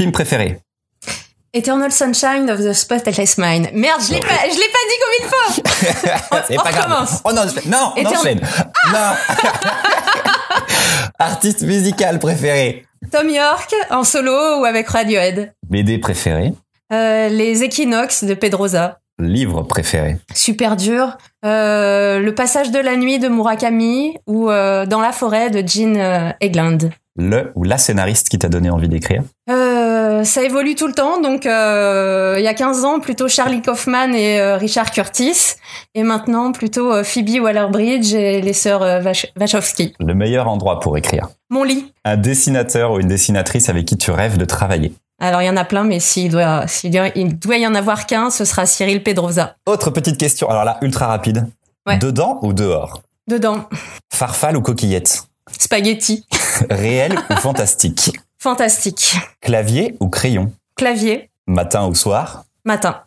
Film 0.00 0.12
préféré 0.12 0.56
Eternal 1.52 1.92
Sunshine 1.92 2.50
of 2.50 2.58
the 2.60 2.72
Spotless 2.72 3.36
Mind. 3.36 3.68
Merde, 3.74 4.00
je 4.00 4.14
l'ai 4.14 4.20
pas, 4.20 4.48
je 4.50 4.54
l'ai 4.54 4.70
pas 4.72 4.84
dit 4.88 4.98
combien 5.04 5.26
de 5.26 5.30
fois. 5.30 6.48
On 6.56 6.62
pas 6.64 6.72
grave. 6.72 6.90
recommence. 6.90 7.20
On 7.26 7.36
enchaîne. 7.36 7.70
Non, 7.70 7.92
on. 7.98 8.92
Non. 8.92 9.12
Artiste 11.18 11.60
musical 11.64 12.18
préféré 12.18 12.86
Tom 13.12 13.28
York 13.28 13.74
en 13.90 14.02
solo 14.02 14.60
ou 14.60 14.64
avec 14.64 14.88
Radiohead? 14.88 15.52
BD 15.68 15.98
préféré 15.98 16.54
Euh, 16.94 17.28
les 17.28 17.62
Equinox 17.62 18.24
de 18.24 18.32
Pedrosa. 18.32 19.00
Livre 19.20 19.60
préféré 19.64 20.16
Super 20.34 20.76
dur. 20.76 21.18
Euh, 21.44 22.20
le 22.20 22.34
passage 22.34 22.70
de 22.70 22.78
la 22.78 22.96
nuit 22.96 23.18
de 23.18 23.28
Murakami 23.28 24.16
ou 24.26 24.48
euh, 24.48 24.86
Dans 24.86 25.02
la 25.02 25.12
forêt 25.12 25.50
de 25.50 25.62
Jean 25.68 26.32
Egland. 26.40 26.88
Le 27.16 27.52
ou 27.54 27.64
la 27.64 27.76
scénariste 27.76 28.28
qui 28.30 28.38
t'a 28.38 28.48
donné 28.48 28.70
envie 28.70 28.88
d'écrire? 28.88 29.22
Euh, 29.50 29.69
ça 30.24 30.42
évolue 30.42 30.74
tout 30.74 30.86
le 30.86 30.92
temps, 30.94 31.20
donc 31.20 31.46
euh, 31.46 32.36
il 32.38 32.44
y 32.44 32.48
a 32.48 32.54
15 32.54 32.84
ans 32.84 33.00
plutôt 33.00 33.28
Charlie 33.28 33.62
Kaufman 33.62 34.12
et 34.14 34.40
euh, 34.40 34.56
Richard 34.56 34.90
Curtis, 34.90 35.54
et 35.94 36.02
maintenant 36.02 36.52
plutôt 36.52 36.92
euh, 36.92 37.04
Phoebe 37.04 37.40
Waller-Bridge 37.42 38.14
et 38.14 38.40
les 38.40 38.52
sœurs 38.52 38.82
euh, 38.82 39.00
Wach- 39.02 39.26
Wachowski. 39.38 39.94
Le 40.00 40.14
meilleur 40.14 40.48
endroit 40.48 40.80
pour 40.80 40.96
écrire 40.98 41.28
Mon 41.50 41.62
lit. 41.64 41.92
Un 42.04 42.16
dessinateur 42.16 42.92
ou 42.92 43.00
une 43.00 43.08
dessinatrice 43.08 43.68
avec 43.68 43.86
qui 43.86 43.96
tu 43.96 44.10
rêves 44.10 44.38
de 44.38 44.44
travailler 44.44 44.92
Alors 45.20 45.42
il 45.42 45.46
y 45.46 45.50
en 45.50 45.56
a 45.56 45.64
plein, 45.64 45.84
mais 45.84 46.00
s'il 46.00 46.30
doit, 46.30 46.66
s'il 46.66 46.90
doit, 46.90 47.08
il 47.14 47.38
doit 47.38 47.56
y 47.58 47.66
en 47.66 47.74
avoir 47.74 48.06
qu'un, 48.06 48.30
ce 48.30 48.44
sera 48.44 48.66
Cyril 48.66 49.02
Pedrosa. 49.02 49.56
Autre 49.66 49.90
petite 49.90 50.18
question, 50.18 50.48
alors 50.48 50.64
là, 50.64 50.78
ultra 50.82 51.06
rapide. 51.06 51.46
Ouais. 51.86 51.98
Dedans 51.98 52.38
ou 52.42 52.52
dehors? 52.52 53.02
Dedans, 53.28 53.68
Farfalle 54.12 54.56
ou 54.56 54.60
coquillette? 54.62 55.24
Spaghetti. 55.58 56.24
Réel 56.70 57.18
ou 57.30 57.34
fantastique? 57.36 58.12
Fantastique. 58.42 59.18
Clavier 59.42 59.98
ou 60.00 60.08
crayon? 60.08 60.50
Clavier. 60.74 61.28
Matin 61.46 61.86
ou 61.86 61.94
soir? 61.94 62.46
Matin. 62.64 63.02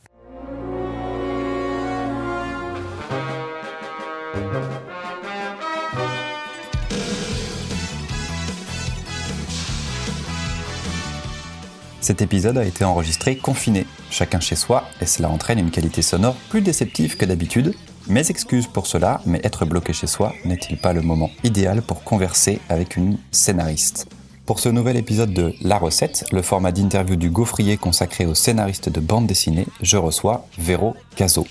Cet 12.00 12.22
épisode 12.22 12.60
a 12.60 12.64
été 12.64 12.86
enregistré 12.86 13.36
confiné, 13.36 13.88
chacun 14.12 14.40
chez 14.40 14.56
soi, 14.56 14.84
et 15.02 15.08
cela 15.08 15.32
entraîne 15.32 15.58
une 15.58 15.72
qualité 15.72 16.04
sonore 16.04 16.36
plus 16.52 16.62
déceptive 16.62 17.18
que 17.18 17.26
d'habitude. 17.26 17.74
Mes 18.08 18.30
excuses 18.30 18.68
pour 18.68 18.86
cela, 18.86 19.20
mais 19.26 19.42
être 19.44 19.66
bloqué 19.66 19.94
chez 19.94 20.06
soi 20.06 20.36
n'est-il 20.46 20.78
pas 20.78 20.94
le 20.94 21.02
moment 21.02 21.32
idéal 21.44 21.82
pour 21.82 22.04
converser 22.04 22.60
avec 22.70 22.98
une 22.98 23.18
scénariste? 23.32 24.08
Pour 24.46 24.60
ce 24.60 24.68
nouvel 24.68 24.98
épisode 24.98 25.32
de 25.32 25.54
La 25.62 25.78
Recette, 25.78 26.26
le 26.34 26.42
format 26.42 26.74
d'interview 26.74 27.16
du 27.16 27.30
gaufrier 27.30 27.78
consacré 27.78 28.26
aux 28.26 28.36
scénaristes 28.36 28.90
de 28.90 29.00
bande 29.00 29.26
dessinée, 29.26 29.66
je 29.82 29.96
reçois 29.96 30.46
Véro 30.60 30.96
Caso. 31.16 31.48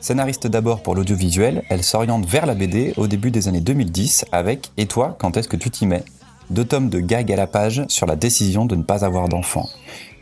Scénariste 0.00 0.46
d'abord 0.46 0.82
pour 0.82 0.94
l'audiovisuel, 0.94 1.62
elle 1.68 1.84
s'oriente 1.84 2.24
vers 2.24 2.46
la 2.46 2.54
BD 2.54 2.94
au 2.96 3.06
début 3.06 3.30
des 3.30 3.48
années 3.48 3.60
2010 3.60 4.24
avec 4.32 4.70
Et 4.78 4.86
toi, 4.86 5.14
quand 5.18 5.36
est-ce 5.36 5.46
que 5.46 5.58
tu 5.58 5.70
t'y 5.70 5.86
mets? 5.86 6.06
Deux 6.48 6.64
tomes 6.64 6.88
de 6.88 7.00
gags 7.00 7.30
à 7.30 7.36
la 7.36 7.46
page 7.46 7.84
sur 7.88 8.06
la 8.06 8.16
décision 8.16 8.64
de 8.64 8.76
ne 8.76 8.82
pas 8.82 9.04
avoir 9.04 9.28
d'enfant. 9.28 9.68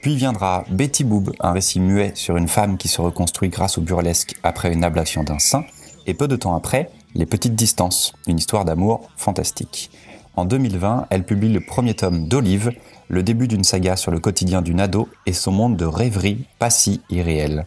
Puis 0.03 0.17
viendra 0.17 0.65
Betty 0.69 1.05
Boob, 1.05 1.33
un 1.39 1.53
récit 1.53 1.79
muet 1.79 2.11
sur 2.17 2.37
une 2.37 2.49
femme 2.49 2.77
qui 2.77 2.89
se 2.89 3.01
reconstruit 3.01 3.51
grâce 3.51 3.79
au 3.79 3.83
burlesque 3.83 4.35
après 4.43 4.73
une 4.73 4.83
ablation 4.83 5.23
d'un 5.23 5.39
sein. 5.39 5.65
Et 6.09 6.15
peu 6.15 6.27
de 6.27 6.37
temps 6.37 6.57
après, 6.57 6.91
Les 7.15 7.27
Petites 7.27 7.55
Distances, 7.55 8.15
une 8.27 8.39
histoire 8.39 8.65
d'amour 8.65 9.09
fantastique. 9.17 9.93
En 10.37 10.45
2020, 10.45 11.07
elle 11.11 11.25
publie 11.25 11.53
le 11.53 11.61
premier 11.61 11.95
tome 11.95 12.29
d'Olive, 12.29 12.73
le 13.09 13.23
début 13.23 13.49
d'une 13.49 13.65
saga 13.65 13.97
sur 13.97 14.11
le 14.11 14.21
quotidien 14.21 14.63
d'une 14.63 14.81
ado 14.81 15.09
et 15.27 15.33
son 15.33 15.53
monde 15.53 15.77
de 15.77 15.85
rêverie 15.85 16.47
pas 16.59 16.71
si 16.71 17.01
irréel. 17.11 17.67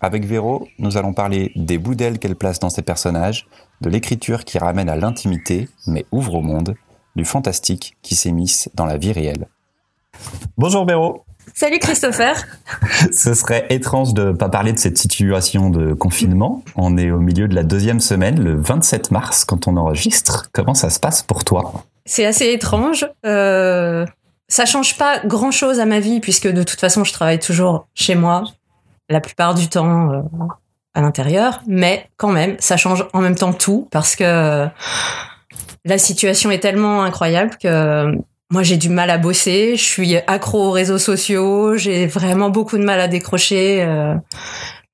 Avec 0.00 0.24
Véro, 0.24 0.68
nous 0.78 0.96
allons 0.96 1.12
parler 1.12 1.50
des 1.56 1.78
bouts 1.78 1.94
d'elle 1.94 2.18
qu'elle 2.18 2.36
place 2.36 2.60
dans 2.60 2.70
ses 2.70 2.82
personnages, 2.82 3.46
de 3.80 3.90
l'écriture 3.90 4.44
qui 4.44 4.58
ramène 4.58 4.88
à 4.88 4.96
l'intimité, 4.96 5.68
mais 5.86 6.06
ouvre 6.12 6.34
au 6.34 6.42
monde, 6.42 6.76
du 7.16 7.24
fantastique 7.24 7.96
qui 8.02 8.14
s'émisse 8.14 8.68
dans 8.74 8.86
la 8.86 8.96
vie 8.96 9.12
réelle. 9.12 9.48
Bonjour 10.56 10.84
Véro 10.84 11.24
Salut 11.52 11.78
Christopher. 11.78 12.36
Ce 13.12 13.34
serait 13.34 13.66
étrange 13.70 14.14
de 14.14 14.32
pas 14.32 14.48
parler 14.48 14.72
de 14.72 14.78
cette 14.78 14.98
situation 14.98 15.70
de 15.70 15.92
confinement. 15.92 16.62
On 16.74 16.96
est 16.96 17.10
au 17.10 17.20
milieu 17.20 17.48
de 17.48 17.54
la 17.54 17.62
deuxième 17.62 18.00
semaine, 18.00 18.42
le 18.42 18.56
27 18.56 19.10
mars, 19.10 19.44
quand 19.44 19.68
on 19.68 19.76
enregistre. 19.76 20.48
Comment 20.52 20.74
ça 20.74 20.90
se 20.90 20.98
passe 20.98 21.22
pour 21.22 21.44
toi? 21.44 21.84
C'est 22.06 22.26
assez 22.26 22.52
étrange. 22.52 23.06
Euh, 23.24 24.04
ça 24.48 24.66
change 24.66 24.96
pas 24.98 25.20
grand 25.24 25.50
chose 25.50 25.80
à 25.80 25.86
ma 25.86 26.00
vie 26.00 26.20
puisque 26.20 26.48
de 26.48 26.62
toute 26.62 26.80
façon 26.80 27.04
je 27.04 27.12
travaille 27.12 27.38
toujours 27.38 27.86
chez 27.94 28.14
moi 28.14 28.44
la 29.08 29.20
plupart 29.20 29.54
du 29.54 29.68
temps 29.68 30.10
euh, 30.12 30.20
à 30.94 31.00
l'intérieur, 31.00 31.62
mais 31.66 32.08
quand 32.16 32.30
même 32.30 32.56
ça 32.60 32.76
change 32.76 33.06
en 33.12 33.20
même 33.20 33.34
temps 33.34 33.52
tout 33.52 33.88
parce 33.90 34.16
que 34.16 34.68
la 35.84 35.98
situation 35.98 36.50
est 36.50 36.60
tellement 36.60 37.02
incroyable 37.02 37.56
que 37.60 38.14
moi 38.50 38.62
j'ai 38.62 38.76
du 38.76 38.90
mal 38.90 39.10
à 39.10 39.18
bosser, 39.18 39.76
je 39.76 39.82
suis 39.82 40.16
accro 40.16 40.68
aux 40.68 40.70
réseaux 40.70 40.98
sociaux, 40.98 41.76
j'ai 41.76 42.06
vraiment 42.06 42.50
beaucoup 42.50 42.78
de 42.78 42.84
mal 42.84 43.00
à 43.00 43.08
décrocher. 43.08 43.82
euh, 43.82 44.14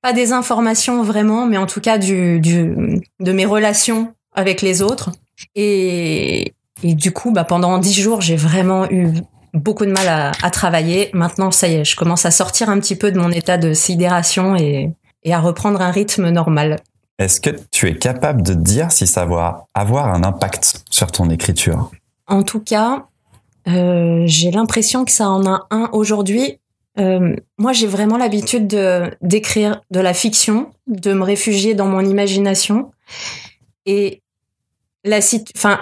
pas 0.01 0.13
des 0.13 0.33
informations 0.33 1.03
vraiment, 1.03 1.45
mais 1.45 1.57
en 1.57 1.67
tout 1.67 1.79
cas 1.79 1.97
du, 1.97 2.39
de 2.39 3.31
mes 3.31 3.45
relations 3.45 4.13
avec 4.33 4.61
les 4.61 4.81
autres. 4.81 5.11
Et, 5.55 6.53
et 6.83 6.95
du 6.95 7.11
coup, 7.11 7.31
bah, 7.31 7.43
pendant 7.43 7.77
dix 7.77 7.93
jours, 7.93 8.21
j'ai 8.21 8.35
vraiment 8.35 8.89
eu 8.89 9.09
beaucoup 9.53 9.85
de 9.85 9.91
mal 9.91 10.07
à, 10.07 10.31
à 10.41 10.49
travailler. 10.49 11.09
Maintenant, 11.13 11.51
ça 11.51 11.67
y 11.67 11.75
est, 11.75 11.85
je 11.85 11.95
commence 11.95 12.25
à 12.25 12.31
sortir 12.31 12.69
un 12.69 12.79
petit 12.79 12.95
peu 12.95 13.11
de 13.11 13.19
mon 13.19 13.31
état 13.31 13.57
de 13.57 13.73
sidération 13.73 14.55
et, 14.55 14.91
et 15.23 15.33
à 15.33 15.39
reprendre 15.39 15.81
un 15.81 15.91
rythme 15.91 16.29
normal. 16.29 16.77
Est-ce 17.19 17.39
que 17.39 17.51
tu 17.71 17.87
es 17.87 17.95
capable 17.95 18.41
de 18.41 18.53
dire 18.53 18.91
si 18.91 19.05
ça 19.05 19.25
va 19.25 19.67
avoir 19.73 20.07
un 20.07 20.23
impact 20.23 20.83
sur 20.89 21.11
ton 21.11 21.29
écriture? 21.29 21.91
En 22.27 22.41
tout 22.43 22.61
cas, 22.61 23.05
euh, 23.67 24.23
j'ai 24.25 24.49
l'impression 24.49 25.05
que 25.05 25.11
ça 25.11 25.29
en 25.29 25.45
a 25.45 25.67
un 25.69 25.89
aujourd'hui. 25.91 26.57
Euh, 26.97 27.35
moi, 27.57 27.73
j'ai 27.73 27.87
vraiment 27.87 28.17
l'habitude 28.17 28.67
de 28.67 29.11
d'écrire 29.21 29.81
de 29.91 29.99
la 29.99 30.13
fiction, 30.13 30.71
de 30.87 31.13
me 31.13 31.23
réfugier 31.23 31.75
dans 31.75 31.85
mon 31.85 32.01
imagination. 32.01 32.91
Et 33.85 34.21
la, 35.03 35.19
enfin, 35.55 35.79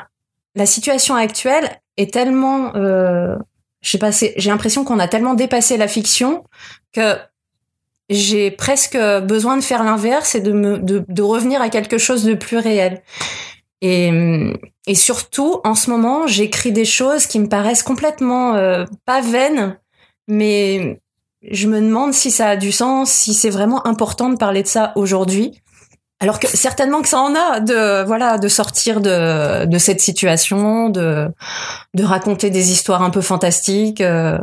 la 0.59 0.66
situation 0.66 1.16
actuelle 1.16 1.70
est 1.97 2.14
tellement, 2.14 2.75
euh, 2.75 3.36
j'ai 3.81 3.97
l'impression 4.46 4.84
qu'on 4.84 5.00
a 5.00 5.08
tellement 5.08 5.34
dépassé 5.34 5.78
la 5.78 5.88
fiction 5.88 6.44
que 6.94 7.16
j'ai 8.09 8.52
presque 8.52 8.98
besoin 9.24 9.56
de 9.56 9.62
faire 9.62 9.84
l'inverse 9.84 10.36
et 10.36 10.42
de, 10.42 11.22
revenir 11.22 11.62
à 11.62 11.69
quelque 11.69 11.98
chose 11.98 12.24
de 12.24 12.34
plus 12.34 12.58
réel. 12.58 13.02
Et, 13.81 14.12
et 14.88 14.96
surtout, 14.96 15.62
en 15.64 15.75
ce 15.75 15.90
moment, 15.90 16.28
j'écris 16.28 16.74
des 16.74 16.86
choses 16.86 17.28
qui 17.28 17.40
me 17.40 17.48
paraissent 17.48 17.84
complètement 17.84 18.56
euh, 18.56 18.86
pas 19.06 19.22
vaines, 19.22 19.80
mais 20.28 21.00
je 21.44 21.68
me 21.68 21.80
demande 21.80 22.14
si 22.14 22.31
ça 22.31 22.50
a 22.50 22.58
du 22.58 22.72
sens, 22.72 23.09
si 23.09 23.34
c'est 23.34 23.50
vraiment 23.50 23.86
important 23.88 24.30
de 24.30 24.36
parler 24.36 24.64
de 24.64 24.68
ça 24.68 24.92
aujourd'hui. 24.96 25.62
Alors 26.22 26.40
que 26.40 26.47
certainement 26.47 27.02
que 27.02 27.07
ça 27.07 27.19
en 27.22 27.34
a 27.34 27.59
de 27.62 28.03
voilà 28.03 28.38
de 28.38 28.47
sortir 28.50 29.00
de 29.00 29.66
de 29.66 29.78
cette 29.78 30.02
situation, 30.02 30.90
de 30.90 31.30
de 31.94 32.03
raconter 32.03 32.50
des 32.50 32.72
histoires 32.72 33.03
un 33.03 33.09
peu 33.09 33.22
fantastiques, 33.22 34.02
euh, 34.02 34.38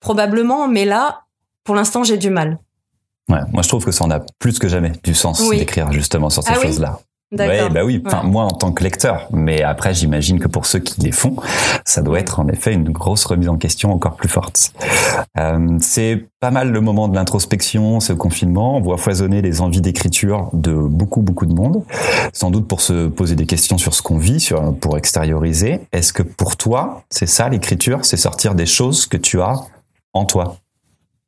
probablement. 0.00 0.68
Mais 0.68 0.84
là, 0.84 1.22
pour 1.64 1.74
l'instant, 1.74 2.02
j'ai 2.04 2.18
du 2.18 2.28
mal. 2.30 2.58
Ouais, 3.30 3.38
moi 3.52 3.62
je 3.62 3.68
trouve 3.68 3.84
que 3.86 3.90
ça 3.90 4.04
en 4.04 4.10
a 4.10 4.20
plus 4.38 4.58
que 4.58 4.68
jamais 4.68 4.92
du 5.02 5.14
sens 5.14 5.40
Oui. 5.48 5.56
d'écrire 5.58 5.90
justement 5.92 6.28
sur 6.28 6.42
ces 6.42 6.52
Ah 6.52 6.60
choses-là. 6.62 6.98
Ouais, 7.38 7.68
bah 7.70 7.84
oui. 7.84 8.02
Enfin, 8.06 8.22
Ouais. 8.22 8.30
moi 8.30 8.44
en 8.44 8.50
tant 8.50 8.72
que 8.72 8.82
lecteur, 8.84 9.28
mais 9.32 9.62
après 9.62 9.94
j'imagine 9.94 10.38
que 10.38 10.48
pour 10.48 10.66
ceux 10.66 10.78
qui 10.78 11.00
les 11.00 11.12
font, 11.12 11.36
ça 11.84 12.02
doit 12.02 12.18
être 12.20 12.40
en 12.40 12.48
effet 12.48 12.72
une 12.72 12.90
grosse 12.90 13.24
remise 13.24 13.48
en 13.48 13.56
question 13.56 13.92
encore 13.92 14.16
plus 14.16 14.28
forte. 14.28 14.72
Euh, 15.38 15.78
c'est 15.80 16.26
pas 16.40 16.50
mal 16.50 16.70
le 16.70 16.80
moment 16.80 17.08
de 17.08 17.14
l'introspection, 17.14 18.00
ce 18.00 18.12
confinement. 18.12 18.76
On 18.76 18.80
voit 18.80 18.98
foisonner 18.98 19.42
les 19.42 19.60
envies 19.60 19.80
d'écriture 19.80 20.50
de 20.52 20.74
beaucoup 20.74 21.22
beaucoup 21.22 21.46
de 21.46 21.54
monde, 21.54 21.84
sans 22.32 22.50
doute 22.50 22.68
pour 22.68 22.80
se 22.80 23.08
poser 23.08 23.34
des 23.34 23.46
questions 23.46 23.78
sur 23.78 23.94
ce 23.94 24.02
qu'on 24.02 24.18
vit, 24.18 24.40
sur 24.40 24.74
pour 24.76 24.96
extérioriser. 24.98 25.80
Est-ce 25.92 26.12
que 26.12 26.22
pour 26.22 26.56
toi, 26.56 27.02
c'est 27.10 27.26
ça 27.26 27.48
l'écriture, 27.48 28.04
c'est 28.04 28.16
sortir 28.16 28.54
des 28.54 28.66
choses 28.66 29.06
que 29.06 29.16
tu 29.16 29.40
as 29.40 29.54
en 30.12 30.24
toi? 30.24 30.56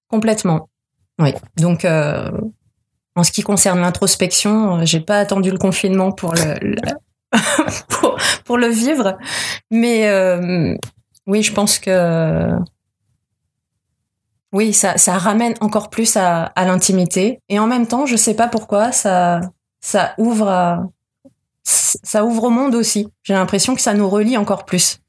Complètement. 0.09 0.69
Oui. 1.21 1.33
Donc, 1.57 1.85
euh, 1.85 2.31
en 3.17 3.23
ce 3.25 3.33
qui 3.33 3.43
concerne 3.43 3.81
l'introspection, 3.81 4.79
euh, 4.79 4.85
j'ai 4.85 5.01
pas 5.01 5.19
attendu 5.19 5.51
le 5.51 5.59
confinement 5.59 6.13
pour 6.13 6.35
le, 6.35 6.55
le- 6.61 6.77
pour, 7.89 8.17
pour 8.45 8.57
le 8.59 8.69
vivre, 8.69 9.19
mais 9.71 10.07
euh, 10.09 10.75
oui, 11.27 11.43
je 11.43 11.53
pense 11.53 11.79
que 11.79 12.51
oui, 14.53 14.73
ça, 14.73 14.97
ça 14.97 15.19
ramène 15.19 15.55
encore 15.61 15.91
plus 15.91 16.17
à, 16.17 16.45
à 16.45 16.65
l'intimité, 16.65 17.41
et 17.49 17.59
en 17.59 17.67
même 17.67 17.87
temps, 17.87 18.07
je 18.07 18.17
sais 18.17 18.35
pas 18.35 18.49
pourquoi 18.49 18.93
ça 18.93 19.41
ça 19.81 20.15
ouvre 20.19 20.49
à, 20.49 20.85
ça 21.63 22.25
ouvre 22.25 22.45
au 22.45 22.51
monde 22.51 22.75
aussi. 22.75 23.09
J'ai 23.23 23.35
l'impression 23.35 23.75
que 23.75 23.81
ça 23.81 23.93
nous 23.95 24.09
relie 24.09 24.37
encore 24.37 24.65
plus. 24.65 25.01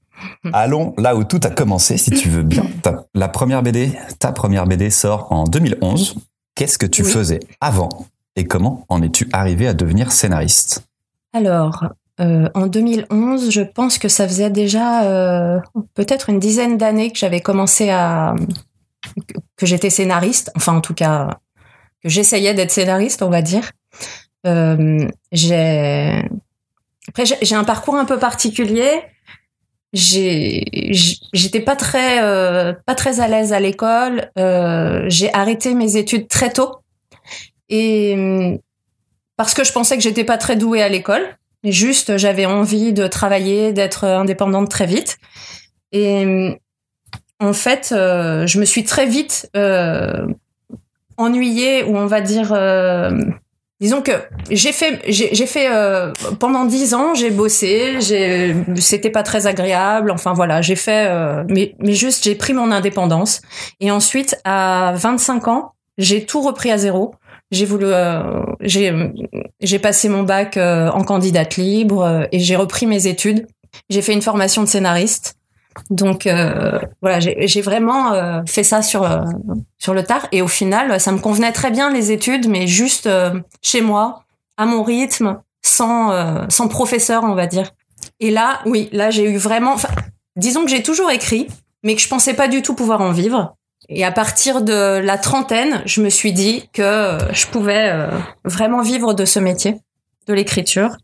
Allons 0.54 0.94
là 0.98 1.16
où 1.16 1.24
tout 1.24 1.40
a 1.44 1.50
commencé, 1.50 1.98
si 1.98 2.10
tu 2.12 2.30
veux 2.30 2.44
bien. 2.44 2.64
la 3.14 3.28
première 3.28 3.62
BD, 3.64 3.92
ta 4.20 4.32
première 4.32 4.66
BD 4.66 4.90
sort 4.90 5.32
en 5.32 5.44
2011. 5.46 6.16
Qu'est-ce 6.58 6.80
que 6.80 6.88
tu 6.88 7.04
faisais 7.04 7.40
avant 7.62 8.08
et 8.36 8.46
comment 8.46 8.84
en 8.90 9.04
es-tu 9.04 9.30
arrivé 9.32 9.68
à 9.68 9.76
devenir 9.76 10.12
scénariste? 10.12 10.88
Alors, 11.32 11.86
euh, 12.20 12.50
en 12.56 12.66
2011, 12.66 13.52
je 13.52 13.62
pense 13.62 14.00
que 14.00 14.08
ça 14.08 14.28
faisait 14.28 14.50
déjà 14.50 15.04
euh, 15.04 15.60
peut-être 15.94 16.32
une 16.32 16.40
dizaine 16.40 16.78
d'années 16.78 17.12
que 17.12 17.20
j'avais 17.20 17.42
commencé 17.42 17.92
à 17.92 18.34
que 19.56 19.68
j'étais 19.68 19.92
scénariste, 19.92 20.52
enfin 20.56 20.74
en 20.74 20.82
tout 20.82 20.96
cas 20.96 21.38
que 22.02 22.10
j'essayais 22.10 22.56
d'être 22.56 22.72
scénariste, 22.72 23.22
on 23.22 23.30
va 23.30 23.44
dire. 23.44 23.72
Euh, 24.48 25.08
j'ai 25.32 26.28
après 27.08 27.26
j'ai 27.40 27.56
un 27.56 27.66
parcours 27.66 27.96
un 27.96 28.06
peu 28.06 28.18
particulier. 28.18 29.04
J'étais 29.94 31.62
pas 31.62 31.76
très 31.76 32.22
euh, 32.22 32.74
pas 32.86 32.96
très 32.96 33.20
à 33.20 33.28
l'aise 33.28 33.54
à 33.54 33.60
l'école. 33.60 34.32
Euh, 34.38 35.06
j'ai 35.08 35.34
arrêté 35.34 35.74
mes 35.74 35.96
études 35.96 36.28
très 36.28 36.52
tôt 36.52 36.78
et 37.70 38.60
parce 39.38 39.54
que 39.54 39.64
je 39.64 39.72
pensais 39.72 39.98
que 39.98 40.04
j'étais 40.04 40.24
pas 40.24 40.38
très 40.38 40.56
douée 40.56 40.82
à 40.82 40.90
l'école. 40.90 41.24
Juste, 41.64 42.18
j'avais 42.18 42.46
envie 42.46 42.94
de 42.94 43.08
travailler, 43.08 43.74
d'être 43.74 44.04
indépendante 44.06 44.70
très 44.70 44.86
vite. 44.86 45.18
Et 45.92 46.58
en 47.40 47.54
fait, 47.54 47.90
euh, 47.92 48.48
je 48.48 48.60
me 48.60 48.66
suis 48.66 48.84
très 48.84 49.06
vite 49.06 49.50
euh, 49.56 50.28
ennuyée, 51.18 51.84
ou 51.84 51.96
on 51.98 52.08
va 52.08 52.22
dire, 52.22 52.52
euh, 52.52 53.12
disons 53.80 54.02
que 54.02 54.12
j'ai 54.50 54.72
fait, 54.72 55.02
j'ai 55.08 55.46
fait 55.46 55.70
euh, 55.72 56.14
pendant 56.40 56.66
dix 56.66 56.94
ans, 56.94 57.14
j'ai 57.14 57.30
bossé, 57.30 58.00
c'était 58.76 59.10
pas 59.10 59.24
très 59.24 59.48
agréable. 59.48 60.12
Enfin 60.12 60.34
voilà, 60.34 60.62
j'ai 60.62 60.76
fait, 60.76 61.08
euh, 61.08 61.44
mais 61.50 61.76
mais 61.80 61.94
juste 61.94 62.24
j'ai 62.24 62.36
pris 62.36 62.54
mon 62.54 62.72
indépendance. 62.72 63.42
Et 63.80 63.92
ensuite, 63.92 64.38
à 64.44 64.94
25 64.96 65.48
ans, 65.48 65.74
j'ai 65.98 66.26
tout 66.26 66.42
repris 66.42 66.72
à 66.72 66.78
zéro. 66.78 67.16
J'ai 67.52 67.66
voulu, 67.66 67.86
euh, 67.88 68.44
j'ai 68.62 68.94
j'ai 69.62 69.80
passé 69.80 70.10
mon 70.10 70.24
bac 70.24 70.58
en 70.58 71.04
candidate 71.04 71.56
libre 71.58 72.28
et 72.32 72.40
j'ai 72.40 72.56
repris 72.56 72.86
mes 72.86 73.08
études. 73.08 73.48
J'ai 73.90 74.02
fait 74.02 74.14
une 74.14 74.22
formation 74.22 74.64
de 74.64 74.68
scénariste. 74.68 75.37
Donc 75.90 76.28
euh, 76.28 76.80
voilà, 77.02 77.20
j'ai 77.20 77.62
vraiment 77.62 78.14
euh, 78.14 78.42
fait 78.48 78.64
ça 78.64 78.82
sur 78.82 79.04
euh, 79.04 79.22
sur 79.78 79.94
le 79.94 80.04
tard 80.04 80.28
et 80.32 80.42
au 80.42 80.48
final, 80.48 81.00
ça 81.00 81.12
me 81.12 81.20
convenait 81.20 81.52
très 81.52 81.72
bien 81.72 81.92
les 81.92 82.12
études, 82.12 82.48
mais 82.48 82.68
juste 82.68 83.10
chez 83.62 83.82
moi, 83.82 84.24
à 84.58 84.66
mon 84.66 84.84
rythme, 84.84 85.40
sans 85.62 86.48
sans 86.50 86.68
professeur, 86.68 87.24
on 87.24 87.34
va 87.34 87.48
dire. 87.48 87.72
Et 88.20 88.32
là, 88.32 88.60
oui, 88.66 88.90
là 88.92 89.10
j'ai 89.10 89.30
eu 89.30 89.38
vraiment, 89.38 89.76
disons 90.36 90.64
que 90.64 90.72
j'ai 90.72 90.84
toujours 90.84 91.12
écrit, 91.12 91.48
mais 91.84 91.96
que 91.96 92.02
je 92.02 92.08
pensais 92.08 92.34
pas 92.34 92.48
du 92.48 92.62
tout 92.62 92.74
pouvoir 92.74 93.02
en 93.02 93.12
vivre. 93.12 93.56
Et 93.90 94.04
à 94.04 94.12
partir 94.12 94.62
de 94.62 95.00
la 95.00 95.18
trentaine, 95.18 95.82
je 95.86 96.02
me 96.02 96.10
suis 96.10 96.34
dit 96.34 96.68
que 96.74 97.18
je 97.32 97.48
pouvais 97.48 98.10
vraiment 98.44 98.82
vivre 98.82 99.14
de 99.14 99.26
ce 99.26 99.40
métier, 99.40 99.78
de 100.28 100.34
l'écriture. 100.34 100.98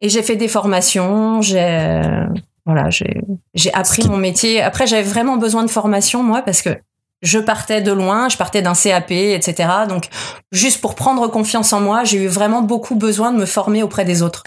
Et 0.00 0.08
j'ai 0.08 0.22
fait 0.22 0.36
des 0.36 0.48
formations, 0.48 1.42
j'ai 1.42 2.00
voilà, 2.66 2.88
j'ai 2.90 3.74
appris 3.74 4.06
mon 4.06 4.16
métier. 4.16 4.60
Après, 4.60 4.86
j'avais 4.86 5.02
vraiment 5.02 5.36
besoin 5.36 5.64
de 5.64 5.70
formation, 5.70 6.22
moi, 6.22 6.42
parce 6.42 6.62
que 6.62 6.70
je 7.22 7.38
partais 7.38 7.82
de 7.82 7.92
loin, 7.92 8.28
je 8.28 8.36
partais 8.36 8.62
d'un 8.62 8.74
CAP, 8.74 9.10
etc. 9.10 9.68
Donc, 9.88 10.08
juste 10.52 10.80
pour 10.80 10.94
prendre 10.94 11.26
confiance 11.28 11.72
en 11.72 11.80
moi, 11.80 12.04
j'ai 12.04 12.24
eu 12.24 12.28
vraiment 12.28 12.62
beaucoup 12.62 12.94
besoin 12.94 13.32
de 13.32 13.38
me 13.38 13.46
former 13.46 13.82
auprès 13.82 14.04
des 14.04 14.22
autres. 14.22 14.44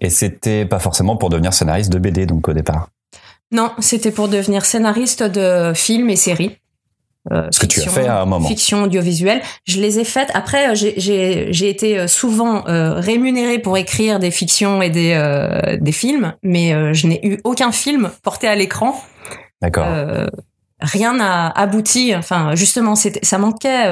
Et 0.00 0.10
c'était 0.10 0.64
pas 0.64 0.78
forcément 0.78 1.16
pour 1.16 1.30
devenir 1.30 1.52
scénariste 1.52 1.90
de 1.90 1.98
BD, 1.98 2.26
donc 2.26 2.48
au 2.48 2.52
départ? 2.52 2.88
Non, 3.50 3.72
c'était 3.78 4.10
pour 4.10 4.28
devenir 4.28 4.66
scénariste 4.66 5.22
de 5.22 5.72
films 5.74 6.10
et 6.10 6.16
séries. 6.16 6.58
Euh, 7.32 7.46
Ce 7.50 7.58
que 7.58 7.66
tu 7.66 7.80
as 7.80 7.90
fait 7.90 8.06
à 8.06 8.22
un 8.22 8.24
moment. 8.24 8.48
Fiction 8.48 8.84
audiovisuelle. 8.84 9.42
Je 9.66 9.80
les 9.80 9.98
ai 9.98 10.04
faites. 10.04 10.30
Après, 10.34 10.70
euh, 10.70 10.74
j'ai 10.74 11.68
été 11.68 11.98
euh, 11.98 12.06
souvent 12.06 12.66
euh, 12.68 12.94
rémunérée 12.94 13.58
pour 13.58 13.76
écrire 13.76 14.18
des 14.18 14.30
fictions 14.30 14.80
et 14.80 14.90
des, 14.90 15.12
euh, 15.14 15.76
des 15.80 15.92
films, 15.92 16.34
mais 16.42 16.94
je 16.94 17.06
n'ai 17.06 17.20
eu 17.26 17.38
aucun 17.44 17.72
film 17.72 18.10
porté 18.22 18.48
à 18.48 18.54
l'écran. 18.54 18.98
D'accord. 19.60 19.86
rien 20.80 21.14
n'a 21.14 21.48
abouti. 21.48 22.14
Enfin, 22.14 22.54
justement, 22.54 22.94
ça 22.94 23.38
manquait. 23.38 23.90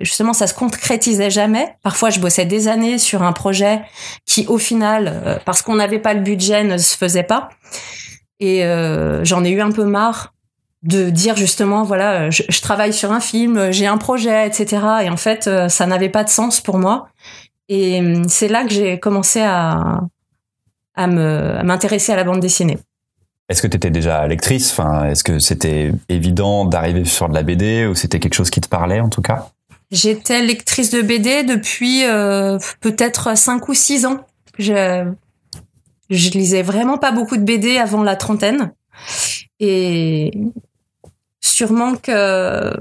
justement, 0.00 0.32
ça 0.32 0.46
se 0.46 0.54
concrétisait 0.54 1.30
jamais. 1.30 1.74
Parfois, 1.82 2.10
je 2.10 2.20
bossais 2.20 2.44
des 2.46 2.68
années 2.68 2.98
sur 2.98 3.22
un 3.22 3.32
projet 3.32 3.82
qui, 4.24 4.46
au 4.46 4.56
final, 4.58 5.40
parce 5.44 5.62
qu'on 5.62 5.74
n'avait 5.74 5.98
pas 5.98 6.14
le 6.14 6.20
budget, 6.20 6.62
ne 6.64 6.78
se 6.78 6.96
faisait 6.96 7.24
pas. 7.24 7.48
Et 8.38 8.62
j'en 9.24 9.44
ai 9.44 9.50
eu 9.50 9.60
un 9.60 9.72
peu 9.72 9.84
marre 9.84 10.32
de 10.82 11.10
dire 11.10 11.36
justement 11.36 11.82
voilà 11.82 12.30
je, 12.30 12.60
travaille 12.62 12.92
sur 12.92 13.12
un 13.12 13.20
film 13.20 13.70
j'ai 13.70 13.86
un 13.86 13.98
projet 13.98 14.46
etc 14.46 14.82
et 15.02 15.10
en 15.10 15.16
fait 15.18 15.46
euh, 15.46 15.68
ça 15.68 15.86
n'avait 15.86 16.08
pas 16.08 16.24
de 16.24 16.30
sens 16.30 16.60
pour 16.60 16.78
moi. 16.78 17.08
Et 17.68 18.00
hum, 18.00 18.28
c'est 18.28 18.48
là 18.48 18.64
que 18.64 18.70
j'ai 18.70 18.98
commencé 18.98 19.40
à 19.40 20.00
à 20.94 21.06
me 21.06 21.62
m'intéresser 21.62 22.12
à 22.12 22.16
la 22.16 22.24
bande 22.24 22.40
dessinée. 22.40 22.78
Est-ce 23.48 23.62
que 23.62 23.66
tu 23.66 23.76
étais 23.76 23.90
déjà 23.90 24.26
lectrice? 24.26 24.70
Enfin 24.72 25.06
est-ce 25.06 25.22
que 25.22 25.38
c'était 25.38 25.92
évident 26.08 26.64
d'arriver 26.64 27.04
sur 27.04 27.28
de 27.28 27.34
la 27.34 27.42
BD 27.42 27.86
ou 27.86 27.94
c'était 27.94 28.18
quelque 28.18 28.34
chose 28.34 28.50
qui 28.50 28.60
te 28.60 28.68
parlait 28.68 29.00
en 29.00 29.08
tout 29.08 29.22
cas? 29.22 29.50
J'étais 29.90 30.40
lectrice 30.42 30.90
de 30.90 31.02
BD 31.02 31.42
depuis 31.42 32.04
euh, 32.04 32.58
peut-être 32.80 33.36
5 33.36 33.68
ou 33.68 33.74
6 33.74 34.06
ans. 34.06 34.20
Je 34.58 35.12
je 36.10 36.30
lisais 36.30 36.62
vraiment 36.62 36.98
pas 36.98 37.12
beaucoup 37.12 37.36
de 37.36 37.42
BD 37.42 37.76
avant 37.78 38.02
la 38.02 38.16
trentaine. 38.16 38.72
Et 39.60 40.32
sûrement 41.40 41.94
que 41.96 42.72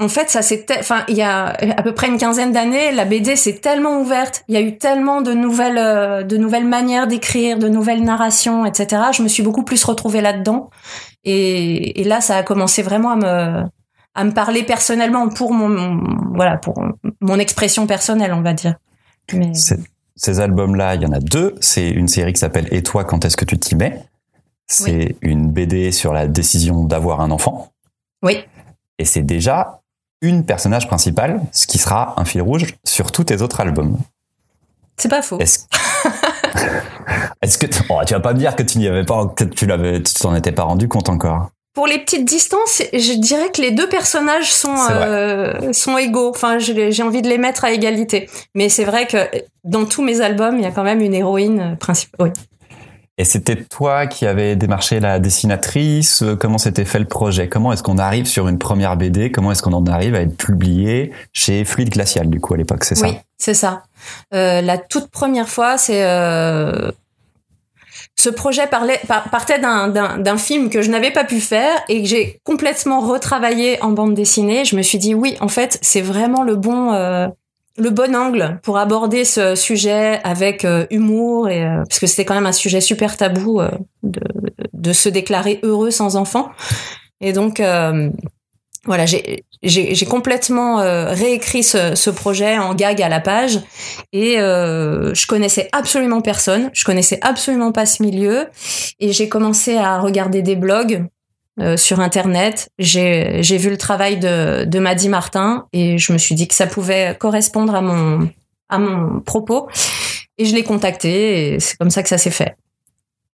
en 0.00 0.08
fait, 0.08 0.30
ça 0.30 0.42
c'était, 0.42 0.78
enfin, 0.78 1.04
il 1.08 1.16
y 1.16 1.22
a 1.22 1.46
à 1.48 1.82
peu 1.82 1.92
près 1.92 2.06
une 2.06 2.18
quinzaine 2.18 2.52
d'années, 2.52 2.92
la 2.92 3.04
BD 3.04 3.34
s'est 3.34 3.56
tellement 3.56 4.00
ouverte. 4.00 4.44
Il 4.46 4.54
y 4.54 4.56
a 4.56 4.60
eu 4.60 4.78
tellement 4.78 5.22
de 5.22 5.32
nouvelles, 5.32 5.78
euh, 5.78 6.22
de 6.22 6.36
nouvelles 6.36 6.66
manières 6.68 7.08
d'écrire, 7.08 7.58
de 7.58 7.68
nouvelles 7.68 8.04
narrations, 8.04 8.64
etc. 8.64 9.02
Je 9.12 9.24
me 9.24 9.28
suis 9.28 9.42
beaucoup 9.42 9.64
plus 9.64 9.82
retrouvée 9.82 10.20
là-dedans. 10.20 10.70
Et, 11.24 12.04
là, 12.04 12.20
ça 12.20 12.36
a 12.36 12.42
commencé 12.44 12.82
vraiment 12.82 13.10
à 13.10 13.16
me, 13.16 13.64
à 14.14 14.24
me 14.24 14.30
parler 14.30 14.62
personnellement 14.62 15.28
pour 15.28 15.52
mon, 15.52 16.00
voilà, 16.32 16.58
pour 16.58 16.80
mon 17.20 17.38
expression 17.40 17.88
personnelle, 17.88 18.32
on 18.32 18.42
va 18.42 18.52
dire. 18.52 18.76
Mais... 19.32 19.52
Ces 19.54 20.40
albums-là, 20.40 20.94
il 20.94 21.02
y 21.02 21.06
en 21.06 21.12
a 21.12 21.20
deux. 21.20 21.54
C'est 21.60 21.90
une 21.90 22.08
série 22.08 22.32
qui 22.32 22.40
s'appelle 22.40 22.66
Et 22.72 22.82
toi, 22.82 23.04
quand 23.04 23.24
est-ce 23.24 23.36
que 23.36 23.44
tu 23.44 23.58
t'y 23.58 23.76
mets? 23.76 24.02
C'est 24.68 25.16
une 25.22 25.50
BD 25.50 25.92
sur 25.92 26.12
la 26.12 26.28
décision 26.28 26.84
d'avoir 26.84 27.20
un 27.20 27.30
enfant. 27.30 27.72
Oui. 28.22 28.44
Et 28.98 29.04
c'est 29.04 29.22
déjà 29.22 29.80
une 30.20 30.44
personnage 30.44 30.86
principale, 30.86 31.40
ce 31.52 31.66
qui 31.66 31.78
sera 31.78 32.14
un 32.18 32.24
fil 32.24 32.42
rouge 32.42 32.66
sur 32.84 33.12
tous 33.12 33.24
tes 33.24 33.40
autres 33.40 33.60
albums. 33.60 33.98
C'est 34.96 35.08
pas 35.08 35.22
faux. 35.22 35.38
Est-ce 35.38 35.66
que 37.58 37.66
oh, 37.88 38.00
tu 38.04 38.14
vas 38.14 38.20
pas 38.20 38.34
me 38.34 38.38
dire 38.38 38.56
que 38.56 38.64
tu 38.64 38.78
n'y 38.78 38.88
avais 38.88 39.04
pas, 39.04 39.32
tu 39.54 39.66
l'avais, 39.66 40.02
tu 40.02 40.12
t'en 40.14 40.34
étais 40.34 40.52
pas 40.52 40.64
rendu 40.64 40.88
compte 40.88 41.08
encore 41.08 41.50
Pour 41.72 41.86
les 41.86 42.00
petites 42.00 42.24
distances, 42.24 42.82
je 42.92 43.18
dirais 43.18 43.52
que 43.52 43.62
les 43.62 43.70
deux 43.70 43.88
personnages 43.88 44.52
sont 44.52 44.74
euh, 44.90 45.72
sont 45.72 45.96
égaux. 45.96 46.30
Enfin, 46.30 46.58
j'ai 46.58 47.02
envie 47.02 47.22
de 47.22 47.28
les 47.28 47.38
mettre 47.38 47.64
à 47.64 47.70
égalité. 47.70 48.28
Mais 48.56 48.68
c'est 48.68 48.84
vrai 48.84 49.06
que 49.06 49.18
dans 49.62 49.86
tous 49.86 50.02
mes 50.02 50.20
albums, 50.20 50.56
il 50.56 50.64
y 50.64 50.66
a 50.66 50.72
quand 50.72 50.82
même 50.82 51.00
une 51.00 51.14
héroïne 51.14 51.76
principale. 51.78 52.26
Oui. 52.26 52.32
Et 53.20 53.24
c'était 53.24 53.56
toi 53.56 54.06
qui 54.06 54.26
avais 54.26 54.54
démarché 54.54 55.00
la 55.00 55.18
dessinatrice. 55.18 56.22
Comment 56.38 56.56
s'était 56.56 56.84
fait 56.84 57.00
le 57.00 57.04
projet? 57.04 57.48
Comment 57.48 57.72
est-ce 57.72 57.82
qu'on 57.82 57.98
arrive 57.98 58.26
sur 58.26 58.46
une 58.46 58.58
première 58.58 58.96
BD 58.96 59.32
Comment 59.32 59.50
est-ce 59.50 59.62
qu'on 59.62 59.72
en 59.72 59.84
arrive 59.86 60.14
à 60.14 60.20
être 60.20 60.36
publié 60.36 61.12
chez 61.32 61.64
Fluide 61.64 61.90
Glacial 61.90 62.30
du 62.30 62.38
coup 62.40 62.54
à 62.54 62.56
l'époque 62.56 62.84
C'est 62.84 62.94
ça? 62.94 63.08
Oui, 63.08 63.16
c'est 63.36 63.54
ça. 63.54 63.82
Euh, 64.32 64.60
la 64.60 64.78
toute 64.78 65.08
première 65.08 65.48
fois, 65.48 65.78
c'est 65.78 66.04
euh... 66.04 66.92
ce 68.14 68.28
projet 68.28 68.68
parlait, 68.68 69.00
partait 69.08 69.58
d'un 69.58 70.36
film 70.36 70.70
que 70.70 70.80
je 70.80 70.90
n'avais 70.90 71.10
pas 71.10 71.24
pu 71.24 71.40
faire 71.40 71.76
et 71.88 72.02
que 72.02 72.08
j'ai 72.08 72.38
complètement 72.44 73.00
retravaillé 73.00 73.82
en 73.82 73.90
bande 73.90 74.14
dessinée. 74.14 74.64
Je 74.64 74.76
me 74.76 74.82
suis 74.82 74.98
dit 74.98 75.14
oui, 75.14 75.36
en 75.40 75.48
fait, 75.48 75.80
c'est 75.82 76.02
vraiment 76.02 76.44
le 76.44 76.54
bon. 76.54 76.92
Euh 76.92 77.26
le 77.78 77.90
bon 77.90 78.14
angle 78.14 78.58
pour 78.62 78.78
aborder 78.78 79.24
ce 79.24 79.54
sujet 79.54 80.20
avec 80.24 80.64
euh, 80.64 80.86
humour 80.90 81.48
et 81.48 81.64
euh, 81.64 81.82
parce 81.88 82.00
que 82.00 82.06
c'était 82.06 82.24
quand 82.24 82.34
même 82.34 82.46
un 82.46 82.52
sujet 82.52 82.80
super 82.80 83.16
tabou 83.16 83.60
euh, 83.60 83.70
de, 84.02 84.20
de, 84.72 84.92
se 84.92 85.08
déclarer 85.08 85.60
heureux 85.62 85.90
sans 85.90 86.16
enfant. 86.16 86.50
Et 87.20 87.32
donc 87.32 87.60
voilà 88.84 89.06
j'ai 89.06 89.44
j'ai 89.62 90.06
complètement 90.06 90.76
réécrit 90.76 91.64
ce, 91.64 91.96
ce, 91.96 92.10
projet 92.10 92.58
en 92.58 92.74
gag 92.74 93.02
à 93.02 93.08
la 93.08 93.18
page 93.18 93.58
et 94.12 94.36
je 94.36 95.26
connaissais 95.26 95.68
absolument 95.72 96.20
personne 96.20 96.70
je 96.72 96.84
connaissais 96.84 97.18
absolument 97.22 97.72
pas 97.72 97.86
ce 97.86 98.04
milieu 98.04 98.46
et 99.00 99.12
j'ai 99.12 99.28
commencé 99.28 99.76
à 99.76 99.98
regarder 99.98 100.42
des 100.42 100.54
blogs 100.54 101.08
euh, 101.60 101.76
sur 101.76 102.00
internet. 102.00 102.68
J'ai 102.78 103.42
j'ai 103.42 103.58
vu 103.58 103.70
le 103.70 103.76
travail 103.76 104.18
de 104.18 104.64
de 104.64 104.78
Maddy 104.78 105.08
Martin 105.08 105.66
et 105.72 105.98
je 105.98 106.12
me 106.12 106.18
suis 106.18 106.34
dit 106.34 106.48
que 106.48 106.54
ça 106.54 106.66
pouvait 106.66 107.16
correspondre 107.18 107.74
à 107.74 107.80
mon 107.80 108.28
à 108.68 108.78
mon 108.78 109.20
propos 109.20 109.68
et 110.38 110.44
je 110.44 110.54
l'ai 110.54 110.64
contacté 110.64 111.54
et 111.54 111.60
c'est 111.60 111.76
comme 111.76 111.90
ça 111.90 112.02
que 112.02 112.08
ça 112.08 112.18
s'est 112.18 112.30
fait. 112.30 112.56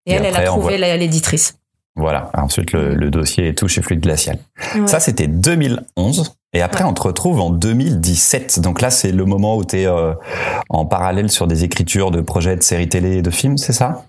Et, 0.06 0.12
elle, 0.12 0.24
elle 0.24 0.36
a 0.36 0.42
trouvé 0.44 0.76
l'éditrice. 0.78 1.54
Voilà. 1.96 2.30
Ensuite, 2.34 2.72
le, 2.72 3.10
dossier 3.10 3.48
est 3.48 3.54
tout 3.54 3.68
chez 3.68 3.80
Fluide 3.80 4.00
Glacial. 4.00 4.38
Ça, 4.86 4.98
c'était 4.98 5.28
2011. 5.28 6.34
Et 6.52 6.62
après, 6.62 6.84
on 6.84 6.92
te 6.92 7.02
retrouve 7.02 7.40
en 7.40 7.50
2017. 7.50 8.60
Donc 8.60 8.80
là, 8.80 8.90
c'est 8.90 9.12
le 9.12 9.24
moment 9.24 9.56
où 9.56 9.64
tu 9.64 9.80
es 9.80 9.86
euh, 9.86 10.14
en 10.68 10.86
parallèle 10.86 11.30
sur 11.30 11.46
des 11.46 11.64
écritures 11.64 12.10
de 12.10 12.20
projets 12.20 12.56
de 12.56 12.62
séries 12.62 12.88
télé 12.88 13.18
et 13.18 13.22
de 13.22 13.30
films, 13.30 13.58
c'est 13.58 13.72
ça? 13.72 14.04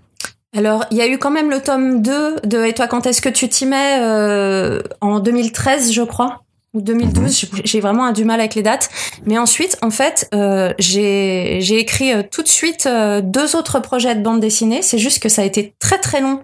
Alors, 0.56 0.86
il 0.90 0.98
y 0.98 1.02
a 1.02 1.08
eu 1.08 1.18
quand 1.18 1.32
même 1.32 1.50
le 1.50 1.62
tome 1.62 2.02
2 2.02 2.38
de 2.46 2.64
Et 2.64 2.74
toi, 2.74 2.88
quand 2.88 3.06
est-ce 3.06 3.22
que 3.22 3.30
tu 3.30 3.50
t'y 3.50 3.66
mets 3.66 4.00
euh, 4.00 4.82
En 5.02 5.20
2013, 5.20 5.92
je 5.92 6.02
crois 6.02 6.46
ou 6.76 6.82
2012, 6.82 7.24
mhm. 7.54 7.62
j'ai 7.64 7.80
vraiment 7.80 8.06
un 8.06 8.12
du 8.12 8.26
mal 8.26 8.40
avec 8.40 8.54
les 8.54 8.62
dates. 8.62 8.90
Mais 9.26 9.38
ensuite, 9.38 9.78
en 9.82 9.90
fait, 9.90 10.30
euh, 10.36 10.74
j'ai 10.78 11.80
écrit 11.80 12.12
euh, 12.12 12.22
tout 12.30 12.44
de 12.44 12.48
suite 12.48 12.86
euh, 12.86 13.22
deux 13.22 13.56
autres 13.56 13.80
projets 13.80 14.14
de 14.14 14.22
bande 14.22 14.42
dessinée. 14.42 14.82
C'est 14.82 14.98
juste 14.98 15.24
que 15.24 15.30
ça 15.30 15.42
a 15.42 15.46
été 15.46 15.74
très 15.80 15.98
très 15.98 16.20
long 16.22 16.42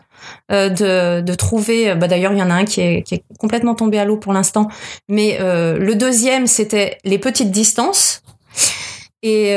euh, 0.52 0.70
de, 0.70 1.22
de, 1.22 1.34
trouver. 1.36 1.94
Bah, 1.96 2.08
D'ailleurs, 2.08 2.32
il 2.32 2.40
y 2.40 2.44
en 2.44 2.50
a 2.50 2.54
un 2.54 2.66
qui 2.66 2.80
est, 2.80 3.04
qui 3.04 3.16
est 3.16 3.24
complètement 3.38 3.76
tombé 3.76 4.00
à 4.00 4.06
l'eau 4.06 4.18
pour 4.18 4.32
l'instant. 4.32 4.70
Mais 5.10 5.38
le 5.42 5.94
deuxième, 5.94 6.48
c'était 6.48 6.98
les 7.04 7.20
petites 7.20 7.52
distances. 7.52 8.24
Et 9.24 9.54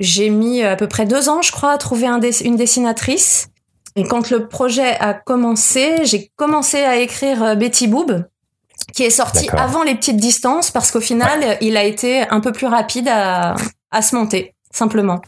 j'ai 0.00 0.30
mis 0.30 0.62
à 0.62 0.74
peu 0.74 0.88
près 0.88 1.06
deux 1.06 1.28
ans, 1.28 1.42
je 1.42 1.52
crois, 1.52 1.72
à 1.72 1.78
trouver 1.78 2.06
un 2.06 2.20
une 2.20 2.56
dessinatrice. 2.56 3.48
Et 3.96 4.04
quand 4.04 4.30
le 4.30 4.48
projet 4.48 4.96
a 4.98 5.14
commencé, 5.14 6.04
j'ai 6.04 6.32
commencé 6.36 6.78
à 6.78 6.96
écrire 6.96 7.56
Betty 7.56 7.86
Boob 7.86 8.24
qui 8.94 9.04
est 9.04 9.10
sorti 9.10 9.48
avant 9.50 9.82
les 9.82 9.94
petites 9.94 10.16
distances 10.16 10.70
parce 10.70 10.90
qu'au 10.90 11.00
final, 11.00 11.58
il 11.60 11.76
a 11.76 11.84
été 11.84 12.22
un 12.28 12.40
peu 12.40 12.52
plus 12.52 12.66
rapide 12.66 13.08
à, 13.08 13.54
à 13.90 14.02
se 14.02 14.16
monter, 14.16 14.54
simplement. 14.72 15.20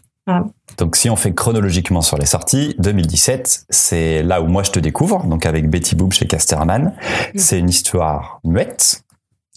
Donc 0.79 0.97
si 0.97 1.11
on 1.11 1.17
fait 1.17 1.35
chronologiquement 1.35 2.00
sur 2.00 2.17
les 2.17 2.26
sorties, 2.26 2.75
2017, 2.79 3.67
c'est 3.69 4.23
là 4.23 4.41
où 4.41 4.47
moi 4.47 4.62
je 4.62 4.71
te 4.71 4.79
découvre, 4.79 5.25
donc 5.26 5.47
avec 5.47 5.69
Betty 5.69 5.97
Boop 5.97 6.12
chez 6.12 6.26
Casterman. 6.26 6.95
Mm. 7.35 7.38
C'est 7.38 7.59
une 7.59 7.69
histoire 7.69 8.41
muette. 8.45 9.02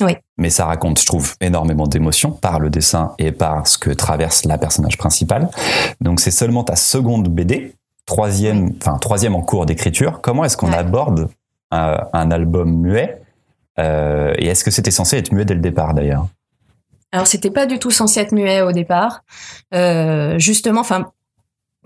Oui. 0.02 0.14
Mais 0.38 0.50
ça 0.50 0.66
raconte, 0.66 1.00
je 1.00 1.06
trouve, 1.06 1.36
énormément 1.40 1.88
d'émotions 1.88 2.32
par 2.32 2.60
le 2.60 2.70
dessin 2.70 3.14
et 3.20 3.32
par 3.32 3.68
ce 3.68 3.78
que 3.78 3.90
traverse 3.90 4.46
la 4.46 4.58
personnage 4.58 4.98
principale. 4.98 5.50
Donc 6.02 6.20
c'est 6.20 6.32
seulement 6.32 6.64
ta 6.64 6.76
seconde 6.76 7.30
BD, 7.30 7.74
troisième, 8.06 8.74
enfin 8.78 8.98
troisième 8.98 9.36
en 9.36 9.42
cours 9.42 9.66
d'écriture. 9.66 10.20
Comment 10.22 10.44
est-ce 10.44 10.58
qu'on 10.58 10.74
aborde 10.74 11.30
un, 11.72 11.98
un 12.12 12.32
album 12.32 12.82
muet 12.82 13.22
euh, 13.80 14.34
et 14.38 14.48
est-ce 14.48 14.64
que 14.64 14.72
c'était 14.72 14.92
censé 14.92 15.18
être 15.18 15.32
muet 15.32 15.46
dès 15.46 15.54
le 15.54 15.60
départ 15.60 15.94
d'ailleurs? 15.94 16.28
Alors 17.12 17.28
c'était 17.28 17.52
pas 17.52 17.66
du 17.66 17.80
tout 17.80 17.92
censé 17.92 18.20
être 18.20 18.32
muet 18.32 18.62
au 18.62 18.72
départ. 18.72 19.24
Euh, 19.74 20.38
justement, 20.40 20.82
enfin 20.82 21.12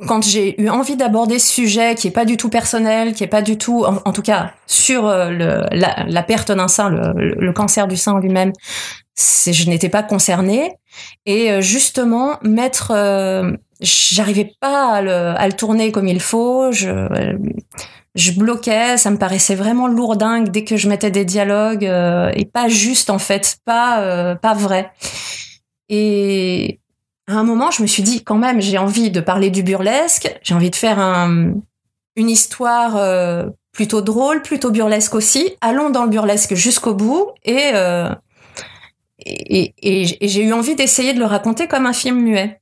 quand 0.08 0.24
j'ai 0.24 0.62
eu 0.62 0.70
envie 0.70 0.96
d'aborder 0.96 1.40
ce 1.40 1.54
sujet 1.54 1.96
qui 1.96 2.08
est 2.08 2.12
pas 2.12 2.26
du 2.26 2.38
tout 2.38 2.50
personnel, 2.50 3.14
qui 3.14 3.24
est 3.24 3.28
pas 3.28 3.42
du 3.42 3.58
tout, 3.58 3.86
en, 3.86 4.12
tout 4.12 4.22
cas 4.22 4.54
sur 4.68 5.08
euh, 5.08 5.30
le, 5.30 5.64
la, 5.72 6.06
la, 6.08 6.24
perte 6.24 6.52
d'un 6.52 6.68
sein, 6.68 6.90
le, 6.90 7.14
le, 7.16 7.54
cancer 7.54 7.88
du 7.88 7.98
sein 7.98 8.20
lui-même, 8.20 8.54
je 9.18 9.70
n'étais 9.70 9.90
pas 9.90 10.04
concernée. 10.04 10.74
Et 11.26 11.52
euh, 11.52 11.62
justement, 11.62 12.38
mettre, 12.42 12.92
euh, 12.92 13.52
j'arrivais 13.82 14.54
pas 14.60 14.96
à 14.96 15.02
le, 15.02 15.12
à 15.12 15.48
le, 15.48 15.54
tourner 15.54 15.92
comme 15.92 16.08
il 16.08 16.22
faut. 16.22 16.72
Je, 16.72 17.08
je 18.16 18.32
bloquais, 18.32 18.98
ça 18.98 19.12
me 19.12 19.18
paraissait 19.18 19.56
vraiment 19.56 19.88
lourdingue 19.88 20.50
dès 20.50 20.64
que 20.64 20.78
je 20.78 20.90
mettais 20.90 21.12
des 21.12 21.26
dialogues 21.26 21.86
euh, 21.86 22.32
et 22.36 22.46
pas 22.46 22.68
juste 22.68 23.10
en 23.10 23.20
fait, 23.20 23.58
pas 23.66 24.02
euh, 24.02 24.36
pas 24.36 24.54
vrai. 24.54 24.92
Et 25.90 26.80
à 27.30 27.34
un 27.36 27.44
moment, 27.44 27.72
je 27.72 27.82
me 27.82 27.88
suis 27.88 28.04
dit 28.04 28.24
quand 28.24 28.38
même, 28.38 28.60
j'ai 28.62 28.78
envie 28.78 29.12
de 29.12 29.22
parler 29.22 29.50
du 29.50 29.64
burlesque, 29.64 30.38
j'ai 30.42 30.54
envie 30.54 30.70
de 30.72 30.76
faire 30.76 31.00
un, 31.00 31.54
une 32.16 32.30
histoire 32.30 32.98
euh, 32.98 33.46
plutôt 33.72 34.02
drôle, 34.02 34.42
plutôt 34.42 34.72
burlesque 34.72 35.16
aussi. 35.16 35.56
Allons 35.62 35.90
dans 35.90 36.04
le 36.04 36.10
burlesque 36.10 36.56
jusqu'au 36.56 36.94
bout 36.94 37.30
et 37.46 37.72
et, 39.26 39.74
et, 39.82 40.28
j'ai 40.28 40.44
eu 40.44 40.54
envie 40.54 40.76
d'essayer 40.76 41.14
de 41.14 41.20
le 41.20 41.26
raconter 41.26 41.68
comme 41.68 41.86
un 41.86 41.94
film 41.94 42.22
muet. 42.22 42.62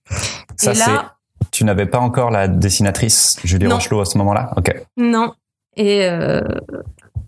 Ça, 0.55 0.71
et 0.71 0.75
là, 0.75 1.15
tu 1.51 1.63
n'avais 1.63 1.85
pas 1.85 1.99
encore 1.99 2.31
la 2.31 2.47
dessinatrice 2.47 3.37
Julie 3.43 3.67
Rochelot 3.67 4.01
à 4.01 4.05
ce 4.05 4.17
moment-là? 4.17 4.51
Ok. 4.57 4.73
Non. 4.97 5.33
Et 5.75 6.05
euh, 6.05 6.41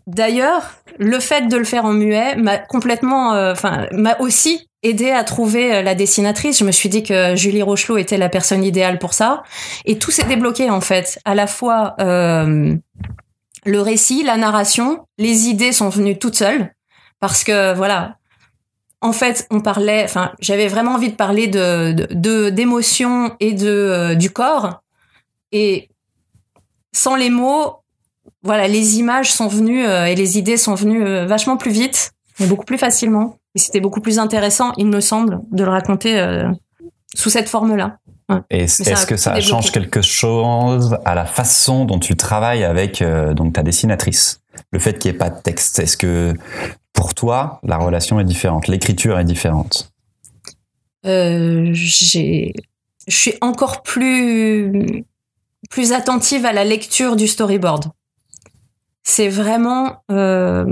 d'ailleurs, 0.07 0.73
le 0.97 1.19
fait 1.19 1.47
de 1.47 1.57
le 1.57 1.63
faire 1.63 1.85
en 1.85 1.93
muet 1.93 2.35
m'a 2.35 2.57
complètement, 2.57 3.33
euh, 3.33 3.51
enfin, 3.51 3.85
m'a 3.91 4.17
aussi 4.19 4.68
aidé 4.83 5.11
à 5.11 5.23
trouver 5.23 5.75
euh, 5.75 5.81
la 5.81 5.95
dessinatrice. 5.95 6.59
Je 6.59 6.65
me 6.65 6.71
suis 6.71 6.89
dit 6.89 7.03
que 7.03 7.35
Julie 7.35 7.61
Rochelot 7.61 7.97
était 7.97 8.17
la 8.17 8.29
personne 8.29 8.63
idéale 8.63 8.99
pour 8.99 9.13
ça. 9.13 9.43
Et 9.85 9.99
tout 9.99 10.11
s'est 10.11 10.23
débloqué 10.23 10.69
en 10.69 10.81
fait. 10.81 11.19
À 11.25 11.35
la 11.35 11.47
fois 11.47 11.95
euh, 11.99 12.75
le 13.65 13.81
récit, 13.81 14.23
la 14.23 14.37
narration, 14.37 15.05
les 15.17 15.47
idées 15.47 15.71
sont 15.71 15.89
venues 15.89 16.17
toutes 16.17 16.35
seules 16.35 16.73
parce 17.19 17.43
que 17.43 17.73
voilà. 17.75 18.15
En 19.01 19.13
fait, 19.13 19.47
on 19.49 19.61
parlait, 19.61 20.03
enfin, 20.03 20.33
j'avais 20.41 20.67
vraiment 20.67 20.95
envie 20.95 21.09
de 21.09 21.15
parler 21.15 21.47
de 21.47 22.49
d'émotions 22.49 23.33
et 23.39 23.53
de 23.53 24.13
du 24.15 24.29
corps. 24.29 24.81
Et 25.53 25.89
sans 26.91 27.15
les 27.15 27.29
mots, 27.29 27.79
voilà, 28.43 28.67
les 28.67 28.99
images 28.99 29.31
sont 29.31 29.47
venues 29.47 29.85
euh, 29.85 30.05
et 30.05 30.15
les 30.15 30.37
idées 30.37 30.57
sont 30.57 30.75
venues 30.75 31.05
euh, 31.05 31.25
vachement 31.25 31.57
plus 31.57 31.71
vite, 31.71 32.11
mais 32.39 32.47
beaucoup 32.47 32.65
plus 32.65 32.77
facilement. 32.77 33.38
Et 33.55 33.59
c'était 33.59 33.79
beaucoup 33.79 34.01
plus 34.01 34.19
intéressant, 34.19 34.73
il 34.77 34.87
me 34.87 34.99
semble, 34.99 35.39
de 35.51 35.63
le 35.63 35.69
raconter 35.69 36.19
euh, 36.19 36.49
sous 37.15 37.29
cette 37.29 37.49
forme-là. 37.49 37.97
Et 38.51 38.65
est-ce 38.65 39.07
que 39.07 39.17
ça 39.17 39.39
change 39.41 39.71
quelque 39.71 40.03
chose 40.03 40.95
à 41.03 41.15
la 41.15 41.25
façon 41.25 41.85
dont 41.85 41.97
tu 41.97 42.15
travailles 42.15 42.63
avec 42.63 43.03
donc 43.35 43.53
ta 43.53 43.63
dessinatrice? 43.63 44.41
Le 44.71 44.77
fait 44.77 44.99
qu'il 44.99 45.09
n'y 45.09 45.15
ait 45.15 45.17
pas 45.17 45.31
de 45.31 45.41
texte, 45.41 45.79
est-ce 45.79 45.97
que 45.97 46.35
pour 46.93 47.15
toi 47.15 47.59
la 47.63 47.77
relation 47.77 48.19
est 48.19 48.23
différente, 48.23 48.67
l'écriture 48.67 49.17
est 49.17 49.23
différente? 49.23 49.91
Euh, 51.07 51.73
Je 51.73 52.51
suis 53.07 53.33
encore 53.41 53.81
plus 53.81 55.03
plus 55.69 55.93
attentive 55.93 56.45
à 56.45 56.53
la 56.53 56.63
lecture 56.63 57.15
du 57.15 57.27
storyboard. 57.27 57.85
C'est 59.03 59.29
vraiment 59.29 60.03
euh, 60.11 60.65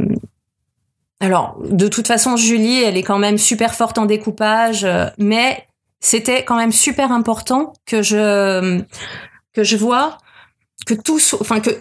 alors 1.19 1.57
de 1.63 1.87
toute 1.87 2.07
façon 2.07 2.37
Julie 2.37 2.81
elle 2.81 2.97
est 2.97 3.03
quand 3.03 3.19
même 3.19 3.37
super 3.37 3.73
forte 3.73 3.97
en 3.97 4.05
découpage 4.05 4.83
euh, 4.83 5.07
mais 5.17 5.65
c'était 5.99 6.43
quand 6.43 6.55
même 6.55 6.71
super 6.71 7.11
important 7.11 7.73
que 7.85 8.01
je 8.01 8.81
que 9.53 9.63
je 9.63 9.77
vois 9.77 10.17
que 10.85 10.93
tout 10.93 11.19
soit, 11.19 11.39
enfin 11.41 11.59
que 11.59 11.71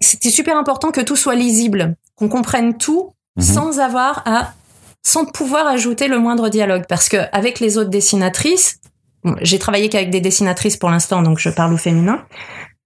c'était 0.00 0.30
super 0.30 0.56
important 0.56 0.90
que 0.90 1.00
tout 1.00 1.16
soit 1.16 1.34
lisible 1.34 1.96
qu'on 2.16 2.28
comprenne 2.28 2.76
tout 2.76 3.14
mhm. 3.36 3.42
sans 3.42 3.80
avoir 3.80 4.22
à 4.26 4.52
sans 5.02 5.24
pouvoir 5.24 5.66
ajouter 5.66 6.08
le 6.08 6.18
moindre 6.18 6.48
dialogue 6.48 6.84
parce 6.88 7.08
que 7.08 7.18
avec 7.32 7.60
les 7.60 7.78
autres 7.78 7.90
dessinatrices 7.90 8.80
j'ai 9.40 9.58
travaillé 9.58 9.88
qu'avec 9.88 10.10
des 10.10 10.20
dessinatrices 10.20 10.76
pour 10.76 10.90
l'instant 10.90 11.22
donc 11.22 11.38
je 11.38 11.48
parle 11.48 11.72
au 11.72 11.76
féminin 11.76 12.24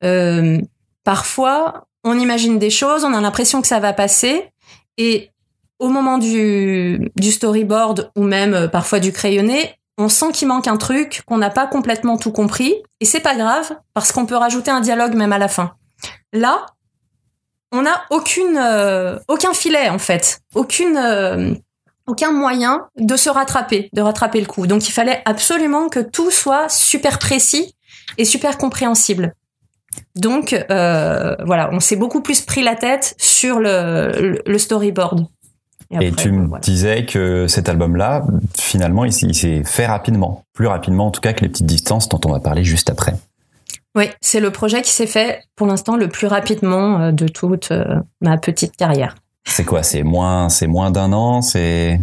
euh, 0.04 0.60
parfois 1.04 1.86
on 2.06 2.18
imagine 2.18 2.58
des 2.58 2.70
choses, 2.70 3.04
on 3.04 3.12
a 3.12 3.20
l'impression 3.20 3.60
que 3.60 3.66
ça 3.66 3.80
va 3.80 3.92
passer, 3.92 4.48
et 4.96 5.30
au 5.78 5.88
moment 5.88 6.18
du, 6.18 7.10
storyboard 7.22 8.10
ou 8.16 8.22
même 8.22 8.54
euh, 8.54 8.68
parfois 8.68 9.00
du 9.00 9.12
crayonné, 9.12 9.74
on 9.98 10.08
sent 10.08 10.32
qu'il 10.32 10.48
manque 10.48 10.68
un 10.68 10.76
truc, 10.76 11.22
qu'on 11.26 11.38
n'a 11.38 11.50
pas 11.50 11.66
complètement 11.66 12.16
tout 12.16 12.32
compris, 12.32 12.74
et 13.00 13.04
c'est 13.04 13.20
pas 13.20 13.34
grave 13.34 13.76
parce 13.94 14.12
qu'on 14.12 14.26
peut 14.26 14.36
rajouter 14.36 14.70
un 14.70 14.80
dialogue 14.80 15.14
même 15.14 15.32
à 15.32 15.38
la 15.38 15.48
fin. 15.48 15.72
Là, 16.32 16.66
on 17.72 17.82
n'a 17.82 18.04
euh, 18.10 19.18
aucun 19.28 19.52
filet 19.54 19.88
en 19.88 19.98
fait, 19.98 20.40
euh, 20.54 21.54
aucun 22.06 22.30
moyen 22.30 22.88
de 22.96 23.16
se 23.16 23.28
rattraper, 23.28 23.90
de 23.92 24.02
rattraper 24.02 24.40
le 24.40 24.46
coup. 24.46 24.66
Donc 24.66 24.88
il 24.88 24.92
fallait 24.92 25.22
absolument 25.24 25.88
que 25.88 26.00
tout 26.00 26.30
soit 26.30 26.68
super 26.68 27.18
précis 27.18 27.74
et 28.18 28.24
super 28.24 28.58
compréhensible. 28.58 29.34
Donc 30.14 30.54
voilà, 30.68 31.70
on 31.72 31.80
s'est 31.80 31.96
beaucoup 31.96 32.20
plus 32.20 32.42
pris 32.42 32.62
la 32.62 32.76
tête 32.76 33.14
sur 33.18 33.60
le, 33.60 34.58
storyboard. 34.58 35.26
Et, 35.90 36.12
tu 36.12 36.32
me 36.32 36.58
disais 36.60 37.06
que 37.06 37.46
cet 37.46 37.68
album-là, 37.68 38.24
finalement, 38.58 39.04
il, 39.04 39.12
s'est 39.12 39.62
fait 39.64 39.86
rapidement, 39.86 40.44
plus 40.52 40.66
rapidement 40.66 41.06
en 41.06 41.10
tout 41.10 41.20
cas 41.20 41.32
que 41.32 41.42
les 41.42 41.48
petites 41.48 41.66
distances 41.66 42.08
dont 42.08 42.20
on 42.24 42.32
va 42.32 42.40
parler 42.40 42.64
juste 42.64 42.90
après. 42.90 43.14
Oui, 43.94 44.10
c'est 44.20 44.40
le 44.40 44.50
projet 44.50 44.82
qui 44.82 44.90
s'est 44.90 45.06
fait 45.06 45.44
pour 45.54 45.66
l'instant 45.66 45.96
le 45.96 46.08
plus 46.08 46.26
rapidement 46.26 47.00
euh, 47.00 47.12
de 47.12 47.28
toute 47.28 47.70
euh, 47.70 48.00
ma 48.20 48.36
petite 48.36 48.76
carrière. 48.76 49.14
C'est 49.44 49.64
quoi? 49.64 49.82
C'est 49.82 50.02
moins, 50.02 50.48
c'est 50.48 50.66
moins 50.66 50.90
d'un 50.90 51.12
an, 51.12 51.40
c'est. 51.40 52.00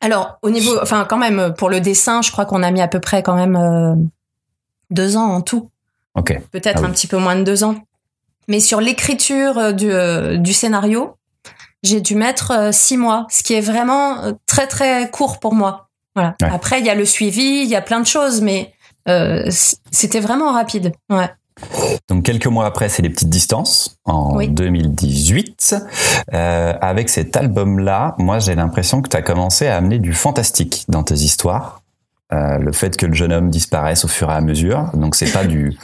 Alors 0.00 0.38
au 0.42 0.50
niveau, 0.50 0.78
enfin 0.82 1.06
quand 1.08 1.16
même 1.16 1.54
pour 1.56 1.70
le 1.70 1.80
dessin, 1.80 2.22
je 2.22 2.30
crois 2.30 2.44
qu'on 2.44 2.62
a 2.62 2.70
mis 2.70 2.82
à 2.82 2.88
peu 2.88 3.00
près 3.00 3.22
quand 3.22 3.34
même 3.34 4.10
deux 4.90 5.16
ans 5.16 5.32
en 5.32 5.40
tout. 5.40 5.70
Peut-être 6.14 6.82
ah 6.82 6.86
un 6.86 6.90
petit 6.90 7.06
peu 7.06 7.16
moins 7.16 7.36
de 7.36 7.42
deux 7.42 7.64
ans. 7.64 7.76
Mais 8.48 8.60
sur 8.60 8.80
l'écriture 8.80 9.58
euh, 9.58 9.72
du, 9.72 9.90
euh, 9.90 10.36
du 10.36 10.52
scénario, 10.52 11.16
j'ai 11.82 12.00
dû 12.00 12.14
mettre 12.14 12.52
euh, 12.52 12.72
six 12.72 12.96
mois, 12.96 13.26
ce 13.30 13.42
qui 13.42 13.54
est 13.54 13.60
vraiment 13.60 14.38
très 14.46 14.66
très 14.66 15.10
court 15.10 15.40
pour 15.40 15.54
moi. 15.54 15.88
Voilà. 16.14 16.36
Après, 16.42 16.78
il 16.80 16.86
y 16.86 16.90
a 16.90 16.94
le 16.94 17.06
suivi, 17.06 17.62
il 17.62 17.68
y 17.68 17.76
a 17.76 17.80
plein 17.80 18.00
de 18.00 18.06
choses, 18.06 18.42
mais 18.42 18.72
euh, 19.08 19.48
c'était 19.90 20.20
vraiment 20.20 20.52
rapide. 20.52 20.92
Ouais. 21.10 21.30
Donc 22.08 22.24
quelques 22.24 22.46
mois 22.46 22.66
après, 22.66 22.88
c'est 22.88 23.02
les 23.02 23.10
petites 23.10 23.28
distances 23.28 23.98
en 24.04 24.36
2018. 24.36 25.76
Euh, 26.32 26.74
avec 26.80 27.08
cet 27.08 27.36
album-là, 27.36 28.14
moi 28.18 28.38
j'ai 28.38 28.54
l'impression 28.54 29.02
que 29.02 29.08
tu 29.08 29.16
as 29.16 29.22
commencé 29.22 29.66
à 29.66 29.76
amener 29.76 29.98
du 29.98 30.12
fantastique 30.12 30.84
dans 30.88 31.02
tes 31.02 31.14
histoires. 31.14 31.82
Euh, 32.32 32.58
le 32.58 32.72
fait 32.72 32.96
que 32.96 33.06
le 33.06 33.14
jeune 33.14 33.32
homme 33.32 33.50
disparaisse 33.50 34.04
au 34.04 34.08
fur 34.08 34.30
et 34.30 34.34
à 34.34 34.40
mesure, 34.40 34.90
donc 34.94 35.14
c'est 35.14 35.30
pas 35.30 35.44
du 35.44 35.76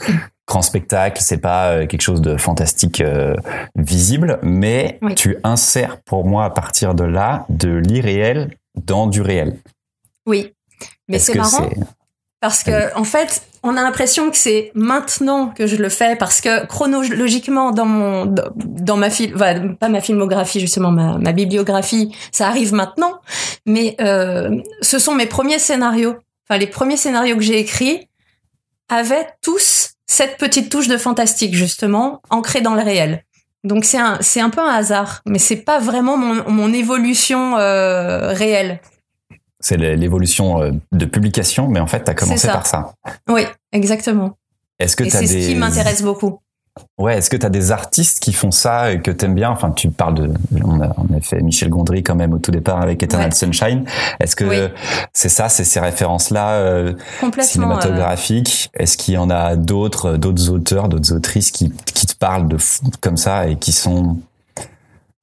grand 0.49 0.63
spectacle, 0.63 1.21
c'est 1.23 1.39
pas 1.39 1.73
euh, 1.73 1.87
quelque 1.87 2.01
chose 2.01 2.23
de 2.23 2.37
fantastique 2.37 3.01
euh, 3.03 3.35
visible, 3.77 4.41
mais 4.43 4.99
tu 5.15 5.37
insères 5.45 5.99
pour 6.01 6.25
moi 6.25 6.47
à 6.47 6.51
partir 6.51 6.95
de 6.95 7.05
là 7.05 7.45
de 7.51 7.69
l'irréel 7.69 8.57
dans 8.75 9.07
du 9.07 9.21
réel. 9.21 9.59
Oui, 10.27 10.55
mais 11.07 11.19
c'est 11.19 11.35
marrant 11.35 11.69
parce 12.41 12.63
que 12.63 12.97
en 12.97 13.05
fait, 13.05 13.43
on 13.65 13.77
a 13.77 13.83
l'impression 13.83 14.31
que 14.31 14.37
c'est 14.37 14.71
maintenant 14.75 15.49
que 15.49 15.67
je 15.67 15.77
le 15.77 15.89
fais 15.89 16.15
parce 16.17 16.41
que 16.41 16.67
chronologiquement 16.67 17.73
dans 17.73 17.85
mon 17.85 18.33
dans 18.57 18.97
ma 18.97 19.11
fil 19.11 19.35
pas 19.35 19.89
ma 19.89 20.01
filmographie 20.01 20.61
justement 20.61 20.93
ma, 20.93 21.19
ma 21.19 21.33
bibliographie 21.33 22.15
ça 22.31 22.47
arrive 22.47 22.73
maintenant 22.73 23.21
mais 23.67 23.97
euh, 24.01 24.57
ce 24.81 25.01
sont 25.01 25.15
mes 25.17 25.27
premiers 25.27 25.59
scénarios. 25.59 26.15
Enfin 26.49 26.61
les 26.61 26.69
premiers 26.69 26.97
scénarios 26.97 27.35
que 27.35 27.43
j'ai 27.43 27.59
écrits 27.59 28.09
avaient 28.89 29.27
tous 29.43 29.88
cette 30.09 30.37
petite 30.39 30.71
touche 30.71 30.89
de 30.89 30.97
fantastique 30.97 31.55
justement 31.55 32.21
ancrée 32.31 32.61
dans 32.61 32.75
le 32.75 32.83
réel 32.83 33.25
donc 33.63 33.85
c'est 33.85 33.99
un 33.99 34.19
c'est 34.21 34.41
un 34.41 34.51
peu 34.51 34.61
un 34.61 34.73
hasard 34.75 35.23
mais 35.27 35.39
c'est 35.39 35.63
pas 35.63 35.79
vraiment 35.79 36.17
mon, 36.17 36.51
mon 36.51 36.73
évolution 36.73 37.57
euh, 37.57 38.33
réelle 38.33 38.81
c'est 39.61 39.77
l'évolution 39.77 40.63
euh, 40.63 40.71
de 40.93 41.05
publication, 41.05 41.69
mais 41.69 41.81
en 41.81 41.87
fait, 41.87 42.05
tu 42.05 42.11
as 42.11 42.15
commencé 42.15 42.47
par 42.47 42.67
ça. 42.67 42.95
Oui, 43.29 43.43
exactement. 43.73 44.39
Est-ce 44.79 44.97
que 44.97 45.09
c'est 45.09 45.21
des... 45.21 45.27
ce 45.27 45.49
qui 45.49 45.55
m'intéresse 45.57 46.03
beaucoup. 46.03 46.41
Ouais, 46.99 47.19
est-ce 47.19 47.31
que 47.31 47.37
tu 47.37 47.47
as 47.47 47.51
des 47.51 47.73
artistes 47.73 48.21
qui 48.21 48.33
font 48.33 48.51
ça 48.51 48.93
et 48.93 49.01
que 49.01 49.11
tu 49.11 49.25
aimes 49.25 49.35
bien? 49.35 49.51
Enfin, 49.51 49.71
tu 49.71 49.91
parles 49.91 50.15
de. 50.15 50.31
On 50.65 50.81
a, 50.81 50.93
fait 51.23 51.41
Michel 51.41 51.69
Gondry 51.69 52.03
quand 52.03 52.15
même 52.15 52.33
au 52.33 52.39
tout 52.39 52.51
départ 52.51 52.81
avec 52.81 53.03
Eternal 53.03 53.33
Sunshine. 53.35 53.85
Est-ce 54.21 54.37
que 54.37 54.71
c'est 55.13 55.29
ça, 55.29 55.49
c'est 55.49 55.65
ces 55.65 55.81
références-là 55.81 56.53
euh, 56.53 56.93
cinématographiques? 57.41 58.71
Est-ce 58.75 58.97
qu'il 58.97 59.15
y 59.15 59.19
en 59.19 59.31
a 59.31 59.57
d'autres, 59.57 60.17
d'autres 60.17 60.51
auteurs, 60.51 60.89
d'autres 60.89 61.13
autrices 61.13 61.51
qui, 61.51 61.73
qui 61.95 62.07
te 62.07 62.17
parlent 62.17 62.49
de 62.49 62.57
comme 63.01 63.17
ça 63.17 63.49
et 63.49 63.57
qui 63.57 63.73
sont. 63.73 64.19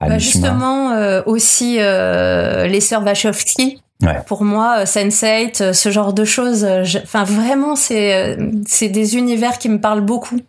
Bah 0.01 0.19
justement, 0.19 0.91
euh, 0.91 1.23
aussi 1.25 1.77
les 1.77 2.81
sœurs 2.81 3.03
Wachowski, 3.03 3.81
pour 4.27 4.43
moi, 4.43 4.79
euh, 4.79 4.83
Sense8, 4.83 5.61
euh, 5.61 5.73
ce 5.73 5.89
genre 5.89 6.13
de 6.13 6.25
choses, 6.25 6.63
euh, 6.63 6.83
enfin 7.03 7.23
vraiment, 7.23 7.75
c'est 7.75 8.37
c'est 8.67 8.89
des 8.89 9.15
univers 9.15 9.57
qui 9.57 9.69
me 9.69 9.79
parlent 9.79 10.01
beaucoup. 10.01 10.39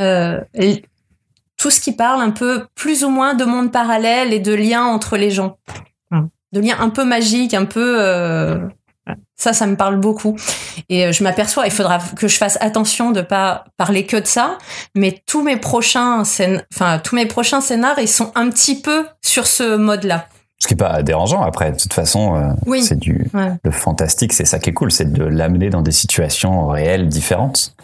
Euh, 0.00 0.40
tout 1.56 1.70
ce 1.70 1.80
qui 1.80 1.92
parle 1.92 2.20
un 2.20 2.30
peu 2.30 2.66
plus 2.74 3.04
ou 3.04 3.10
moins 3.10 3.34
de 3.34 3.44
monde 3.44 3.70
parallèle 3.72 4.32
et 4.32 4.40
de 4.40 4.52
liens 4.52 4.84
entre 4.84 5.16
les 5.16 5.30
gens, 5.30 5.58
de 6.10 6.60
liens 6.60 6.76
un 6.80 6.90
peu 6.90 7.04
magiques, 7.04 7.54
un 7.54 7.64
peu 7.64 7.96
euh, 8.00 8.58
ça, 9.36 9.52
ça 9.52 9.66
me 9.66 9.76
parle 9.76 9.96
beaucoup. 9.96 10.36
Et 10.88 11.12
je 11.12 11.22
m'aperçois, 11.22 11.66
il 11.66 11.72
faudra 11.72 11.98
que 11.98 12.28
je 12.28 12.36
fasse 12.36 12.58
attention 12.60 13.10
de 13.10 13.20
pas 13.20 13.64
parler 13.76 14.06
que 14.06 14.16
de 14.16 14.26
ça, 14.26 14.58
mais 14.94 15.22
tous 15.26 15.42
mes 15.42 15.56
prochains, 15.56 16.22
enfin 16.72 16.98
tous 16.98 17.14
mes 17.14 17.26
prochains 17.26 17.60
scénars, 17.60 17.98
ils 17.98 18.08
sont 18.08 18.32
un 18.34 18.50
petit 18.50 18.80
peu 18.80 19.06
sur 19.20 19.46
ce 19.46 19.76
mode-là. 19.76 20.26
Ce 20.60 20.66
qui 20.66 20.74
est 20.74 20.78
pas 20.78 21.02
dérangeant 21.02 21.42
après. 21.42 21.72
De 21.72 21.76
toute 21.76 21.92
façon, 21.92 22.36
euh, 22.36 22.78
c'est 22.80 22.98
du 22.98 23.30
le 23.62 23.70
fantastique, 23.70 24.32
c'est 24.32 24.46
ça 24.46 24.58
qui 24.58 24.70
est 24.70 24.72
cool, 24.72 24.90
c'est 24.90 25.12
de 25.12 25.24
l'amener 25.24 25.68
dans 25.68 25.82
des 25.82 25.92
situations 25.92 26.68
réelles 26.68 27.08
différentes. 27.08 27.76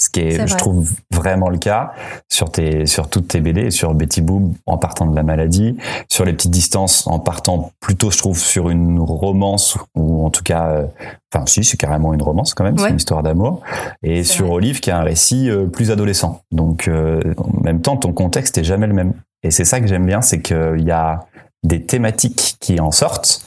Ce 0.00 0.10
qui 0.10 0.20
est, 0.20 0.46
je 0.46 0.54
trouve, 0.54 0.92
vraiment 1.10 1.48
le 1.48 1.58
cas 1.58 1.92
sur 2.28 2.52
tes, 2.52 2.86
sur 2.86 3.10
toutes 3.10 3.26
tes 3.26 3.40
BD, 3.40 3.72
sur 3.72 3.94
Betty 3.94 4.20
Boop 4.20 4.54
en 4.66 4.78
partant 4.78 5.06
de 5.06 5.16
la 5.16 5.24
maladie, 5.24 5.76
sur 6.08 6.24
les 6.24 6.32
petites 6.32 6.52
distances 6.52 7.06
en 7.08 7.18
partant 7.18 7.72
plutôt, 7.80 8.10
je 8.12 8.18
trouve, 8.18 8.38
sur 8.38 8.70
une 8.70 9.00
romance 9.00 9.76
ou 9.96 10.24
en 10.24 10.30
tout 10.30 10.44
cas, 10.44 10.68
euh, 10.68 10.86
enfin 11.34 11.44
si, 11.46 11.64
c'est 11.64 11.76
carrément 11.76 12.14
une 12.14 12.22
romance 12.22 12.54
quand 12.54 12.62
même, 12.62 12.78
c'est 12.78 12.90
une 12.90 12.96
histoire 12.96 13.24
d'amour, 13.24 13.62
et 14.04 14.22
sur 14.22 14.52
Olive 14.52 14.78
qui 14.78 14.92
a 14.92 14.98
un 14.98 15.02
récit 15.02 15.50
euh, 15.50 15.66
plus 15.66 15.90
adolescent. 15.90 16.42
Donc, 16.52 16.88
en 16.88 17.62
même 17.62 17.80
temps, 17.80 17.96
ton 17.96 18.12
contexte 18.12 18.56
est 18.58 18.64
jamais 18.64 18.86
le 18.86 18.94
même. 18.94 19.14
Et 19.42 19.50
c'est 19.50 19.64
ça 19.64 19.80
que 19.80 19.86
j'aime 19.86 20.06
bien, 20.06 20.22
c'est 20.22 20.40
qu'il 20.40 20.84
y 20.84 20.90
a 20.90 21.26
des 21.62 21.82
thématiques 21.82 22.56
qui 22.60 22.80
en 22.80 22.90
sortent, 22.90 23.42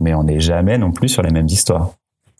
mais 0.00 0.14
on 0.14 0.24
n'est 0.24 0.40
jamais 0.40 0.78
non 0.78 0.92
plus 0.92 1.08
sur 1.08 1.22
les 1.22 1.30
mêmes 1.30 1.46
histoires. 1.46 1.92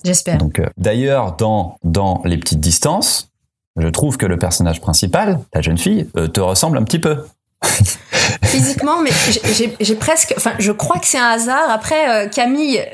J'espère. 0.05 0.39
Donc, 0.39 0.59
euh, 0.59 0.67
d'ailleurs, 0.77 1.37
dans, 1.37 1.77
dans 1.85 2.23
Les 2.25 2.37
Petites 2.37 2.61
Distances, 2.61 3.31
je 3.79 3.89
trouve 3.89 4.17
que 4.17 4.27
le 4.27 4.37
personnage 4.37 4.81
principal, 4.81 5.41
la 5.55 5.61
jeune 5.61 5.79
fille, 5.79 6.09
euh, 6.17 6.29
te 6.29 6.41
ressemble 6.41 6.79
un 6.79 6.85
petit 6.85 6.99
peu. 6.99 7.19
Physiquement, 8.45 9.01
mais 9.01 9.11
j'ai 9.81 9.95
presque. 9.95 10.35
Enfin, 10.37 10.53
je 10.59 10.73
crois 10.73 10.99
que 10.99 11.07
c'est 11.07 11.19
un 11.19 11.31
hasard. 11.31 11.71
Après, 11.71 12.27
euh, 12.27 12.29
Camille 12.29 12.85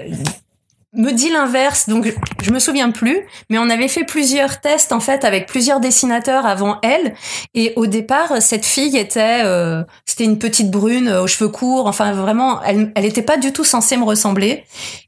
me 0.94 1.12
dit 1.12 1.30
l'inverse, 1.30 1.88
donc 1.88 2.12
je 2.42 2.50
me 2.50 2.58
souviens 2.58 2.90
plus, 2.90 3.20
mais 3.50 3.58
on 3.58 3.68
avait 3.68 3.88
fait 3.88 4.04
plusieurs 4.04 4.60
tests 4.60 4.90
en 4.92 5.00
fait 5.00 5.24
avec 5.24 5.46
plusieurs 5.46 5.80
dessinateurs 5.80 6.46
avant 6.46 6.78
elle, 6.82 7.14
et 7.54 7.74
au 7.76 7.86
départ 7.86 8.40
cette 8.40 8.64
fille 8.64 8.96
était, 8.96 9.42
euh, 9.44 9.84
c'était 10.06 10.24
une 10.24 10.38
petite 10.38 10.70
brune 10.70 11.10
aux 11.10 11.26
cheveux 11.26 11.50
courts, 11.50 11.86
enfin 11.86 12.12
vraiment, 12.12 12.62
elle, 12.62 12.90
elle 12.94 13.12
pas 13.24 13.36
du 13.36 13.52
tout 13.52 13.64
censée 13.64 13.98
me 13.98 14.04
ressembler, 14.04 14.64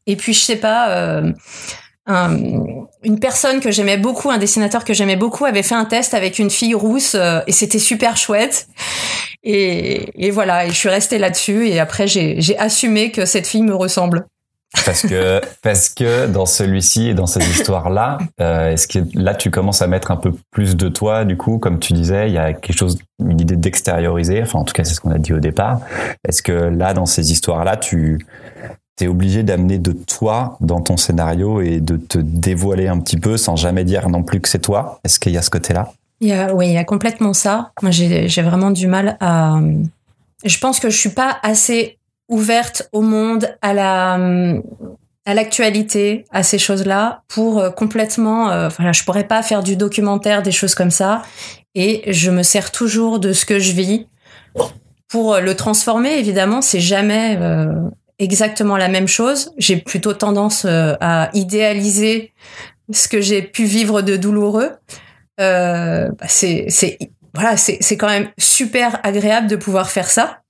et 0.06 0.16
puis 0.16 0.34
je 0.34 0.40
sais 0.40 0.56
pas. 0.56 1.22
Une 3.02 3.18
personne 3.18 3.60
que 3.60 3.70
j'aimais 3.70 3.96
beaucoup, 3.96 4.30
un 4.30 4.38
dessinateur 4.38 4.84
que 4.84 4.94
j'aimais 4.94 5.16
beaucoup, 5.16 5.44
avait 5.44 5.62
fait 5.62 5.74
un 5.74 5.84
test 5.84 6.14
avec 6.14 6.38
une 6.38 6.50
fille 6.50 6.74
rousse 6.74 7.14
euh, 7.14 7.40
et 7.46 7.52
c'était 7.52 7.78
super 7.78 8.16
chouette. 8.16 8.68
Et, 9.42 10.26
et, 10.26 10.30
voilà, 10.30 10.66
et 10.66 10.68
je 10.68 10.74
suis 10.74 10.90
restée 10.90 11.18
là-dessus 11.18 11.68
et 11.68 11.80
après 11.80 12.06
j'ai 12.06 12.58
assumé 12.58 13.10
que 13.10 13.24
cette 13.24 13.46
fille 13.46 13.62
me 13.62 13.74
ressemble. 13.74 14.26
Parce 14.84 15.02
que 15.02 15.40
parce 15.62 15.88
que 15.88 16.26
dans 16.26 16.46
celui-ci 16.46 17.08
et 17.08 17.14
dans 17.14 17.26
cette 17.26 17.46
histoire-là, 17.46 18.18
euh, 18.40 18.70
est-ce 18.70 18.86
que 18.86 18.98
là 19.14 19.34
tu 19.34 19.50
commences 19.50 19.82
à 19.82 19.86
mettre 19.86 20.10
un 20.10 20.16
peu 20.16 20.32
plus 20.50 20.76
de 20.76 20.88
toi 20.88 21.24
du 21.24 21.36
coup, 21.36 21.58
comme 21.58 21.78
tu 21.78 21.92
disais, 21.92 22.28
il 22.28 22.34
y 22.34 22.38
a 22.38 22.52
quelque 22.52 22.76
chose, 22.76 22.98
une 23.18 23.40
idée 23.40 23.56
d'extérioriser. 23.56 24.42
Enfin, 24.42 24.60
en 24.60 24.64
tout 24.64 24.74
cas, 24.74 24.84
c'est 24.84 24.94
ce 24.94 25.00
qu'on 25.00 25.10
a 25.10 25.18
dit 25.18 25.32
au 25.32 25.40
départ. 25.40 25.80
Est-ce 26.28 26.42
que 26.42 26.52
là, 26.52 26.94
dans 26.94 27.06
ces 27.06 27.32
histoires-là, 27.32 27.78
tu 27.78 28.18
es 29.04 29.08
obligé 29.08 29.42
d'amener 29.42 29.78
de 29.78 29.92
toi 29.92 30.56
dans 30.60 30.80
ton 30.80 30.96
scénario 30.96 31.60
et 31.60 31.80
de 31.80 31.96
te 31.96 32.18
dévoiler 32.18 32.88
un 32.88 32.98
petit 33.00 33.18
peu 33.18 33.36
sans 33.36 33.56
jamais 33.56 33.84
dire 33.84 34.08
non 34.08 34.22
plus 34.22 34.40
que 34.40 34.48
c'est 34.48 34.60
toi 34.60 35.00
Est-ce 35.04 35.20
qu'il 35.20 35.32
y 35.32 35.38
a 35.38 35.42
ce 35.42 35.50
côté-là? 35.50 35.92
Oui, 36.20 36.68
il 36.68 36.72
y 36.72 36.78
a 36.78 36.84
complètement 36.84 37.32
ça. 37.32 37.72
Moi, 37.82 37.90
j'ai 37.90 38.42
vraiment 38.42 38.70
du 38.70 38.86
mal 38.86 39.16
à. 39.20 39.58
Je 40.44 40.58
pense 40.58 40.80
que 40.80 40.90
je 40.90 40.96
suis 40.96 41.10
pas 41.10 41.38
assez 41.42 41.98
ouverte 42.28 42.88
au 42.92 43.00
monde, 43.00 43.48
à 43.62 43.74
la 43.74 44.18
à 45.26 45.34
l'actualité, 45.34 46.24
à 46.30 46.42
ces 46.42 46.58
choses-là, 46.58 47.22
pour 47.28 47.58
euh, 47.58 47.70
complètement. 47.70 48.50
Euh, 48.50 48.66
enfin, 48.66 48.92
je 48.92 49.04
pourrais 49.04 49.26
pas 49.26 49.42
faire 49.42 49.62
du 49.62 49.76
documentaire, 49.76 50.42
des 50.42 50.52
choses 50.52 50.74
comme 50.74 50.90
ça, 50.90 51.22
et 51.74 52.02
je 52.12 52.30
me 52.30 52.42
sers 52.42 52.72
toujours 52.72 53.20
de 53.20 53.32
ce 53.32 53.44
que 53.44 53.58
je 53.58 53.72
vis 53.72 54.06
pour 55.08 55.38
le 55.38 55.54
transformer. 55.54 56.18
Évidemment, 56.18 56.62
c'est 56.62 56.80
jamais 56.80 57.36
euh, 57.38 57.66
exactement 58.20 58.76
la 58.76 58.88
même 58.88 59.08
chose. 59.08 59.52
J'ai 59.58 59.76
plutôt 59.76 60.12
tendance 60.12 60.64
à 60.64 61.30
idéaliser 61.34 62.32
ce 62.92 63.08
que 63.08 63.20
j'ai 63.20 63.42
pu 63.42 63.64
vivre 63.64 64.02
de 64.02 64.16
douloureux. 64.16 64.70
Bah, 65.38 66.08
c'est 66.28 66.66
c'est 66.68 66.98
voilà, 67.34 67.56
c'est 67.56 67.78
c'est 67.80 67.96
quand 67.96 68.08
même 68.08 68.28
super 68.38 69.00
agréable 69.02 69.48
de 69.48 69.56
pouvoir 69.56 69.90
faire 69.90 70.10
ça 70.10 70.40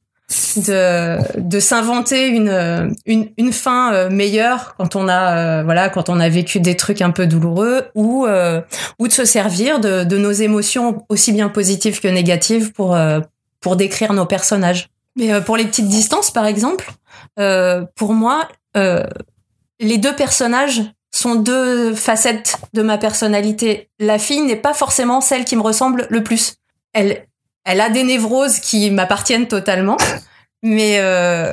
de, 0.56 1.40
de 1.40 1.60
s'inventer 1.60 2.28
une, 2.28 2.94
une, 3.06 3.30
une, 3.36 3.52
fin 3.52 3.92
euh, 3.92 4.10
meilleure 4.10 4.74
quand 4.76 4.94
on 4.94 5.08
a 5.08 5.36
euh, 5.36 5.62
voilà 5.64 5.88
quand 5.88 6.08
on 6.08 6.20
a 6.20 6.28
vécu 6.28 6.60
des 6.60 6.76
trucs 6.76 7.02
un 7.02 7.10
peu 7.10 7.26
douloureux 7.26 7.86
ou 7.94 8.26
euh, 8.26 8.60
ou 8.98 9.08
de 9.08 9.12
se 9.12 9.24
servir 9.24 9.80
de, 9.80 10.04
de, 10.04 10.16
nos 10.18 10.30
émotions 10.30 11.04
aussi 11.08 11.32
bien 11.32 11.48
positives 11.48 12.00
que 12.00 12.08
négatives 12.08 12.72
pour 12.72 12.96
pour 13.60 13.76
décrire 13.76 14.12
nos 14.12 14.26
personnages. 14.26 14.88
Mais 15.16 15.40
pour 15.42 15.56
les 15.56 15.64
petites 15.64 15.88
distances 15.88 16.30
par 16.30 16.46
exemple, 16.46 16.90
pour 17.96 18.14
moi 18.14 18.48
les 18.74 19.98
deux 19.98 20.14
personnages 20.14 20.82
sont 21.10 21.34
deux 21.34 21.94
facettes 21.94 22.56
de 22.72 22.82
ma 22.82 22.98
personnalité. 22.98 23.90
La 23.98 24.18
fille 24.18 24.42
n'est 24.42 24.56
pas 24.56 24.74
forcément 24.74 25.20
celle 25.20 25.44
qui 25.44 25.56
me 25.56 25.62
ressemble 25.62 26.06
le 26.10 26.22
plus. 26.22 26.54
Elle 26.92 27.26
elle 27.64 27.80
a 27.80 27.90
des 27.90 28.04
névroses 28.04 28.58
qui 28.58 28.90
m'appartiennent 28.90 29.48
totalement, 29.48 29.98
mais 30.62 30.98
euh, 30.98 31.52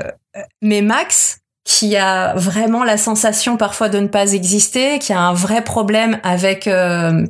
mais 0.61 0.81
Max, 0.81 1.39
qui 1.63 1.97
a 1.97 2.33
vraiment 2.35 2.83
la 2.83 2.97
sensation 2.97 3.57
parfois 3.57 3.89
de 3.89 3.99
ne 3.99 4.07
pas 4.07 4.33
exister, 4.33 4.99
qui 4.99 5.11
a 5.11 5.19
un 5.19 5.33
vrai 5.33 5.63
problème 5.63 6.19
avec 6.23 6.67
euh, 6.67 7.25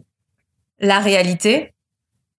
la 0.80 1.00
réalité, 1.00 1.74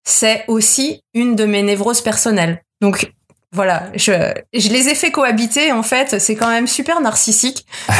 c'est 0.05 0.45
aussi 0.47 1.03
une 1.13 1.35
de 1.35 1.45
mes 1.45 1.63
névroses 1.63 2.03
personnelles. 2.03 2.63
Donc 2.81 3.13
voilà, 3.53 3.85
je, 3.95 4.13
je 4.53 4.69
les 4.69 4.89
ai 4.89 4.95
fait 4.95 5.11
cohabiter. 5.11 5.73
En 5.73 5.83
fait, 5.83 6.21
c'est 6.21 6.37
quand 6.37 6.51
même 6.51 6.67
super 6.67 7.01
narcissique. 7.01 7.67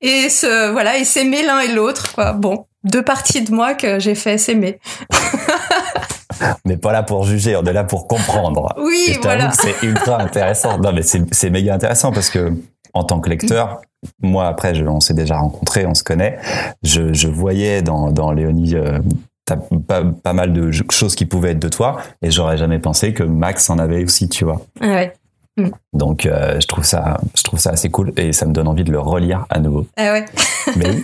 et 0.00 0.28
ce 0.28 0.70
voilà, 0.70 0.96
et 0.96 1.04
s'aimer 1.04 1.42
l'un 1.42 1.60
et 1.60 1.68
l'autre. 1.68 2.34
Bon, 2.36 2.66
deux 2.84 3.02
parties 3.02 3.42
de 3.42 3.52
moi 3.52 3.74
que 3.74 3.98
j'ai 3.98 4.14
fait 4.14 4.38
s'aimer. 4.38 4.78
on 6.40 6.68
n'est 6.68 6.76
pas 6.76 6.92
là 6.92 7.02
pour 7.02 7.24
juger, 7.24 7.56
on 7.56 7.64
est 7.64 7.72
là 7.72 7.84
pour 7.84 8.06
comprendre. 8.06 8.72
Oui, 8.78 9.18
voilà. 9.22 9.50
C'est 9.52 9.82
ultra 9.82 10.20
intéressant. 10.20 10.78
Non, 10.78 10.92
mais 10.92 11.02
c'est 11.02 11.50
méga 11.50 11.74
intéressant 11.74 12.12
parce 12.12 12.30
que 12.30 12.52
en 12.94 13.04
tant 13.04 13.20
que 13.20 13.28
lecteur, 13.28 13.80
moi 14.22 14.46
après, 14.46 14.74
je, 14.74 14.84
on 14.84 15.00
s'est 15.00 15.14
déjà 15.14 15.36
rencontrés, 15.38 15.84
on 15.84 15.94
se 15.94 16.04
connaît. 16.04 16.38
Je, 16.82 17.12
je 17.12 17.28
voyais 17.28 17.82
dans, 17.82 18.10
dans 18.10 18.32
Léonie 18.32 18.74
euh, 18.74 18.98
pas, 19.46 20.02
pas, 20.22 20.32
mal 20.32 20.52
de 20.52 20.70
choses 20.90 21.14
qui 21.14 21.24
pouvaient 21.24 21.52
être 21.52 21.58
de 21.58 21.68
toi, 21.68 21.98
et 22.22 22.30
j'aurais 22.30 22.58
jamais 22.58 22.78
pensé 22.78 23.12
que 23.14 23.22
Max 23.22 23.70
en 23.70 23.78
avait 23.78 24.04
aussi, 24.04 24.28
tu 24.28 24.44
vois. 24.44 24.60
Ah 24.80 24.86
ouais. 24.86 25.12
Mm. 25.56 25.68
Donc 25.94 26.26
euh, 26.26 26.60
je 26.60 26.66
trouve 26.66 26.84
ça, 26.84 27.18
je 27.34 27.42
trouve 27.42 27.58
ça 27.58 27.70
assez 27.70 27.90
cool 27.90 28.12
et 28.16 28.32
ça 28.32 28.46
me 28.46 28.52
donne 28.52 28.68
envie 28.68 28.84
de 28.84 28.92
le 28.92 29.00
relire 29.00 29.46
à 29.48 29.58
nouveau. 29.58 29.86
Ah 29.96 30.12
ouais. 30.12 30.24
Mais 30.76 31.02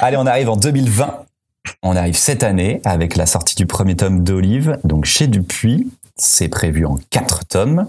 Allez, 0.00 0.16
on 0.16 0.26
arrive 0.26 0.48
en 0.48 0.56
2020. 0.56 1.22
On 1.82 1.96
arrive 1.96 2.16
cette 2.16 2.44
année 2.44 2.80
avec 2.84 3.16
la 3.16 3.26
sortie 3.26 3.56
du 3.56 3.66
premier 3.66 3.96
tome 3.96 4.22
d'Olive, 4.22 4.78
donc 4.84 5.04
chez 5.04 5.26
Dupuis. 5.26 5.90
C'est 6.16 6.48
prévu 6.48 6.86
en 6.86 6.96
quatre 7.10 7.44
tomes. 7.44 7.88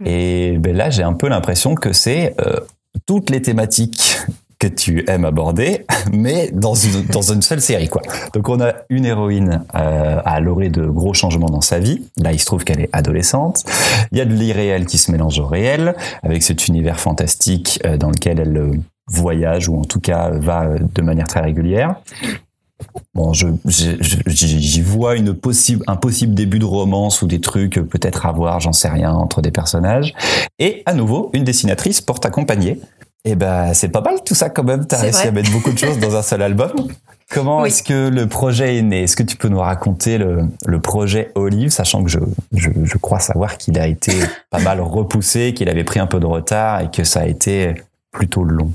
Mm. 0.00 0.06
Et 0.06 0.56
ben 0.58 0.74
là, 0.74 0.90
j'ai 0.90 1.02
un 1.02 1.12
peu 1.12 1.28
l'impression 1.28 1.74
que 1.74 1.92
c'est 1.92 2.34
euh, 2.40 2.60
toutes 3.06 3.30
les 3.30 3.42
thématiques 3.42 4.18
que 4.60 4.68
tu 4.68 5.04
aimes 5.08 5.24
aborder, 5.24 5.86
mais 6.12 6.50
dans 6.52 6.74
une, 6.74 7.42
seule 7.42 7.60
série, 7.60 7.88
quoi. 7.88 8.02
Donc 8.34 8.48
on 8.48 8.60
a 8.60 8.74
une 8.90 9.06
héroïne 9.06 9.64
euh, 9.74 10.20
à 10.24 10.38
l'orée 10.38 10.68
de 10.68 10.84
gros 10.84 11.14
changements 11.14 11.48
dans 11.48 11.62
sa 11.62 11.80
vie. 11.80 12.02
Là, 12.16 12.32
il 12.32 12.38
se 12.38 12.44
trouve 12.44 12.62
qu'elle 12.62 12.80
est 12.80 12.90
adolescente. 12.92 13.64
Il 14.12 14.18
y 14.18 14.20
a 14.20 14.26
de 14.26 14.34
l'irréel 14.34 14.84
qui 14.84 14.98
se 14.98 15.10
mélange 15.10 15.40
au 15.40 15.46
réel, 15.46 15.96
avec 16.22 16.42
cet 16.42 16.68
univers 16.68 17.00
fantastique 17.00 17.80
euh, 17.84 17.96
dans 17.96 18.10
lequel 18.10 18.38
elle 18.38 18.56
euh, 18.56 18.72
voyage 19.08 19.68
ou 19.68 19.76
en 19.76 19.84
tout 19.84 19.98
cas 19.98 20.30
va 20.30 20.68
de 20.78 21.02
manière 21.02 21.26
très 21.26 21.40
régulière. 21.40 21.96
Bon, 23.14 23.32
je, 23.32 23.48
j'y 23.66 24.80
vois 24.80 25.16
une 25.16 25.34
possible, 25.34 25.82
un 25.86 25.96
possible 25.96 26.34
début 26.34 26.58
de 26.58 26.64
romance 26.64 27.20
ou 27.22 27.26
des 27.26 27.40
trucs 27.40 27.74
peut-être 27.74 28.24
à 28.24 28.32
voir, 28.32 28.60
j'en 28.60 28.72
sais 28.72 28.88
rien, 28.88 29.12
entre 29.12 29.42
des 29.42 29.50
personnages. 29.50 30.14
Et 30.58 30.82
à 30.86 30.94
nouveau, 30.94 31.30
une 31.32 31.44
dessinatrice 31.44 32.00
pour 32.00 32.20
t'accompagner 32.20 32.80
eh 33.24 33.34
ben, 33.34 33.74
c'est 33.74 33.88
pas 33.88 34.00
mal 34.00 34.22
tout 34.24 34.34
ça 34.34 34.50
quand 34.50 34.64
même. 34.64 34.86
T'as 34.86 34.98
réussi 34.98 35.26
à 35.26 35.30
mettre 35.30 35.50
beaucoup 35.50 35.72
de 35.72 35.78
choses 35.78 35.98
dans 35.98 36.16
un 36.16 36.22
seul 36.22 36.42
album. 36.42 36.72
Comment 37.32 37.64
est-ce 37.64 37.84
que 37.84 38.08
le 38.08 38.26
projet 38.26 38.78
est 38.78 38.82
né? 38.82 39.04
Est-ce 39.04 39.14
que 39.14 39.22
tu 39.22 39.36
peux 39.36 39.48
nous 39.48 39.60
raconter 39.60 40.18
le, 40.18 40.40
le 40.66 40.80
projet 40.80 41.30
Olive, 41.36 41.70
sachant 41.70 42.02
que 42.02 42.10
je, 42.10 42.18
je, 42.52 42.70
je 42.82 42.98
crois 42.98 43.20
savoir 43.20 43.56
qu'il 43.56 43.78
a 43.78 43.86
été 43.86 44.12
pas 44.50 44.58
mal 44.58 44.80
repoussé, 44.80 45.54
qu'il 45.54 45.68
avait 45.68 45.84
pris 45.84 46.00
un 46.00 46.08
peu 46.08 46.18
de 46.18 46.26
retard 46.26 46.80
et 46.80 46.90
que 46.90 47.04
ça 47.04 47.20
a 47.20 47.26
été 47.26 47.74
plutôt 48.10 48.42
long? 48.42 48.72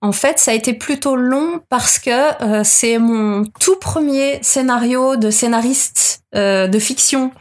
En 0.00 0.12
fait, 0.12 0.38
ça 0.38 0.52
a 0.52 0.54
été 0.54 0.74
plutôt 0.74 1.16
long 1.16 1.60
parce 1.68 1.98
que 1.98 2.42
euh, 2.42 2.62
c'est 2.64 2.98
mon 2.98 3.44
tout 3.60 3.76
premier 3.76 4.38
scénario 4.42 5.16
de 5.16 5.30
scénariste 5.30 6.22
euh, 6.36 6.68
de 6.68 6.78
fiction. 6.78 7.32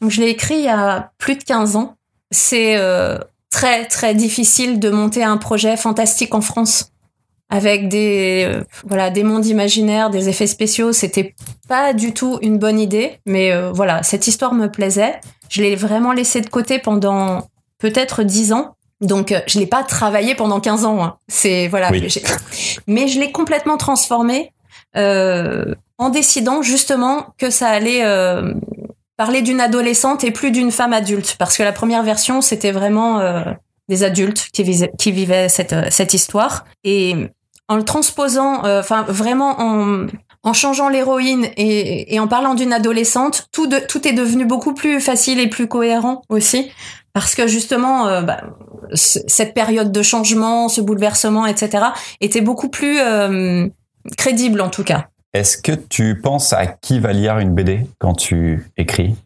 Donc, 0.00 0.10
je 0.10 0.20
l'ai 0.20 0.28
écrit 0.28 0.54
il 0.54 0.64
y 0.64 0.68
a 0.68 1.10
plus 1.18 1.34
de 1.34 1.42
15 1.42 1.74
ans. 1.74 1.96
C'est 2.30 2.76
euh, 2.76 3.18
très 3.54 3.84
très 3.84 4.16
difficile 4.16 4.80
de 4.80 4.90
monter 4.90 5.22
un 5.22 5.36
projet 5.36 5.76
fantastique 5.76 6.34
en 6.34 6.40
France 6.40 6.90
avec 7.50 7.88
des 7.88 8.44
euh, 8.48 8.64
voilà 8.84 9.10
des 9.10 9.22
mondes 9.22 9.46
imaginaires, 9.46 10.10
des 10.10 10.28
effets 10.28 10.48
spéciaux. 10.48 10.92
C'était 10.92 11.36
pas 11.68 11.92
du 11.92 12.12
tout 12.12 12.40
une 12.42 12.58
bonne 12.58 12.80
idée, 12.80 13.20
mais 13.26 13.52
euh, 13.52 13.70
voilà 13.72 14.02
cette 14.02 14.26
histoire 14.26 14.54
me 14.54 14.66
plaisait. 14.66 15.20
Je 15.50 15.62
l'ai 15.62 15.76
vraiment 15.76 16.12
laissé 16.12 16.40
de 16.40 16.48
côté 16.48 16.80
pendant 16.80 17.46
peut-être 17.78 18.24
dix 18.24 18.52
ans. 18.52 18.74
Donc 19.00 19.30
euh, 19.30 19.40
je 19.46 19.60
l'ai 19.60 19.66
pas 19.66 19.84
travaillé 19.84 20.34
pendant 20.34 20.58
15 20.58 20.84
ans. 20.84 21.04
Hein. 21.04 21.16
C'est 21.28 21.68
voilà, 21.68 21.92
mais 22.88 23.06
je 23.06 23.20
l'ai 23.20 23.30
complètement 23.30 23.76
transformé 23.76 24.50
en 24.96 26.10
décidant 26.10 26.62
justement 26.62 27.26
que 27.38 27.50
ça 27.50 27.68
allait 27.68 28.02
parler 29.16 29.42
d'une 29.42 29.60
adolescente 29.60 30.24
et 30.24 30.30
plus 30.30 30.50
d'une 30.50 30.70
femme 30.70 30.92
adulte, 30.92 31.36
parce 31.38 31.56
que 31.56 31.62
la 31.62 31.72
première 31.72 32.02
version, 32.02 32.40
c'était 32.40 32.72
vraiment 32.72 33.20
euh, 33.20 33.42
des 33.88 34.02
adultes 34.02 34.48
qui, 34.52 34.64
qui 34.98 35.12
vivaient 35.12 35.48
cette, 35.48 35.72
euh, 35.72 35.86
cette 35.90 36.14
histoire. 36.14 36.64
Et 36.82 37.14
en 37.68 37.76
le 37.76 37.84
transposant, 37.84 38.64
euh, 38.64 38.80
enfin 38.80 39.04
vraiment 39.08 39.60
en, 39.60 40.06
en 40.42 40.52
changeant 40.52 40.88
l'héroïne 40.88 41.46
et, 41.56 42.14
et, 42.14 42.20
en 42.20 42.28
parlant 42.28 42.54
d'une 42.54 42.72
adolescente, 42.72 43.46
tout, 43.52 43.66
de, 43.66 43.78
tout 43.78 44.06
est 44.06 44.12
devenu 44.12 44.44
beaucoup 44.44 44.74
plus 44.74 45.00
facile 45.00 45.38
et 45.38 45.48
plus 45.48 45.68
cohérent 45.68 46.22
aussi. 46.28 46.70
Parce 47.12 47.36
que 47.36 47.46
justement, 47.46 48.22
bah, 48.22 48.40
cette 48.92 49.54
période 49.54 49.92
de 49.92 50.02
changement, 50.02 50.68
ce 50.68 50.80
bouleversement, 50.80 51.46
etc., 51.46 51.84
était 52.20 52.40
beaucoup 52.40 52.68
plus 52.68 52.98
crédible 54.18 54.60
en 54.60 54.68
tout 54.68 54.82
cas. 54.82 55.06
Est-ce 55.34 55.58
que 55.58 55.72
tu 55.72 56.20
penses 56.20 56.52
à 56.52 56.66
qui 56.66 57.00
va 57.00 57.12
lire 57.12 57.38
une 57.40 57.52
BD 57.52 57.86
quand 57.98 58.14
tu 58.14 58.70
écris? 58.76 59.16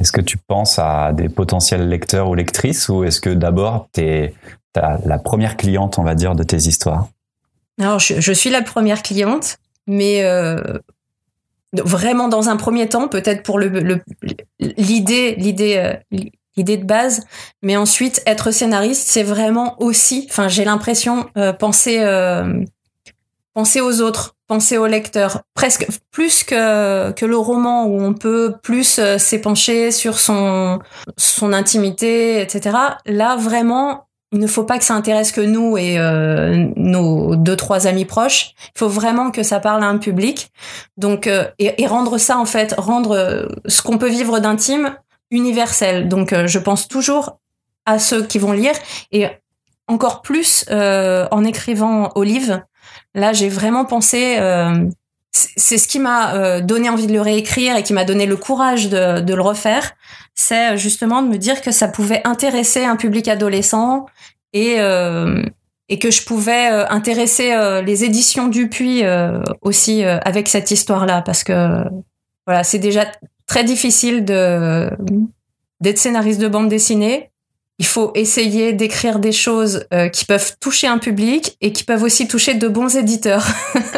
Est-ce 0.00 0.10
que 0.10 0.22
tu 0.22 0.38
penses 0.38 0.78
à 0.78 1.12
des 1.12 1.28
potentiels 1.28 1.86
lecteurs 1.86 2.30
ou 2.30 2.34
lectrices 2.34 2.88
ou 2.88 3.04
est-ce 3.04 3.20
que 3.20 3.28
d'abord 3.28 3.88
tu 3.92 4.00
es 4.00 4.34
la 4.74 5.18
première 5.18 5.58
cliente, 5.58 5.98
on 5.98 6.02
va 6.02 6.14
dire, 6.14 6.34
de 6.34 6.42
tes 6.42 6.56
histoires? 6.56 7.08
Alors, 7.78 7.98
je, 7.98 8.32
suis 8.32 8.50
la 8.50 8.62
première 8.62 9.02
cliente, 9.02 9.58
mais 9.86 10.24
euh, 10.24 10.78
vraiment 11.74 12.28
dans 12.28 12.48
un 12.48 12.56
premier 12.56 12.88
temps, 12.88 13.08
peut-être 13.08 13.42
pour 13.42 13.58
l'idée, 13.58 15.34
l'idée, 15.36 15.76
euh, 15.76 16.18
l'idée 16.56 16.76
de 16.78 16.84
base, 16.84 17.26
mais 17.62 17.76
ensuite 17.76 18.22
être 18.26 18.50
scénariste, 18.50 19.08
c'est 19.08 19.22
vraiment 19.22 19.80
aussi, 19.82 20.26
enfin, 20.30 20.48
j'ai 20.48 20.64
l'impression 20.64 21.28
euh, 21.36 21.52
penser 21.52 22.02
penser 23.54 23.80
aux 23.80 24.00
autres, 24.00 24.33
penser 24.54 24.78
au 24.78 24.86
lecteur, 24.86 25.42
presque 25.54 25.84
plus 26.12 26.44
que 26.44 27.10
que 27.10 27.26
le 27.26 27.36
roman 27.36 27.86
où 27.86 28.00
on 28.00 28.14
peut 28.14 28.54
plus 28.62 29.00
euh, 29.00 29.18
s'épancher 29.18 29.90
sur 29.90 30.20
son 30.20 30.78
son 31.16 31.52
intimité, 31.52 32.40
etc. 32.40 32.76
Là 33.04 33.34
vraiment, 33.34 34.06
il 34.30 34.38
ne 34.38 34.46
faut 34.46 34.62
pas 34.62 34.78
que 34.78 34.84
ça 34.84 34.94
intéresse 34.94 35.32
que 35.32 35.40
nous 35.40 35.76
et 35.76 35.98
euh, 35.98 36.68
nos 36.76 37.34
deux 37.34 37.56
trois 37.56 37.88
amis 37.88 38.04
proches. 38.04 38.54
Il 38.76 38.78
faut 38.78 38.88
vraiment 38.88 39.32
que 39.32 39.42
ça 39.42 39.58
parle 39.58 39.82
à 39.82 39.88
un 39.88 39.98
public. 39.98 40.52
Donc 40.96 41.26
euh, 41.26 41.46
et, 41.58 41.84
rendre 41.88 42.16
ça 42.16 42.38
en 42.38 42.46
fait, 42.46 42.76
rendre 42.78 43.48
ce 43.66 43.82
qu'on 43.82 43.98
peut 43.98 44.08
vivre 44.08 44.38
d'intime 44.38 44.94
universel. 45.32 46.08
Donc 46.08 46.32
je 46.46 46.58
pense 46.60 46.86
toujours 46.86 47.40
à 47.86 47.98
ceux 47.98 48.24
qui 48.24 48.38
vont 48.38 48.52
lire 48.52 48.76
et 49.10 49.26
encore 49.88 50.22
plus 50.22 50.64
en 50.70 51.44
écrivant 51.44 52.12
Olive 52.14 52.62
Là, 53.14 53.32
j'ai 53.32 53.48
vraiment 53.48 53.84
pensé, 53.84 54.36
euh, 54.38 54.88
c'est 55.30 55.78
ce 55.78 55.86
qui 55.86 56.00
m'a 56.00 56.34
euh, 56.34 56.60
donné 56.60 56.88
envie 56.88 57.06
de 57.06 57.12
le 57.12 57.20
réécrire 57.20 57.76
et 57.76 57.82
qui 57.82 57.92
m'a 57.92 58.04
donné 58.04 58.26
le 58.26 58.36
courage 58.36 58.88
de, 58.88 59.34
le 59.34 59.42
refaire. 59.42 59.92
C'est 60.34 60.72
euh, 60.72 60.76
justement 60.76 61.22
de 61.22 61.28
me 61.28 61.38
dire 61.38 61.62
que 61.62 61.70
ça 61.70 61.86
pouvait 61.88 62.22
intéresser 62.24 62.84
un 62.84 62.96
public 62.96 63.28
adolescent 63.28 64.06
et 64.52 64.78
et 65.90 65.98
que 65.98 66.10
je 66.10 66.24
pouvais 66.24 66.68
intéresser 66.88 67.54
les 67.84 68.04
éditions 68.04 68.46
Dupuis 68.46 69.02
aussi 69.62 70.04
avec 70.04 70.48
cette 70.48 70.70
histoire-là 70.70 71.22
parce 71.22 71.42
que 71.42 71.82
voilà, 72.46 72.62
c'est 72.62 72.78
déjà 72.78 73.04
très 73.46 73.64
difficile 73.64 74.24
d'être 74.24 75.98
scénariste 75.98 76.40
de 76.40 76.46
bande 76.46 76.68
dessinée 76.68 77.32
il 77.78 77.86
faut 77.86 78.12
essayer 78.14 78.72
d'écrire 78.72 79.18
des 79.18 79.32
choses 79.32 79.86
euh, 79.92 80.08
qui 80.08 80.24
peuvent 80.24 80.56
toucher 80.60 80.86
un 80.86 80.98
public 80.98 81.56
et 81.60 81.72
qui 81.72 81.84
peuvent 81.84 82.02
aussi 82.02 82.28
toucher 82.28 82.54
de 82.54 82.68
bons 82.68 82.96
éditeurs 82.96 83.46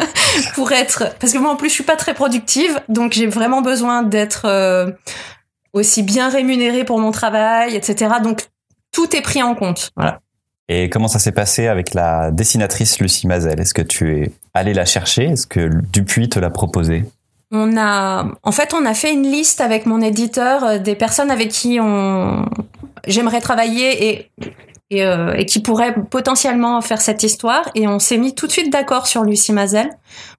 pour 0.55 0.71
être 0.71 1.15
parce 1.19 1.31
que 1.31 1.37
moi 1.37 1.51
en 1.51 1.55
plus 1.55 1.69
je 1.69 1.75
suis 1.75 1.83
pas 1.83 1.95
très 1.95 2.15
productive 2.15 2.79
donc 2.89 3.13
j'ai 3.13 3.27
vraiment 3.27 3.61
besoin 3.61 4.01
d'être 4.01 4.45
euh, 4.45 4.89
aussi 5.73 6.01
bien 6.01 6.29
rémunérée 6.29 6.85
pour 6.85 6.99
mon 6.99 7.11
travail 7.11 7.75
etc 7.75 8.15
donc 8.23 8.41
tout 8.97 9.15
est 9.15 9.21
pris 9.21 9.43
en 9.43 9.53
compte. 9.53 9.91
Voilà. 9.95 10.21
Et 10.69 10.89
comment 10.89 11.07
ça 11.07 11.19
s'est 11.19 11.31
passé 11.31 11.67
avec 11.67 11.93
la 11.93 12.31
dessinatrice 12.31 12.99
Lucie 12.99 13.27
Mazel? 13.27 13.59
Est-ce 13.59 13.75
que 13.75 13.83
tu 13.83 14.17
es 14.17 14.31
allé 14.55 14.73
la 14.73 14.85
chercher? 14.85 15.25
Est-ce 15.25 15.45
que 15.45 15.69
Dupuis 15.93 16.29
te 16.29 16.39
l'a 16.39 16.49
proposé 16.49 17.05
on 17.49 17.77
a, 17.77 18.27
en 18.43 18.51
fait, 18.51 18.73
on 18.73 18.85
a 18.85 18.93
fait 18.93 19.13
une 19.13 19.23
liste 19.23 19.61
avec 19.61 19.85
mon 19.85 20.01
éditeur 20.01 20.65
euh, 20.65 20.77
des 20.79 20.95
personnes 20.95 21.31
avec 21.31 21.47
qui 21.47 21.79
on, 21.79 22.45
j'aimerais 23.05 23.41
travailler 23.41 24.09
et 24.09 24.31
euh, 24.93 25.33
et, 25.33 25.45
qui 25.45 25.59
pourrait 25.59 25.93
potentiellement 26.09 26.79
faire 26.79 27.01
cette 27.01 27.21
histoire. 27.21 27.69
Et 27.75 27.89
on 27.89 27.99
s'est 27.99 28.17
mis 28.17 28.33
tout 28.33 28.47
de 28.47 28.53
suite 28.53 28.71
d'accord 28.71 29.05
sur 29.05 29.23
Lucie 29.23 29.51
Mazel. 29.51 29.89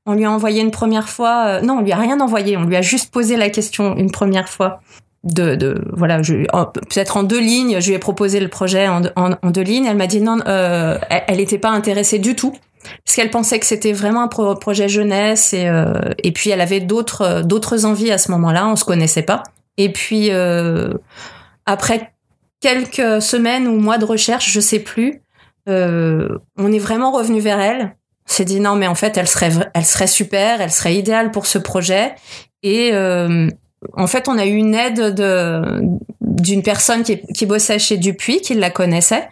On 0.06 0.14
lui 0.14 0.24
a 0.24 0.30
envoyé 0.30 0.62
une 0.62 0.70
première 0.70 1.10
fois. 1.10 1.44
Euh, 1.46 1.60
non, 1.60 1.74
on 1.74 1.82
lui 1.82 1.92
a 1.92 1.96
rien 1.96 2.18
envoyé. 2.20 2.56
On 2.56 2.64
lui 2.64 2.74
a 2.74 2.80
juste 2.80 3.12
posé 3.12 3.36
la 3.36 3.50
question 3.50 3.94
une 3.96 4.10
première 4.10 4.48
fois. 4.48 4.80
De, 5.22 5.54
de 5.54 5.84
voilà, 5.92 6.20
peut-être 6.22 7.18
en 7.18 7.24
deux 7.24 7.40
lignes. 7.40 7.78
Je 7.80 7.88
lui 7.88 7.94
ai 7.94 7.98
proposé 7.98 8.40
le 8.40 8.48
projet 8.48 8.88
en, 8.88 9.02
deux 9.50 9.60
lignes. 9.60 9.84
Elle 9.84 9.98
m'a 9.98 10.06
dit 10.06 10.22
non, 10.22 10.38
euh, 10.46 10.96
elle 11.10 11.36
n'était 11.36 11.58
pas 11.58 11.70
intéressée 11.70 12.18
du 12.18 12.34
tout 12.34 12.56
parce 13.04 13.16
qu'elle 13.16 13.30
pensait 13.30 13.58
que 13.58 13.66
c'était 13.66 13.92
vraiment 13.92 14.22
un 14.22 14.54
projet 14.54 14.88
jeunesse 14.88 15.52
et 15.52 15.68
et 16.22 16.32
puis 16.32 16.48
elle 16.50 16.60
avait 16.60 16.80
d'autres 16.80 17.42
d'autres 17.42 17.84
envies 17.84 18.12
à 18.12 18.16
ce 18.16 18.30
moment-là. 18.30 18.66
On 18.68 18.76
se 18.76 18.84
connaissait 18.84 19.22
pas. 19.22 19.42
Et 19.76 19.92
puis 19.92 20.30
après 21.66 22.12
quelques 22.60 23.22
semaines 23.22 23.68
ou 23.68 23.78
mois 23.78 23.98
de 23.98 24.04
recherche, 24.04 24.50
je 24.50 24.60
sais 24.60 24.80
plus. 24.80 25.22
Euh, 25.68 26.28
on 26.56 26.72
est 26.72 26.78
vraiment 26.78 27.12
revenu 27.12 27.40
vers 27.40 27.60
elle 27.60 27.94
s'est 28.30 28.44
dit 28.44 28.60
non 28.60 28.76
mais 28.76 28.86
en 28.86 28.94
fait 28.94 29.16
elle 29.16 29.28
serait 29.28 29.50
elle 29.74 29.86
serait 29.86 30.06
super, 30.06 30.60
elle 30.60 30.70
serait 30.70 30.96
idéale 30.96 31.30
pour 31.30 31.46
ce 31.46 31.58
projet 31.58 32.14
et 32.62 32.90
euh, 32.92 33.48
en 33.96 34.06
fait 34.06 34.28
on 34.28 34.38
a 34.38 34.46
eu 34.46 34.54
une 34.54 34.74
aide 34.74 35.14
de 35.14 35.80
d'une 36.20 36.62
personne 36.62 37.02
qui, 37.02 37.20
qui 37.34 37.46
bossait 37.46 37.78
chez 37.78 37.96
Dupuis, 37.96 38.40
qui 38.40 38.54
la 38.54 38.70
connaissait 38.70 39.28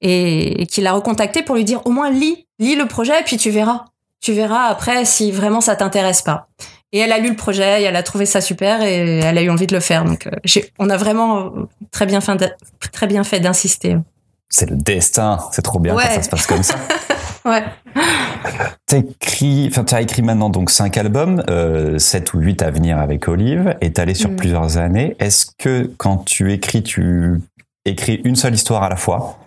et, 0.00 0.66
qui 0.66 0.80
l'a 0.80 0.92
recontacté 0.92 1.42
pour 1.42 1.54
lui 1.54 1.64
dire 1.64 1.80
au 1.86 1.90
moins 1.90 2.10
lis 2.10 2.46
lis 2.58 2.76
le 2.76 2.86
projet 2.86 3.18
et 3.20 3.24
puis 3.24 3.36
tu 3.36 3.50
verras 3.50 3.86
tu 4.20 4.32
verras 4.32 4.64
après 4.64 5.04
si 5.04 5.30
vraiment 5.30 5.60
ça 5.60 5.76
t'intéresse 5.76 6.22
pas. 6.22 6.48
Et 6.94 7.00
elle 7.00 7.10
a 7.10 7.18
lu 7.18 7.30
le 7.30 7.36
projet, 7.36 7.82
et 7.82 7.84
elle 7.84 7.96
a 7.96 8.04
trouvé 8.04 8.24
ça 8.24 8.40
super 8.40 8.80
et 8.80 9.18
elle 9.18 9.36
a 9.36 9.42
eu 9.42 9.50
envie 9.50 9.66
de 9.66 9.74
le 9.74 9.80
faire. 9.80 10.04
Donc, 10.04 10.28
euh, 10.28 10.60
on 10.78 10.88
a 10.88 10.96
vraiment 10.96 11.52
très 11.90 12.06
bien 12.06 12.20
fait, 12.20 12.54
très 12.92 13.08
bien 13.08 13.24
fait 13.24 13.40
d'insister. 13.40 13.96
C'est 14.48 14.70
le 14.70 14.76
destin, 14.76 15.40
c'est 15.50 15.62
trop 15.62 15.80
bien 15.80 15.94
quand 15.94 16.00
ça 16.02 16.22
se 16.22 16.28
passe 16.28 16.46
comme 16.46 16.62
ça. 16.62 16.76
ouais. 17.44 17.64
T'as 18.86 18.98
écrit, 18.98 19.68
enfin, 19.68 19.84
as 19.90 20.02
écrit 20.02 20.22
maintenant 20.22 20.50
donc 20.50 20.70
cinq 20.70 20.96
albums, 20.96 21.42
euh, 21.50 21.98
7 21.98 22.32
ou 22.34 22.38
8 22.38 22.62
à 22.62 22.70
venir 22.70 22.98
avec 22.98 23.26
Olive, 23.26 23.74
et 23.80 23.92
t'es 23.92 24.00
allé 24.00 24.14
sur 24.14 24.30
mm. 24.30 24.36
plusieurs 24.36 24.76
années. 24.78 25.16
Est-ce 25.18 25.46
que 25.58 25.90
quand 25.96 26.18
tu 26.18 26.52
écris, 26.52 26.84
tu 26.84 27.40
écris 27.84 28.20
une 28.24 28.36
seule 28.36 28.54
histoire 28.54 28.84
à 28.84 28.88
la 28.88 28.96
fois, 28.96 29.40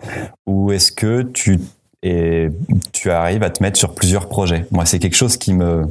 ou 0.46 0.70
est-ce 0.70 0.92
que 0.92 1.22
tu 1.22 1.60
et 2.02 2.48
tu 2.92 3.10
arrives 3.10 3.42
à 3.42 3.50
te 3.50 3.62
mettre 3.62 3.76
sur 3.76 3.94
plusieurs 3.94 4.28
projets. 4.28 4.66
Moi, 4.70 4.86
c'est 4.86 4.98
quelque 4.98 5.16
chose 5.16 5.36
qui 5.36 5.52
me 5.52 5.86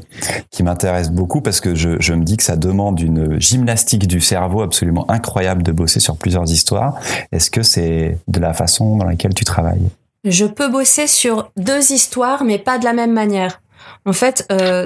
qui 0.51 0.63
m'intéresse 0.63 1.11
beaucoup 1.11 1.41
parce 1.41 1.59
que 1.59 1.75
je, 1.75 1.99
je 1.99 2.13
me 2.13 2.23
dis 2.23 2.37
que 2.37 2.43
ça 2.43 2.55
demande 2.55 2.99
une 2.99 3.39
gymnastique 3.41 4.07
du 4.07 4.21
cerveau 4.21 4.61
absolument 4.61 5.09
incroyable 5.11 5.63
de 5.63 5.71
bosser 5.71 5.99
sur 5.99 6.15
plusieurs 6.15 6.49
histoires. 6.51 6.99
Est-ce 7.31 7.51
que 7.51 7.61
c'est 7.61 8.17
de 8.27 8.39
la 8.39 8.53
façon 8.53 8.95
dans 8.95 9.05
laquelle 9.05 9.33
tu 9.33 9.43
travailles? 9.43 9.89
Je 10.23 10.45
peux 10.45 10.69
bosser 10.69 11.07
sur 11.07 11.51
deux 11.57 11.91
histoires, 11.91 12.43
mais 12.43 12.57
pas 12.57 12.77
de 12.77 12.85
la 12.85 12.93
même 12.93 13.13
manière. 13.13 13.61
En 14.05 14.13
fait, 14.13 14.45
euh, 14.51 14.85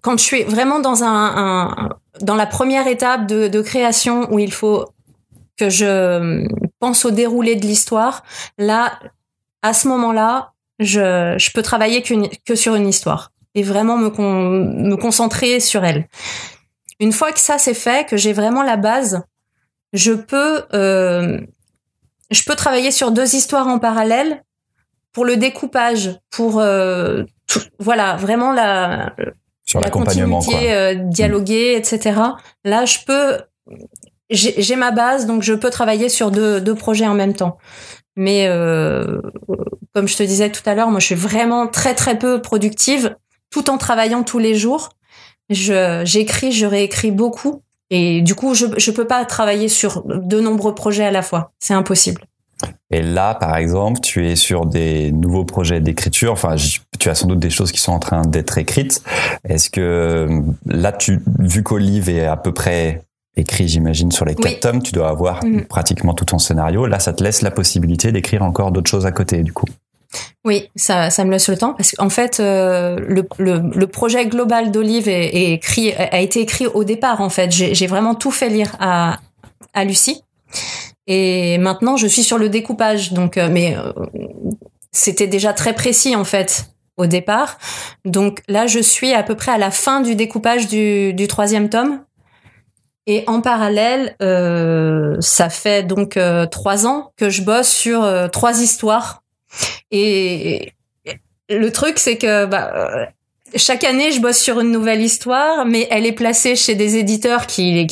quand 0.00 0.18
je 0.18 0.24
suis 0.24 0.42
vraiment 0.44 0.80
dans 0.80 1.04
un, 1.04 1.90
dans 2.20 2.34
la 2.34 2.46
première 2.46 2.86
étape 2.86 3.26
de 3.26 3.60
création 3.60 4.32
où 4.32 4.38
il 4.38 4.52
faut 4.52 4.86
que 5.58 5.68
je 5.70 6.46
pense 6.80 7.04
au 7.04 7.10
déroulé 7.10 7.56
de 7.56 7.66
l'histoire, 7.66 8.24
là, 8.58 8.98
à 9.62 9.72
ce 9.72 9.88
moment-là, 9.88 10.52
je, 10.78 11.36
je 11.38 11.52
peux 11.52 11.62
travailler 11.62 12.02
que 12.02 12.54
sur 12.54 12.74
une 12.74 12.88
histoire 12.88 13.32
et 13.54 13.62
vraiment 13.62 13.96
me, 13.96 14.10
me 14.10 14.96
concentrer 14.96 15.60
sur 15.60 15.84
elle. 15.84 16.08
Une 17.00 17.12
fois 17.12 17.32
que 17.32 17.40
ça 17.40 17.58
c'est 17.58 17.74
fait, 17.74 18.06
que 18.06 18.16
j'ai 18.16 18.32
vraiment 18.32 18.62
la 18.62 18.76
base, 18.76 19.22
je 19.92 20.12
peux 20.12 20.62
euh, 20.72 21.40
je 22.30 22.44
peux 22.44 22.54
travailler 22.54 22.90
sur 22.90 23.10
deux 23.10 23.34
histoires 23.34 23.66
en 23.66 23.78
parallèle 23.78 24.42
pour 25.12 25.24
le 25.24 25.36
découpage, 25.36 26.18
pour 26.30 26.60
euh, 26.60 27.24
voilà 27.78 28.16
vraiment 28.16 28.52
la 28.52 29.14
sur 29.64 29.80
l'accompagnement 29.80 30.42
euh, 30.52 30.94
dialoguer, 30.94 31.74
etc. 31.76 32.20
Là, 32.64 32.84
je 32.84 32.98
peux 33.06 33.38
j'ai 34.30 34.76
ma 34.76 34.92
base, 34.92 35.26
donc 35.26 35.42
je 35.42 35.52
peux 35.52 35.68
travailler 35.68 36.08
sur 36.08 36.30
deux, 36.30 36.60
deux 36.60 36.74
projets 36.74 37.06
en 37.06 37.14
même 37.14 37.34
temps. 37.34 37.58
Mais 38.16 38.46
euh, 38.46 39.20
comme 39.94 40.08
je 40.08 40.16
te 40.16 40.22
disais 40.22 40.50
tout 40.50 40.62
à 40.66 40.74
l'heure, 40.74 40.90
moi 40.90 41.00
je 41.00 41.06
suis 41.06 41.14
vraiment 41.14 41.66
très 41.66 41.94
très 41.94 42.18
peu 42.18 42.42
productive, 42.42 43.16
tout 43.50 43.70
en 43.70 43.78
travaillant 43.78 44.22
tous 44.22 44.38
les 44.38 44.54
jours. 44.54 44.90
Je 45.50 46.02
j'écris, 46.04 46.52
je 46.52 46.66
réécris 46.66 47.10
beaucoup, 47.10 47.62
et 47.90 48.22
du 48.22 48.34
coup 48.34 48.54
je 48.54 48.66
je 48.76 48.90
peux 48.90 49.06
pas 49.06 49.24
travailler 49.24 49.68
sur 49.68 50.02
de 50.04 50.40
nombreux 50.40 50.74
projets 50.74 51.04
à 51.04 51.10
la 51.10 51.22
fois. 51.22 51.52
C'est 51.58 51.74
impossible. 51.74 52.22
Et 52.90 53.02
là, 53.02 53.34
par 53.34 53.56
exemple, 53.56 54.00
tu 54.00 54.28
es 54.28 54.36
sur 54.36 54.66
des 54.66 55.10
nouveaux 55.12 55.44
projets 55.44 55.80
d'écriture. 55.80 56.32
Enfin, 56.32 56.56
tu 56.98 57.08
as 57.08 57.14
sans 57.14 57.26
doute 57.26 57.38
des 57.38 57.50
choses 57.50 57.72
qui 57.72 57.80
sont 57.80 57.92
en 57.92 57.98
train 57.98 58.22
d'être 58.22 58.58
écrites. 58.58 59.02
Est-ce 59.48 59.70
que 59.70 60.28
là, 60.66 60.92
tu, 60.92 61.20
vu 61.38 61.62
qu'Olive 61.62 62.08
est 62.08 62.26
à 62.26 62.36
peu 62.36 62.52
près 62.52 63.02
écrit, 63.36 63.68
j'imagine, 63.68 64.12
sur 64.12 64.24
les 64.24 64.34
quatre 64.34 64.60
tomes, 64.60 64.82
tu 64.82 64.92
dois 64.92 65.08
avoir 65.08 65.44
mhm. 65.44 65.66
pratiquement 65.66 66.14
tout 66.14 66.24
ton 66.24 66.38
scénario. 66.38 66.86
Là, 66.86 66.98
ça 66.98 67.12
te 67.12 67.22
laisse 67.22 67.42
la 67.42 67.50
possibilité 67.50 68.12
d'écrire 68.12 68.42
encore 68.42 68.72
d'autres 68.72 68.90
choses 68.90 69.06
à 69.06 69.12
côté, 69.12 69.42
du 69.42 69.52
coup. 69.52 69.66
Oui, 70.44 70.68
ça, 70.76 71.10
ça 71.10 71.24
me 71.24 71.30
laisse 71.30 71.48
le 71.48 71.56
temps 71.56 71.72
parce 71.72 71.92
qu'en 71.92 72.10
fait, 72.10 72.38
euh, 72.38 72.98
le, 72.98 73.26
le, 73.38 73.86
projet 73.86 74.26
global 74.26 74.70
d'Olive 74.70 75.08
est, 75.08 75.52
écrit, 75.52 75.92
a 75.94 76.20
été 76.20 76.40
écrit 76.40 76.66
au 76.66 76.84
départ. 76.84 77.22
En 77.22 77.30
fait, 77.30 77.50
j'ai 77.50 77.86
vraiment 77.86 78.14
tout 78.14 78.30
fait 78.30 78.50
lire 78.50 78.76
à, 78.78 79.20
à 79.72 79.84
Lucie. 79.84 80.22
Et 81.06 81.58
maintenant, 81.58 81.96
je 81.96 82.06
suis 82.06 82.22
sur 82.22 82.38
le 82.38 82.48
découpage. 82.48 83.12
Donc, 83.12 83.38
euh, 83.38 83.48
mais 83.50 83.76
euh, 83.76 83.92
c'était 84.90 85.26
déjà 85.26 85.52
très 85.52 85.72
précis 85.74 86.14
en 86.14 86.24
fait 86.24 86.66
au 86.96 87.06
départ. 87.06 87.58
Donc 88.04 88.42
là, 88.48 88.66
je 88.66 88.80
suis 88.80 89.14
à 89.14 89.22
peu 89.22 89.34
près 89.34 89.52
à 89.52 89.58
la 89.58 89.70
fin 89.70 90.00
du 90.00 90.14
découpage 90.14 90.68
du, 90.68 91.14
du 91.14 91.26
troisième 91.26 91.68
tome. 91.68 92.00
Et 93.06 93.24
en 93.26 93.40
parallèle, 93.40 94.14
euh, 94.22 95.16
ça 95.20 95.48
fait 95.48 95.82
donc 95.82 96.16
euh, 96.16 96.46
trois 96.46 96.86
ans 96.86 97.12
que 97.16 97.30
je 97.30 97.42
bosse 97.42 97.68
sur 97.68 98.04
euh, 98.04 98.28
trois 98.28 98.62
histoires. 98.62 99.22
Et, 99.90 100.72
le 101.48 101.70
truc, 101.70 101.98
c'est 101.98 102.16
que 102.16 102.46
bah, 102.46 103.10
chaque 103.56 103.84
année, 103.84 104.12
je 104.12 104.20
bosse 104.20 104.38
sur 104.38 104.60
une 104.60 104.70
nouvelle 104.70 105.02
histoire, 105.02 105.66
mais 105.66 105.86
elle 105.90 106.06
est 106.06 106.12
placée 106.12 106.56
chez 106.56 106.74
des 106.74 106.96
éditeurs 106.96 107.46
qui, 107.46 107.86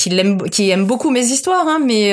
aiment, 0.71 0.87
beaucoup 0.87 1.11
mes 1.11 1.27
histoires. 1.27 1.67
Hein, 1.69 1.81
mais 1.85 2.13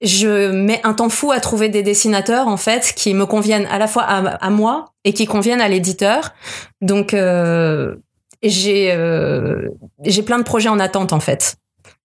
je 0.00 0.52
mets 0.52 0.80
un 0.84 0.94
temps 0.94 1.08
fou 1.08 1.32
à 1.32 1.40
trouver 1.40 1.68
des 1.68 1.82
dessinateurs 1.82 2.46
en 2.46 2.56
fait 2.56 2.92
qui 2.94 3.14
me 3.14 3.26
conviennent 3.26 3.66
à 3.66 3.78
la 3.78 3.88
fois 3.88 4.04
à, 4.04 4.18
à 4.36 4.50
moi 4.50 4.92
et 5.02 5.12
qui 5.12 5.26
conviennent 5.26 5.62
à 5.62 5.66
l'éditeur. 5.66 6.34
Donc 6.80 7.12
j'ai 8.42 8.92
euh, 8.92 9.68
j'ai 10.04 10.22
plein 10.22 10.38
de 10.38 10.44
projets 10.44 10.68
en 10.68 10.78
attente 10.78 11.12
en 11.12 11.20
fait. 11.20 11.56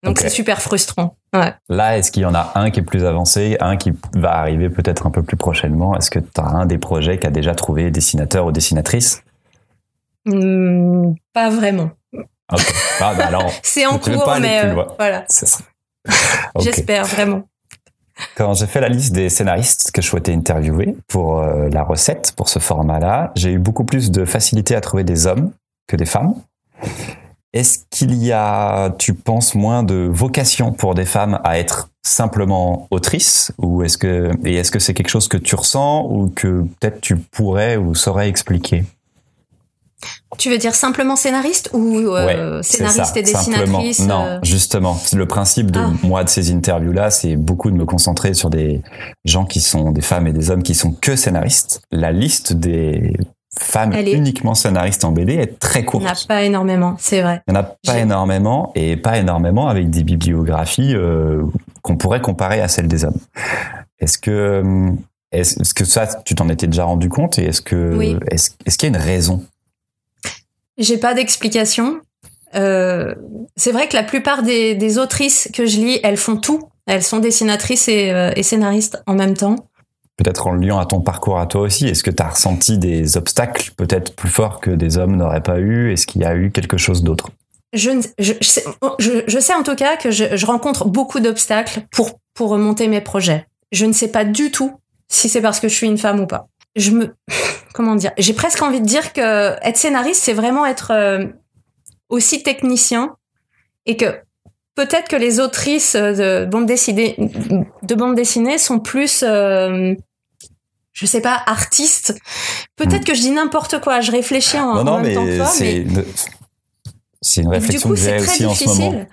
Donc 0.04 0.20
c'est 0.20 0.30
super 0.30 0.62
frustrant. 0.62 1.16
Ouais. 1.34 1.54
Là, 1.70 1.98
est-ce 1.98 2.12
qu'il 2.12 2.24
y 2.24 2.26
en 2.26 2.36
a 2.36 2.52
un 2.56 2.72
qui 2.72 2.82
est 2.82 2.84
plus 2.84 3.06
avancé, 3.06 3.58
un 3.62 3.78
qui 3.78 3.94
va 4.16 4.34
arriver 4.34 4.70
peut-être 4.70 5.08
un 5.08 5.12
peu 5.12 5.24
plus 5.24 5.38
prochainement? 5.38 5.96
Est-ce 5.96 6.12
que 6.12 6.20
tu 6.20 6.42
as 6.42 6.46
un 6.46 6.66
des 6.66 6.78
projets 6.78 7.18
qui 7.18 7.26
a 7.26 7.32
déjà 7.32 7.56
trouvé 7.56 7.90
dessinateur 7.90 8.46
ou 8.46 8.52
dessinatrice? 8.52 9.24
Hmm, 10.26 11.14
Pas 11.34 11.50
vraiment. 11.50 11.92
Ah, 13.00 13.14
bah 13.18 13.26
alors, 13.28 13.50
c'est 13.64 13.86
en 13.86 13.98
cours, 13.98 14.30
mais 14.42 14.66
euh, 14.66 14.84
voilà. 14.98 15.26
J'espère 16.60 17.06
vraiment. 17.06 17.44
Quand 18.36 18.54
j'ai 18.54 18.68
fait 18.68 18.82
la 18.82 18.90
liste 18.90 19.14
des 19.14 19.30
scénaristes 19.30 19.92
que 19.92 20.02
je 20.02 20.08
souhaitais 20.08 20.34
interviewer 20.34 20.96
pour 21.08 21.40
euh, 21.40 21.70
la 21.70 21.82
recette, 21.84 22.34
pour 22.36 22.48
ce 22.48 22.60
format-là, 22.60 23.32
j'ai 23.36 23.52
eu 23.54 23.58
beaucoup 23.58 23.86
plus 23.86 24.12
de 24.12 24.26
facilité 24.26 24.76
à 24.76 24.82
trouver 24.82 25.04
des 25.04 25.26
hommes 25.26 25.52
que 25.88 25.96
des 25.96 26.06
femmes. 26.06 26.36
Est-ce 27.54 27.80
qu'il 27.92 28.16
y 28.16 28.32
a, 28.32 28.90
tu 28.98 29.14
penses, 29.14 29.54
moins 29.54 29.84
de 29.84 30.10
vocation 30.12 30.72
pour 30.72 30.96
des 30.96 31.06
femmes 31.06 31.40
à 31.44 31.60
être 31.60 31.90
simplement 32.02 32.88
autrices 32.92 33.54
ou 33.60 33.84
est-ce 33.84 33.98
que 33.98 34.32
et 34.44 34.56
est-ce 34.56 34.72
que 34.72 34.80
c'est 34.80 34.94
quelque 34.94 35.10
chose 35.10 35.28
que 35.28 35.38
tu 35.38 35.56
ressens 35.56 36.06
ou 36.10 36.30
que 36.36 36.64
peut-être 36.80 37.00
tu 37.00 37.16
pourrais 37.16 37.78
ou 37.78 37.96
saurais 37.96 38.28
expliquer? 38.28 38.84
Tu 40.38 40.50
veux 40.50 40.58
dire 40.58 40.74
simplement 40.74 41.16
scénariste 41.16 41.70
ou 41.74 41.96
euh, 41.96 42.62
scénariste 42.64 43.16
et 43.16 43.22
dessinatrice 43.22 44.00
Non, 44.00 44.24
euh 44.26 44.40
justement. 44.44 45.00
Le 45.14 45.28
principe 45.28 45.72
de 45.72 45.80
ah. 45.80 45.92
moi 46.02 46.24
de 46.24 46.30
ces 46.30 46.52
interviews-là, 46.52 47.12
c'est 47.12 47.36
beaucoup 47.36 47.70
de 47.70 47.76
me 47.76 47.86
concentrer 47.86 48.34
sur 48.34 48.50
des 48.50 48.82
gens 49.26 49.46
qui 49.46 49.62
sont 49.62 49.92
des 49.92 50.02
femmes 50.02 50.28
et 50.28 50.34
des 50.34 50.50
hommes 50.50 50.64
qui 50.64 50.76
sont 50.76 50.92
que 50.92 51.16
scénaristes. 51.16 51.84
La 51.92 52.12
liste 52.12 52.54
des 52.54 53.16
femme 53.60 53.94
uniquement 53.94 54.56
scénariste 54.56 55.06
en 55.06 55.12
BD 55.12 55.36
est 55.36 55.60
très 55.60 55.86
courte. 55.86 56.04
Il 56.04 56.06
n'y 56.06 56.12
en 56.12 56.16
a 56.16 56.28
pas 56.28 56.44
énormément, 56.44 56.96
c'est 57.00 57.22
vrai. 57.22 57.42
Il 57.48 57.54
n'y 57.54 57.58
en 57.58 57.62
a 57.62 57.76
pas 57.86 58.00
énormément 58.00 58.72
et 58.76 58.98
pas 58.98 59.18
énormément 59.18 59.68
avec 59.68 59.90
des 59.90 60.04
bibliographies 60.04 60.96
euh, 60.96 61.44
qu'on 61.82 61.98
pourrait 61.98 62.22
comparer 62.22 62.62
à 62.62 62.68
celles 62.68 62.88
des 62.88 63.06
hommes. 63.06 63.20
Est-ce 64.00 64.18
que 64.18 64.32
euh, 64.32 64.90
est-ce 65.32 65.74
que 65.74 65.86
ça 65.86 66.08
tu 66.26 66.36
t'en 66.36 66.50
étais 66.50 66.68
déjà 66.68 66.86
rendu 66.86 67.10
compte 67.10 67.40
et 67.40 67.46
est-ce 67.46 67.62
que 67.62 68.18
est-ce 68.30 68.78
qu'il 68.78 68.90
y 68.90 68.94
a 68.94 68.98
une 68.98 69.04
raison? 69.04 69.44
J'ai 70.78 70.98
pas 70.98 71.14
d'explication. 71.14 72.00
Euh, 72.56 73.14
c'est 73.56 73.72
vrai 73.72 73.88
que 73.88 73.96
la 73.96 74.04
plupart 74.04 74.44
des, 74.44 74.98
autrices 74.98 75.50
que 75.54 75.66
je 75.66 75.78
lis, 75.78 76.00
elles 76.04 76.18
font 76.18 76.38
tout. 76.38 76.70
Elles 76.86 77.04
sont 77.04 77.20
dessinatrices 77.20 77.88
et, 77.88 78.12
et 78.36 78.44
scénaristes 78.44 79.02
en 79.08 79.16
même 79.16 79.36
temps 79.36 79.56
peut-être 80.18 80.48
en 80.48 80.54
liant 80.54 80.80
à 80.80 80.86
ton 80.86 81.02
parcours 81.02 81.40
à 81.40 81.46
toi 81.48 81.62
aussi, 81.62 81.88
est-ce 81.88 82.04
que 82.04 82.12
tu 82.12 82.22
as 82.22 82.30
ressenti 82.30 82.78
des 82.78 83.18
obstacles 83.18 83.72
peut-être 83.76 84.16
plus 84.16 84.30
forts 84.30 84.60
que 84.60 84.72
des 84.72 84.98
hommes 84.98 85.16
n'auraient 85.16 85.44
pas 85.44 85.60
eu? 85.60 85.92
Est-ce 85.92 86.06
qu'il 86.06 86.22
y 86.22 86.26
a 86.26 86.36
eu 86.36 86.52
quelque 86.52 86.78
chose 86.78 87.04
d'autre? 87.04 87.30
Je, 87.74 87.90
je, 88.20 88.34
je, 89.28 89.40
sais, 89.40 89.54
en 89.56 89.64
tout 89.64 89.76
cas 89.76 89.98
que 89.98 90.12
je, 90.12 90.46
rencontre 90.46 90.86
beaucoup 90.86 91.20
d'obstacles 91.20 91.82
pour, 91.92 92.20
pour 92.36 92.50
remonter 92.50 92.88
mes 92.88 93.02
projets. 93.02 93.48
Je 93.72 93.86
ne 93.86 93.94
sais 93.94 94.10
pas 94.10 94.26
du 94.26 94.52
tout 94.52 94.80
si 95.10 95.28
c'est 95.28 95.42
parce 95.42 95.60
que 95.60 95.68
je 95.68 95.74
suis 95.74 95.88
une 95.88 95.98
femme 95.98 96.20
ou 96.20 96.28
pas. 96.28 96.48
Je 96.76 96.92
me, 96.92 97.16
comment 97.74 97.96
dire, 97.96 98.12
j'ai 98.20 98.34
presque 98.34 98.62
envie 98.62 98.80
de 98.80 98.86
dire 98.86 99.14
que 99.14 99.56
être 99.68 99.78
scénariste, 99.78 100.24
c'est 100.24 100.34
vraiment 100.34 100.68
être 100.68 100.92
euh, 100.92 101.26
aussi 102.10 102.44
technicien 102.44 103.16
et 103.88 103.98
que 103.98 104.20
peut-être 104.76 105.08
que 105.08 105.16
les 105.16 105.40
autrices 105.40 105.96
de 105.96 106.46
bande 106.46 106.66
dessinée, 106.66 107.16
de 107.84 107.96
bande 107.96 108.16
dessinée 108.16 108.58
sont 108.58 108.80
plus, 108.80 109.24
euh, 109.24 109.94
je 110.94 111.06
sais 111.06 111.22
pas, 111.22 111.42
artistes, 111.46 112.16
Peut-être 112.76 113.02
hmm. 113.02 113.06
que 113.06 113.14
je 113.14 113.22
dis 113.22 113.32
n'importe 113.32 113.80
quoi. 113.82 114.02
Je 114.02 114.12
réfléchis 114.12 114.58
en, 114.58 114.84
même 114.84 115.14
temps 115.14 115.26
que 115.26 115.38
toi, 115.38 115.52
mais 115.60 115.86
c'est 117.22 117.42
une 117.42 117.50
réflexion 117.50 117.90
que 117.90 117.96
j'ai 117.96 118.18
aussi 118.18 118.46
en 118.46 118.54
ce 118.54 118.68
moment. 118.68 119.06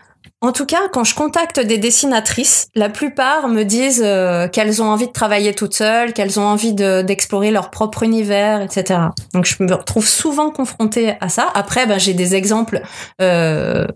En 0.42 0.52
tout 0.52 0.64
cas, 0.64 0.88
quand 0.90 1.04
je 1.04 1.14
contacte 1.14 1.60
des 1.60 1.76
dessinatrices, 1.76 2.68
la 2.74 2.88
plupart 2.88 3.48
me 3.48 3.62
disent 3.62 4.02
euh, 4.02 4.48
qu'elles 4.48 4.80
ont 4.80 4.86
envie 4.86 5.06
de 5.06 5.12
travailler 5.12 5.52
toutes 5.52 5.74
seules, 5.74 6.14
qu'elles 6.14 6.40
ont 6.40 6.46
envie 6.46 6.72
d'explorer 6.72 7.50
leur 7.50 7.70
propre 7.70 8.04
univers, 8.04 8.62
etc. 8.62 9.00
Donc 9.34 9.44
je 9.44 9.62
me 9.62 9.74
retrouve 9.74 10.06
souvent 10.06 10.50
confrontée 10.50 11.12
à 11.20 11.28
ça. 11.28 11.48
Après, 11.54 11.86
ben, 11.86 11.98
j'ai 11.98 12.14
des 12.14 12.34
exemples, 12.34 12.80
euh, 13.20 13.86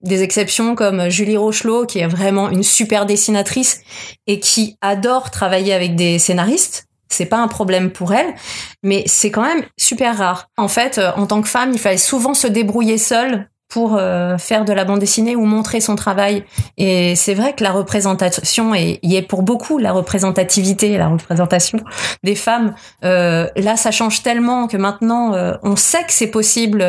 des 0.00 0.22
exceptions 0.22 0.74
comme 0.74 1.10
Julie 1.10 1.36
Rochelot, 1.36 1.84
qui 1.84 1.98
est 1.98 2.06
vraiment 2.06 2.48
une 2.48 2.62
super 2.62 3.04
dessinatrice 3.04 3.80
et 4.26 4.40
qui 4.40 4.78
adore 4.80 5.30
travailler 5.30 5.74
avec 5.74 5.94
des 5.94 6.18
scénaristes. 6.18 6.86
C'est 7.10 7.26
pas 7.26 7.38
un 7.38 7.48
problème 7.48 7.90
pour 7.90 8.14
elle, 8.14 8.34
mais 8.82 9.04
c'est 9.06 9.30
quand 9.30 9.42
même 9.42 9.62
super 9.76 10.16
rare. 10.16 10.48
En 10.56 10.68
fait, 10.68 10.96
euh, 10.96 11.12
en 11.16 11.26
tant 11.26 11.42
que 11.42 11.48
femme, 11.48 11.72
il 11.74 11.78
fallait 11.78 11.98
souvent 11.98 12.32
se 12.32 12.46
débrouiller 12.46 12.96
seule 12.96 13.50
pour 13.76 13.98
euh, 13.98 14.38
faire 14.38 14.64
de 14.64 14.72
la 14.72 14.86
bande 14.86 15.00
dessinée 15.00 15.36
ou 15.36 15.44
montrer 15.44 15.82
son 15.82 15.96
travail. 15.96 16.44
Et 16.78 17.14
c'est 17.14 17.34
vrai 17.34 17.54
que 17.54 17.62
la 17.62 17.72
représentation 17.72 18.74
et 18.74 18.98
y 19.02 19.16
est 19.16 19.20
pour 19.28 19.42
beaucoup 19.42 19.76
la 19.76 19.92
représentativité, 19.92 20.96
la 20.96 21.08
représentation 21.08 21.80
des 22.22 22.36
femmes. 22.36 22.74
Euh, 23.04 23.48
là, 23.54 23.76
ça 23.76 23.90
change 23.90 24.22
tellement 24.22 24.66
que 24.66 24.78
maintenant, 24.78 25.34
euh, 25.34 25.58
on 25.62 25.76
sait 25.76 26.04
que 26.04 26.12
c'est 26.14 26.28
possible. 26.28 26.82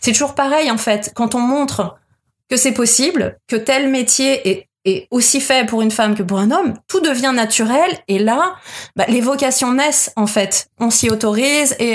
C'est 0.00 0.10
toujours 0.10 0.34
pareil 0.34 0.72
en 0.72 0.76
fait. 0.76 1.12
Quand 1.14 1.36
on 1.36 1.38
montre 1.38 1.98
que 2.50 2.56
c'est 2.56 2.74
possible, 2.74 3.38
que 3.46 3.54
tel 3.54 3.88
métier 3.88 4.50
est, 4.50 4.68
est, 4.84 5.06
aussi 5.12 5.40
fait 5.40 5.64
pour 5.68 5.82
une 5.82 5.92
femme 5.92 6.16
que 6.16 6.24
pour 6.24 6.40
un 6.40 6.50
homme, 6.50 6.74
tout 6.88 7.00
devient 7.00 7.32
naturel. 7.32 7.92
Et 8.08 8.18
là, 8.18 8.56
bah, 8.96 9.04
les 9.06 9.20
vocations 9.20 9.72
naissent 9.72 10.12
en 10.16 10.26
fait. 10.26 10.66
On 10.80 10.90
s'y 10.90 11.10
autorise 11.10 11.76
et 11.78 11.94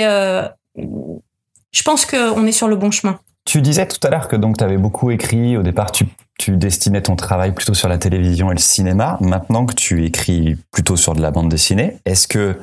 je 1.72 1.82
pense 1.84 2.06
qu'on 2.06 2.46
est 2.46 2.52
sur 2.52 2.68
le 2.68 2.76
bon 2.76 2.90
chemin. 2.90 3.20
Tu 3.44 3.62
disais 3.62 3.86
tout 3.86 3.98
à 4.06 4.10
l'heure 4.10 4.28
que 4.28 4.36
donc 4.36 4.58
tu 4.58 4.64
avais 4.64 4.76
beaucoup 4.76 5.10
écrit. 5.10 5.56
Au 5.56 5.62
départ, 5.62 5.92
tu, 5.92 6.06
destinais 6.48 7.02
ton 7.02 7.16
travail 7.16 7.52
plutôt 7.52 7.74
sur 7.74 7.88
la 7.88 7.98
télévision 7.98 8.50
et 8.50 8.54
le 8.54 8.60
cinéma. 8.60 9.18
Maintenant 9.20 9.66
que 9.66 9.74
tu 9.74 10.04
écris 10.04 10.56
plutôt 10.70 10.96
sur 10.96 11.14
de 11.14 11.20
la 11.20 11.30
bande 11.30 11.48
dessinée, 11.48 11.98
est-ce 12.04 12.28
que 12.28 12.58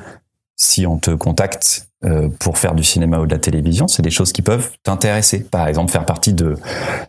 si 0.56 0.86
on 0.86 0.98
te 0.98 1.10
contacte 1.12 1.88
euh, 2.04 2.28
pour 2.40 2.58
faire 2.58 2.74
du 2.74 2.82
cinéma 2.82 3.20
ou 3.20 3.26
de 3.26 3.30
la 3.30 3.38
télévision, 3.38 3.86
c'est 3.86 4.02
des 4.02 4.10
choses 4.10 4.32
qui 4.32 4.42
peuvent 4.42 4.70
t'intéresser? 4.82 5.44
Par 5.44 5.68
exemple, 5.68 5.92
faire 5.92 6.06
partie 6.06 6.32
de 6.32 6.56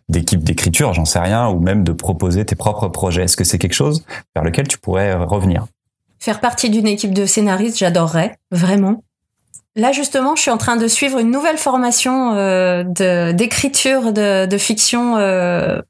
d'équipes 0.09 0.43
d'écriture, 0.43 0.93
j'en 0.93 1.05
sais 1.05 1.19
rien, 1.19 1.47
ou 1.49 1.59
même 1.59 1.83
de 1.83 1.91
proposer 1.91 2.45
tes 2.45 2.55
propres 2.55 2.87
projets. 2.87 3.23
Est-ce 3.23 3.37
que 3.37 3.43
c'est 3.43 3.57
quelque 3.57 3.73
chose 3.73 4.03
vers 4.35 4.43
lequel 4.43 4.67
tu 4.67 4.77
pourrais 4.77 5.13
revenir? 5.13 5.65
Faire 6.19 6.41
partie 6.41 6.69
d'une 6.69 6.87
équipe 6.87 7.13
de 7.13 7.25
scénaristes, 7.25 7.77
j'adorerais 7.77 8.37
vraiment. 8.51 9.03
Là 9.79 9.93
justement, 9.93 10.35
je 10.35 10.41
suis 10.41 10.51
en 10.51 10.57
train 10.57 10.75
de 10.75 10.87
suivre 10.89 11.19
une 11.19 11.31
nouvelle 11.31 11.57
formation 11.57 12.33
euh, 12.35 12.83
d'écriture 13.31 14.11
de, 14.11 14.57
fiction 14.57 15.15
euh, 15.15 15.81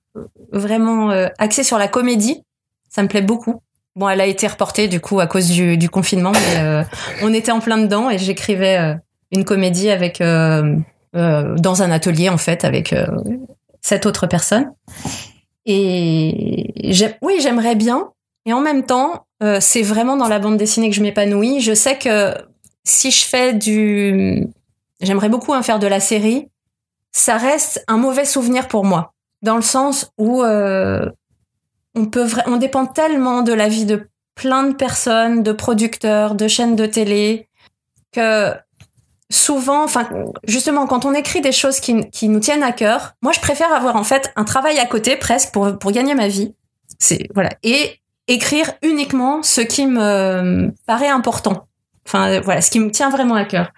vraiment 0.52 1.10
euh, 1.10 1.28
axée 1.40 1.64
sur 1.64 1.80
la 1.80 1.88
comédie. 1.88 2.44
Ça 2.90 3.02
me 3.02 3.08
plaît 3.08 3.24
beaucoup. 3.24 3.64
Bon, 3.96 4.08
elle 4.08 4.22
a 4.22 4.28
été 4.28 4.46
reportée 4.46 4.88
du 4.88 5.00
coup 5.00 5.20
à 5.20 5.26
cause 5.26 5.48
du, 5.48 5.90
confinement, 5.90 6.32
mais 6.32 6.84
on 7.24 7.34
était 7.34 7.52
en 7.52 7.60
plein 7.60 7.80
dedans 7.80 8.12
et 8.12 8.20
j'écrivais 8.20 8.96
une 9.32 9.44
comédie 9.44 9.90
avec 9.90 10.20
dans 10.22 11.82
un 11.82 11.92
atelier 11.92 12.30
en 12.30 12.38
fait 12.38 12.66
avec 12.66 12.96
cette 13.82 14.06
autre 14.06 14.28
personne. 14.28 14.72
Et 15.66 16.94
oui, 17.24 17.34
j'aimerais 17.42 17.76
bien. 17.76 18.10
Et 18.46 18.54
en 18.54 18.62
même 18.62 18.86
temps, 18.86 19.26
c'est 19.60 19.82
vraiment 19.82 20.16
dans 20.16 20.28
la 20.28 20.40
bande 20.40 20.58
dessinée 20.58 20.90
que 20.90 20.96
je 20.96 21.02
m'épanouis. 21.02 21.60
Je 21.60 21.74
sais 21.74 21.98
que 21.98 22.36
si 22.84 23.12
je 23.12 23.26
fais 23.26 23.54
du, 23.54 24.48
j'aimerais 25.02 25.30
beaucoup 25.30 25.54
en 25.54 25.64
faire 25.64 25.80
de 25.80 25.88
la 25.88 26.00
série, 26.00 26.50
ça 27.12 27.38
reste 27.38 27.84
un 27.88 27.98
mauvais 27.98 28.26
souvenir 28.26 28.68
pour 28.68 28.86
moi, 28.86 29.14
dans 29.42 29.56
le 29.56 29.62
sens 29.62 30.12
où 30.18 30.44
euh, 30.44 31.10
on 31.96 32.06
peut, 32.06 32.28
on 32.46 32.58
dépend 32.58 32.86
tellement 32.86 33.42
de 33.42 33.54
la 33.54 33.68
vie 33.68 33.86
de 33.86 34.08
plein 34.36 34.64
de 34.64 34.74
personnes, 34.74 35.44
de 35.44 35.52
producteurs, 35.52 36.36
de 36.36 36.48
chaînes 36.48 36.76
de 36.76 36.86
télé, 36.86 37.50
que 38.12 38.54
souvent, 39.32 39.84
enfin, 39.84 40.10
justement, 40.48 40.88
quand 40.88 41.06
on 41.06 41.14
écrit 41.14 41.42
des 41.42 41.52
choses 41.52 41.80
qui, 41.80 42.10
qui, 42.10 42.30
nous 42.30 42.40
tiennent 42.40 42.64
à 42.64 42.72
cœur, 42.72 43.14
moi, 43.22 43.32
je 43.34 43.40
préfère 43.40 43.74
avoir 43.74 43.96
en 43.96 44.04
fait 44.04 44.32
un 44.36 44.46
travail 44.46 44.80
à 44.80 44.86
côté 44.86 45.16
presque 45.16 45.52
pour, 45.52 45.78
pour 45.78 45.92
gagner 45.92 46.16
ma 46.16 46.28
vie. 46.28 46.54
C'est 46.98 47.28
voilà 47.34 47.52
et 47.64 48.00
écrire 48.28 48.72
uniquement 48.82 49.44
ce 49.44 49.62
qui 49.62 49.86
me 49.88 50.72
paraît 50.86 51.08
important. 51.08 51.68
Enfin, 52.10 52.40
voilà, 52.40 52.60
ce 52.62 52.72
qui 52.72 52.80
me 52.80 52.90
tient 52.90 53.12
vraiment 53.12 53.36
à 53.36 53.46
cœur. 53.46 53.72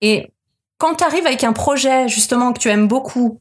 Et 0.00 0.32
quand 0.78 0.94
tu 0.94 1.04
arrives 1.04 1.26
avec 1.26 1.44
un 1.44 1.52
projet, 1.52 2.08
justement, 2.08 2.54
que 2.54 2.58
tu 2.58 2.70
aimes 2.70 2.88
beaucoup, 2.88 3.40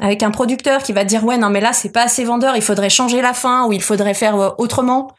avec 0.00 0.22
un 0.22 0.30
producteur 0.30 0.80
qui 0.80 0.92
va 0.92 1.02
dire, 1.02 1.24
ouais, 1.24 1.38
non, 1.38 1.50
mais 1.50 1.60
là, 1.60 1.72
c'est 1.72 1.90
pas 1.90 2.04
assez 2.04 2.22
vendeur, 2.22 2.54
il 2.54 2.62
faudrait 2.62 2.88
changer 2.88 3.20
la 3.20 3.34
fin 3.34 3.66
ou 3.66 3.72
il 3.72 3.82
faudrait 3.82 4.14
faire 4.14 4.36
euh, 4.36 4.50
autrement. 4.58 5.10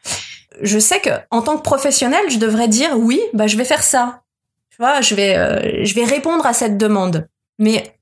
Je 0.62 0.78
sais 0.78 1.00
que, 1.00 1.10
en 1.30 1.42
tant 1.42 1.58
que 1.58 1.62
professionnel, 1.62 2.22
je 2.30 2.38
devrais 2.38 2.68
dire, 2.68 2.96
oui, 2.96 3.20
bah, 3.34 3.46
je 3.46 3.58
vais 3.58 3.64
faire 3.64 3.82
ça. 3.82 4.22
Tu 4.70 4.78
vois, 4.78 5.02
je 5.02 5.14
vais, 5.14 5.36
euh, 5.36 5.84
je 5.84 5.94
vais 5.94 6.04
répondre 6.04 6.46
à 6.46 6.54
cette 6.54 6.78
demande. 6.78 7.28
Mais 7.58 7.94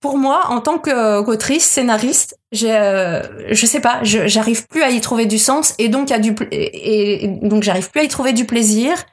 pour 0.00 0.18
moi, 0.18 0.46
en 0.48 0.60
tant 0.60 0.78
qu'autrice, 0.78 1.64
scénariste, 1.64 2.36
j'ai, 2.50 2.74
euh, 2.74 3.22
je 3.52 3.66
sais 3.66 3.80
pas, 3.80 4.00
j'arrive 4.02 4.66
plus 4.66 4.82
à 4.82 4.90
y 4.90 5.00
trouver 5.00 5.26
du 5.26 5.38
sens 5.38 5.74
et 5.78 5.88
donc 5.88 6.12
du, 6.18 6.34
et 6.50 7.28
donc 7.42 7.62
j'arrive 7.62 7.90
plus 7.90 8.00
à 8.00 8.04
y 8.04 8.08
trouver 8.08 8.32
du 8.32 8.44
plaisir 8.44 9.04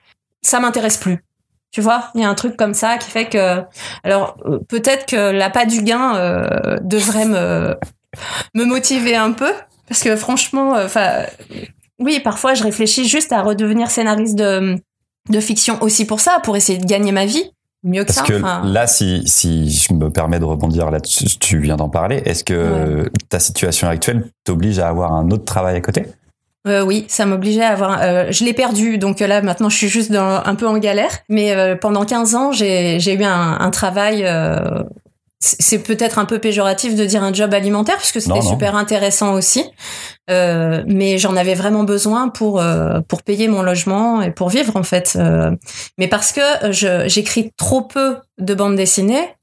ça 0.46 0.60
m'intéresse 0.60 0.98
plus. 0.98 1.24
Tu 1.72 1.82
vois, 1.82 2.10
il 2.16 2.22
y 2.22 2.24
a 2.24 2.30
un 2.30 2.36
truc 2.36 2.56
comme 2.56 2.74
ça 2.74 2.98
qui 2.98 3.10
fait 3.10 3.26
que, 3.26 3.62
alors 4.04 4.38
euh, 4.46 4.60
peut-être 4.70 5.06
que 5.06 5.32
la 5.32 5.50
pas 5.50 5.66
du 5.66 5.82
gain 5.82 6.16
euh, 6.16 6.78
devrait 6.82 7.26
me 7.26 7.76
me 8.54 8.64
motiver 8.64 9.16
un 9.16 9.34
peu, 9.34 9.52
parce 9.90 10.02
que 10.02 10.16
franchement, 10.16 10.76
euh, 10.76 10.86
enfin, 10.86 11.24
oui, 12.00 12.22
parfois 12.22 12.54
je 12.54 12.64
réfléchis 12.64 13.08
juste 13.08 13.34
à 13.34 13.42
redevenir 13.42 13.92
scénariste 13.92 14.36
de 14.36 14.78
de 15.30 15.40
fiction 15.40 15.78
aussi 15.82 16.06
pour 16.06 16.22
ça, 16.22 16.40
pour 16.44 16.56
essayer 16.56 16.78
de 16.78 16.86
gagner 16.86 17.12
ma 17.12 17.26
vie 17.26 17.52
mieux 17.84 18.06
que 18.06 18.14
ça. 18.14 18.22
Parce 18.22 18.40
que 18.40 18.68
là, 18.68 18.88
si, 18.88 19.24
si 19.28 19.72
je 19.72 19.94
me 19.94 20.10
permets 20.10 20.40
de 20.40 20.46
rebondir 20.46 20.92
là-dessus, 20.92 21.26
tu 21.40 21.60
viens 21.60 21.76
d'en 21.76 21.90
parler, 21.90 22.22
est-ce 22.26 22.44
que 22.44 23.10
ta 23.30 23.40
situation 23.40 23.88
actuelle 23.90 24.30
t'oblige 24.44 24.80
à 24.80 24.88
avoir 24.88 25.14
un 25.14 25.30
autre 25.32 25.46
travail 25.46 25.76
à 25.76 25.82
côté? 25.82 26.06
Euh, 26.68 26.82
oui, 26.82 27.06
ça 27.10 27.26
m'obligeait 27.26 27.64
à 27.64 27.70
avoir. 27.70 28.02
Euh, 28.02 28.26
je 28.32 28.44
l'ai 28.44 28.54
perdu, 28.54 28.98
donc 28.98 29.20
là 29.20 29.42
maintenant 29.42 29.70
je 29.70 29.78
suis 29.78 29.88
juste 29.88 30.12
dans, 30.12 30.42
un 30.44 30.56
peu 30.56 30.68
en 30.68 30.78
galère. 30.78 31.12
Mais 31.30 31.52
euh, 31.52 31.76
pendant 31.76 32.06
15 32.06 32.36
ans, 32.36 32.52
j'ai 32.52 33.14
eu 33.14 33.24
un, 33.24 33.58
un 33.60 33.72
travail. 33.72 34.24
Euh, 34.26 34.84
c'est 35.40 35.84
peut-être 35.84 36.18
un 36.18 36.26
peu 36.26 36.40
péjoratif 36.40 36.96
de 36.96 37.06
dire 37.06 37.22
un 37.22 37.32
job 37.32 37.54
alimentaire 37.54 37.98
puisque 37.98 38.20
c'était 38.20 38.42
super 38.42 38.76
intéressant 38.76 39.34
aussi. 39.34 39.64
mais 40.28 41.20
j'en 41.20 41.36
avais 41.36 41.54
vraiment 41.54 41.84
besoin 41.84 42.30
pour 42.30 42.64
pour 43.08 43.22
payer 43.22 43.48
mon 43.48 43.62
logement 43.62 44.24
et 44.24 44.32
pour 44.32 44.50
vivre 44.50 44.76
en 44.76 44.82
fait. 44.82 45.16
mais 46.00 46.08
parce 46.08 46.32
que 46.32 46.72
j'écris 47.08 47.52
trop 47.58 47.84
peu 47.84 48.18
de 48.40 48.56
bandes 48.56 48.76
dessinées 48.76 49.35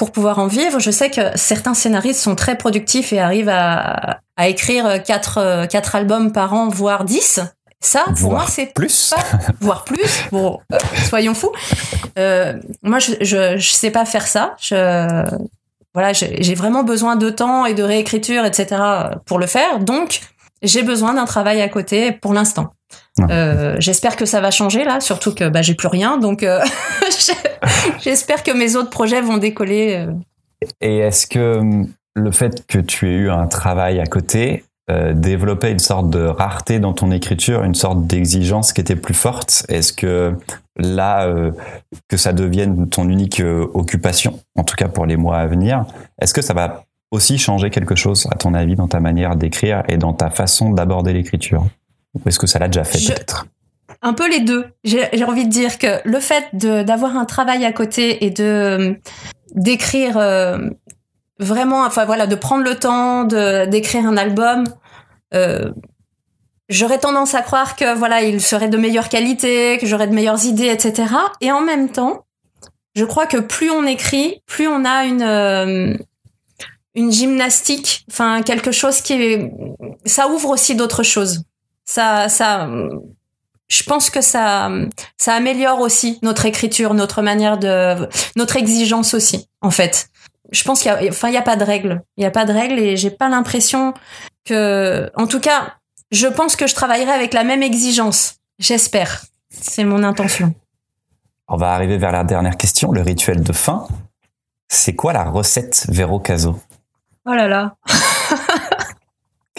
pour 0.00 0.12
pouvoir 0.12 0.38
en 0.38 0.46
vivre. 0.46 0.80
Je 0.80 0.90
sais 0.90 1.10
que 1.10 1.20
certains 1.34 1.74
scénaristes 1.74 2.20
sont 2.20 2.34
très 2.34 2.56
productifs 2.56 3.12
et 3.12 3.20
arrivent 3.20 3.50
à, 3.50 4.20
à 4.38 4.48
écrire 4.48 5.02
quatre, 5.02 5.36
euh, 5.36 5.66
quatre 5.66 5.94
albums 5.94 6.32
par 6.32 6.54
an, 6.54 6.70
voire 6.70 7.04
dix. 7.04 7.38
Ça, 7.80 8.06
pour 8.18 8.32
moi, 8.32 8.46
c'est 8.48 8.72
plus, 8.72 9.10
pas, 9.10 9.22
voire 9.60 9.84
plus. 9.84 10.22
Bon, 10.32 10.58
euh, 10.72 10.78
soyons 11.06 11.34
fous. 11.34 11.52
Euh, 12.18 12.54
moi, 12.82 12.98
je, 12.98 13.12
je, 13.20 13.58
je 13.58 13.72
sais 13.72 13.90
pas 13.90 14.06
faire 14.06 14.26
ça. 14.26 14.54
Je, 14.58 15.22
voilà, 15.92 16.14
j'ai 16.14 16.54
vraiment 16.54 16.82
besoin 16.82 17.16
de 17.16 17.28
temps 17.28 17.66
et 17.66 17.74
de 17.74 17.82
réécriture, 17.82 18.46
etc. 18.46 18.80
pour 19.26 19.38
le 19.38 19.46
faire. 19.46 19.80
Donc, 19.80 20.22
j'ai 20.62 20.82
besoin 20.82 21.12
d'un 21.12 21.26
travail 21.26 21.60
à 21.60 21.68
côté 21.68 22.12
pour 22.12 22.32
l'instant. 22.32 22.72
Euh, 23.28 23.76
j'espère 23.78 24.16
que 24.16 24.24
ça 24.24 24.40
va 24.40 24.50
changer 24.50 24.84
là, 24.84 25.00
surtout 25.00 25.34
que 25.34 25.48
bah, 25.48 25.62
j'ai 25.62 25.74
plus 25.74 25.88
rien, 25.88 26.18
donc 26.18 26.42
euh, 26.42 26.60
j'espère 28.00 28.42
que 28.42 28.50
mes 28.50 28.76
autres 28.76 28.90
projets 28.90 29.20
vont 29.20 29.36
décoller. 29.36 29.96
Euh. 29.96 30.12
Et 30.80 30.98
est-ce 30.98 31.26
que 31.26 31.58
hum, 31.58 31.88
le 32.14 32.30
fait 32.30 32.66
que 32.66 32.78
tu 32.78 33.10
aies 33.10 33.16
eu 33.16 33.30
un 33.30 33.46
travail 33.46 34.00
à 34.00 34.06
côté 34.06 34.64
développait 35.14 35.70
une 35.70 35.78
sorte 35.78 36.10
de 36.10 36.24
rareté 36.24 36.80
dans 36.80 36.92
ton 36.92 37.12
écriture, 37.12 37.62
une 37.62 37.76
sorte 37.76 38.08
d'exigence 38.08 38.72
qui 38.72 38.80
était 38.80 38.96
plus 38.96 39.14
forte? 39.14 39.64
Est-ce 39.68 39.92
que 39.92 40.34
là, 40.76 41.32
que 42.08 42.16
ça 42.16 42.32
devienne 42.32 42.88
ton 42.88 43.08
unique 43.08 43.40
occupation, 43.72 44.40
en 44.56 44.64
tout 44.64 44.74
cas 44.74 44.88
pour 44.88 45.06
les 45.06 45.16
mois 45.16 45.36
à 45.36 45.46
venir, 45.46 45.84
est-ce 46.20 46.34
que 46.34 46.42
ça 46.42 46.54
va 46.54 46.82
aussi 47.12 47.38
changer 47.38 47.70
quelque 47.70 47.94
chose, 47.94 48.26
à 48.32 48.34
ton 48.34 48.52
avis, 48.52 48.74
dans 48.74 48.88
ta 48.88 48.98
manière 48.98 49.36
d'écrire 49.36 49.84
et 49.88 49.96
dans 49.96 50.12
ta 50.12 50.28
façon 50.28 50.70
d'aborder 50.70 51.12
l'écriture? 51.12 51.64
Ou 52.14 52.20
est-ce 52.26 52.38
que 52.38 52.46
ça 52.46 52.58
l'a 52.58 52.68
déjà 52.68 52.84
fait 52.84 52.98
peut-être? 52.98 53.46
Un 54.02 54.14
peu 54.14 54.28
les 54.28 54.40
deux. 54.40 54.66
J'ai 54.84 55.24
envie 55.24 55.44
de 55.44 55.50
dire 55.50 55.78
que 55.78 56.00
le 56.04 56.20
fait 56.20 56.44
d'avoir 56.54 57.16
un 57.16 57.24
travail 57.24 57.64
à 57.64 57.72
côté 57.72 58.24
et 58.24 58.30
de 58.30 58.98
d'écrire 59.54 60.16
euh, 60.16 60.58
vraiment, 61.38 61.84
enfin 61.84 62.04
voilà, 62.04 62.26
de 62.26 62.34
prendre 62.34 62.64
le 62.64 62.76
temps 62.76 63.24
de 63.24 63.66
d'écrire 63.66 64.06
un 64.06 64.16
album, 64.16 64.64
euh, 65.34 65.70
j'aurais 66.68 66.98
tendance 66.98 67.34
à 67.34 67.42
croire 67.42 67.76
que 67.76 67.94
voilà, 67.94 68.22
il 68.22 68.40
serait 68.40 68.68
de 68.68 68.78
meilleure 68.78 69.08
qualité, 69.08 69.76
que 69.78 69.86
j'aurais 69.86 70.06
de 70.06 70.14
meilleures 70.14 70.44
idées, 70.46 70.68
etc. 70.68 71.12
Et 71.40 71.52
en 71.52 71.60
même 71.60 71.90
temps, 71.90 72.24
je 72.94 73.04
crois 73.04 73.26
que 73.26 73.38
plus 73.38 73.70
on 73.70 73.84
écrit, 73.86 74.40
plus 74.46 74.66
on 74.66 74.84
a 74.84 75.04
une 75.04 75.22
euh, 75.22 75.94
une 76.94 77.12
gymnastique, 77.12 78.04
enfin 78.10 78.42
quelque 78.42 78.72
chose 78.72 79.00
qui 79.02 79.12
est, 79.12 79.52
ça 80.06 80.28
ouvre 80.28 80.48
aussi 80.50 80.74
d'autres 80.74 81.02
choses. 81.02 81.42
Ça, 81.84 82.28
ça, 82.28 82.68
je 83.68 83.82
pense 83.84 84.10
que 84.10 84.20
ça, 84.20 84.70
ça 85.16 85.34
améliore 85.34 85.80
aussi 85.80 86.18
notre 86.22 86.44
écriture, 86.44 86.92
notre 86.94 87.22
manière 87.22 87.58
de, 87.58 88.08
notre 88.36 88.56
exigence 88.56 89.14
aussi, 89.14 89.48
en 89.60 89.70
fait. 89.70 90.08
Je 90.50 90.64
pense 90.64 90.82
qu'il 90.82 90.90
y 90.90 90.94
a, 90.94 91.10
enfin, 91.10 91.28
il 91.28 91.34
y 91.34 91.38
a 91.38 91.42
pas 91.42 91.56
de 91.56 91.64
règle. 91.64 92.02
Il 92.16 92.24
y 92.24 92.26
a 92.26 92.30
pas 92.30 92.44
de 92.44 92.52
règle 92.52 92.78
et 92.78 92.96
j'ai 92.96 93.10
pas 93.10 93.28
l'impression 93.28 93.94
que, 94.44 95.10
en 95.14 95.26
tout 95.26 95.40
cas, 95.40 95.74
je 96.10 96.26
pense 96.26 96.56
que 96.56 96.66
je 96.66 96.74
travaillerai 96.74 97.12
avec 97.12 97.32
la 97.32 97.44
même 97.44 97.62
exigence. 97.62 98.36
J'espère. 98.58 99.24
C'est 99.50 99.84
mon 99.84 100.02
intention. 100.02 100.54
On 101.46 101.56
va 101.56 101.72
arriver 101.72 101.98
vers 101.98 102.12
la 102.12 102.24
dernière 102.24 102.56
question, 102.56 102.90
le 102.90 103.02
rituel 103.02 103.42
de 103.42 103.52
fin. 103.52 103.86
C'est 104.68 104.94
quoi 104.94 105.12
la 105.12 105.24
recette 105.24 105.86
Véro 105.88 106.18
Caso? 106.18 106.58
Oh 107.26 107.34
là 107.34 107.48
là. 107.48 107.76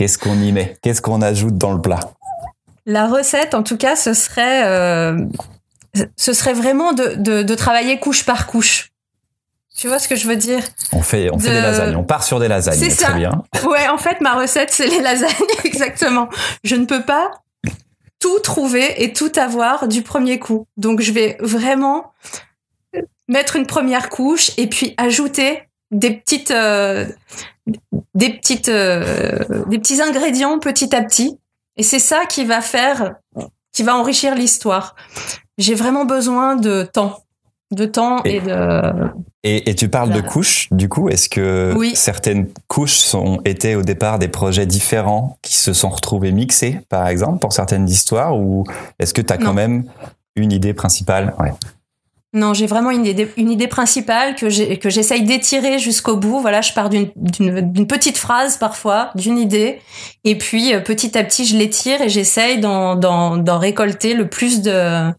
Qu'est-ce 0.02 0.18
qu'on 0.18 0.42
y 0.42 0.52
met? 0.52 0.76
Qu'est-ce 0.82 1.00
qu'on 1.00 1.22
ajoute 1.22 1.60
dans 1.60 1.74
le 1.74 1.80
plat? 1.80 2.00
La 2.88 3.06
recette, 3.06 3.54
en 3.54 3.62
tout 3.62 3.78
cas, 3.78 3.96
ce 3.96 4.16
serait, 4.16 4.66
euh, 4.66 5.28
ce 6.16 6.34
serait 6.34 6.54
vraiment 6.54 6.94
de, 6.94 7.14
de, 7.18 7.44
de, 7.44 7.54
travailler 7.54 8.00
couche 8.00 8.26
par 8.26 8.48
couche. 8.48 8.94
Tu 9.78 9.88
vois 9.88 10.00
ce 10.00 10.08
que 10.08 10.16
je 10.16 10.26
veux 10.26 10.38
dire? 10.38 10.64
On 10.92 11.04
fait, 11.04 11.30
on 11.32 11.38
fait 11.38 11.50
De- 11.50 11.54
des 11.54 11.62
lasagnes. 11.62 11.96
On 11.96 12.04
part 12.04 12.24
sur 12.24 12.40
des 12.40 12.48
lasagnes. 12.48 12.80
C'est 12.80 12.90
ça. 12.90 13.12
Bien. 13.12 13.44
Ouais, 13.64 13.88
en 13.90 14.00
fait, 14.00 14.22
ma 14.22 14.34
recette, 14.34 14.72
c'est 14.72 14.88
les 14.88 15.02
lasagnes, 15.02 15.30
exactement. 15.66 16.30
Je 16.64 16.76
ne 16.78 16.86
peux 16.86 17.04
pas 17.04 17.30
tout 18.20 18.40
trouver 18.40 19.04
et 19.04 19.14
tout 19.14 19.32
avoir 19.36 19.88
du 19.88 20.02
premier 20.02 20.40
coup. 20.40 20.66
Donc, 20.78 21.02
je 21.02 21.12
vais 21.12 21.38
vraiment 21.42 22.12
mettre 23.28 23.56
une 23.56 23.68
première 23.68 24.10
couche 24.10 24.50
et 24.58 24.66
puis 24.66 24.96
ajouter 24.98 25.62
des 25.92 26.12
petites, 26.12 26.52
euh, 26.52 27.06
des 28.16 28.30
petites, 28.34 28.70
euh, 28.70 29.40
des 29.68 29.80
petits 29.80 30.02
ingrédients 30.02 30.60
petit 30.60 30.96
à 30.96 31.02
petit. 31.04 31.38
Et 31.78 31.84
c'est 31.84 32.00
ça 32.00 32.26
qui 32.26 32.46
va 32.46 32.62
faire, 32.62 33.16
qui 33.74 33.84
va 33.84 33.96
enrichir 33.96 34.36
l'histoire. 34.36 34.96
J'ai 35.58 35.76
vraiment 35.76 36.06
besoin 36.06 36.56
de 36.56 36.84
temps, 36.92 37.20
de 37.72 37.86
temps 37.86 38.22
et, 38.26 38.38
Et- 38.38 38.42
de. 38.42 38.82
Et, 39.44 39.72
et 39.72 39.76
tu 39.76 39.90
parles 39.90 40.12
de 40.12 40.22
couches, 40.22 40.68
du 40.70 40.88
coup, 40.88 41.10
est-ce 41.10 41.28
que 41.28 41.74
Oui. 41.76 41.94
certaines 41.96 42.48
couches 42.68 42.98
sont 42.98 43.42
étaient 43.44 43.74
au 43.74 43.82
départ 43.82 44.20
des 44.20 44.28
projets 44.28 44.68
différents 44.68 45.40
qui 45.42 45.56
se 45.58 45.74
sont 45.74 45.90
retrouvés 45.90 46.32
mixés, 46.32 46.80
par 46.90 47.08
exemple, 47.08 47.40
pour 47.40 47.52
certaines 47.52 47.90
histoires, 47.90 48.38
ou 48.38 48.66
est-ce 49.00 49.16
que 49.16 49.22
tu 49.22 49.34
as 49.34 49.38
quand 49.40 49.54
même 49.56 49.86
une 50.36 50.52
idée 50.52 50.76
principale? 50.76 51.34
Ouais. 51.40 51.54
Non, 52.34 52.54
j'ai 52.54 52.66
vraiment 52.66 52.92
une 52.92 53.06
idée, 53.06 53.68
principale 53.68 54.36
que 54.36 54.48
j'essaye 54.50 55.24
d'étirer 55.24 55.80
jusqu'au 55.80 56.16
bout. 56.16 56.40
Voilà, 56.40 56.62
je 56.62 56.72
pars 56.72 56.90
d'une, 56.90 57.08
petite 57.88 58.18
phrase 58.18 58.56
parfois, 58.56 59.12
d'une 59.16 59.38
idée, 59.38 59.82
et 60.24 60.38
puis 60.38 60.74
euh, 60.74 60.80
petit 60.80 61.18
à 61.18 61.26
petit, 61.26 61.46
je 61.46 61.58
l'étire 61.58 62.02
et 62.02 62.08
j'essaye 62.08 62.62
d'en, 62.62 63.60
récolter 63.60 64.14
le 64.14 64.30
plus 64.30 64.62
de, 64.62 65.14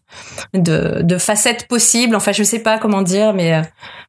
facettes 1.19 1.67
possibles. 1.67 2.15
Enfin, 2.15 2.31
je 2.31 2.41
sais 2.41 2.59
pas 2.59 2.79
comment 2.79 3.03
dire, 3.03 3.35
mais 3.35 3.53
euh, 3.53 3.61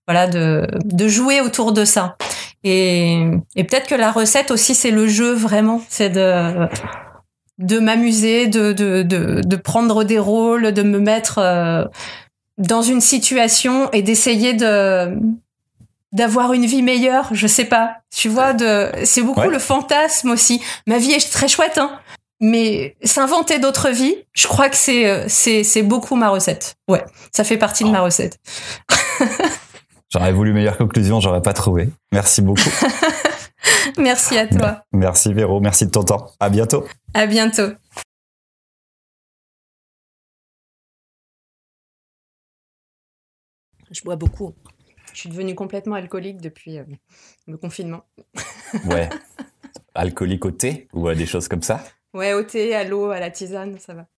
voilà, 0.09 0.27
de, 0.27 0.67
jouer 1.07 1.43
autour 1.43 1.73
de 1.73 1.85
ça. 1.85 2.17
Et, 2.63 3.29
peut-être 3.55 3.87
que 3.87 3.95
la 3.95 4.13
recette 4.13 4.51
aussi, 4.51 4.75
c'est 4.75 4.91
le 4.91 5.07
jeu 5.07 5.35
vraiment, 5.35 5.83
c'est 5.91 6.09
de 6.09 7.79
m'amuser, 7.79 8.47
de 8.47 9.57
prendre 9.57 10.05
des 10.05 10.19
rôles, 10.19 10.73
de 10.73 10.83
me 10.83 11.01
mettre 11.01 11.37
euh, 11.37 11.85
dans 12.59 12.83
une 12.83 13.01
situation 13.01 13.91
et 13.93 14.03
d'essayer 14.03 14.55
de 14.55 15.17
d'avoir 16.13 16.53
une 16.53 16.65
vie 16.65 16.83
meilleure, 16.83 17.29
je 17.33 17.47
sais 17.49 17.65
pas. 17.65 17.97
Tu 18.15 18.29
vois, 18.29 18.53
de 18.53 18.91
c'est 19.05 19.23
beaucoup 19.23 19.41
Ouais. 19.41 19.49
le 19.49 19.59
fantasme 19.59 20.31
aussi. 20.31 20.63
Ma 20.87 20.99
vie 20.99 21.11
est 21.13 21.33
très 21.33 21.49
chouette, 21.49 21.77
hein. 21.79 21.99
Mais 22.41 22.97
s'inventer 23.03 23.59
d'autres 23.59 23.91
vies, 23.91 24.15
je 24.33 24.47
crois 24.47 24.69
que 24.69 24.77
c'est 24.77 25.29
c'est 25.29 25.65
c'est 25.65 25.83
beaucoup 25.83 26.15
ma 26.15 26.29
recette. 26.29 26.75
Ouais, 26.89 27.05
ça 27.33 27.43
fait 27.43 27.57
partie 27.57 27.83
de 27.85 27.89
ma 27.91 28.01
recette. 28.01 28.39
J'aurais 30.13 30.33
voulu 30.33 30.53
meilleure 30.53 30.77
conclusion, 30.77 31.19
j'aurais 31.21 31.43
pas 31.43 31.53
trouvé. 31.53 31.89
Merci 32.13 32.43
beaucoup. 32.43 32.71
Merci 33.99 34.39
à 34.39 34.47
toi. 34.47 34.83
merci 34.93 35.33
Véro, 35.33 35.59
merci 35.61 35.87
de 35.87 35.91
ton 35.91 36.03
temps. 36.05 36.31
À 36.39 36.49
bientôt. 36.49 36.85
À 37.15 37.27
bientôt. 37.27 37.71
Je 43.95 44.03
bois 44.03 44.17
beaucoup. 44.17 44.55
Je 45.13 45.21
suis 45.21 45.29
devenue 45.29 45.55
complètement 45.55 45.95
alcoolique 45.95 46.41
depuis 46.41 46.79
euh, 46.79 46.85
le 47.47 47.57
confinement. 47.57 48.05
Ouais. 48.87 49.09
Alcoolique 49.95 50.45
au 50.45 50.51
thé 50.51 50.89
ou 50.93 51.07
à 51.07 51.15
des 51.15 51.27
choses 51.27 51.47
comme 51.47 51.63
ça? 51.63 51.85
Ouais, 52.13 52.33
au 52.33 52.43
thé, 52.43 52.75
à 52.75 52.83
l'eau, 52.83 53.11
à 53.11 53.21
la 53.21 53.31
tisane, 53.31 53.79
ça 53.79 53.95
va. 53.95 54.09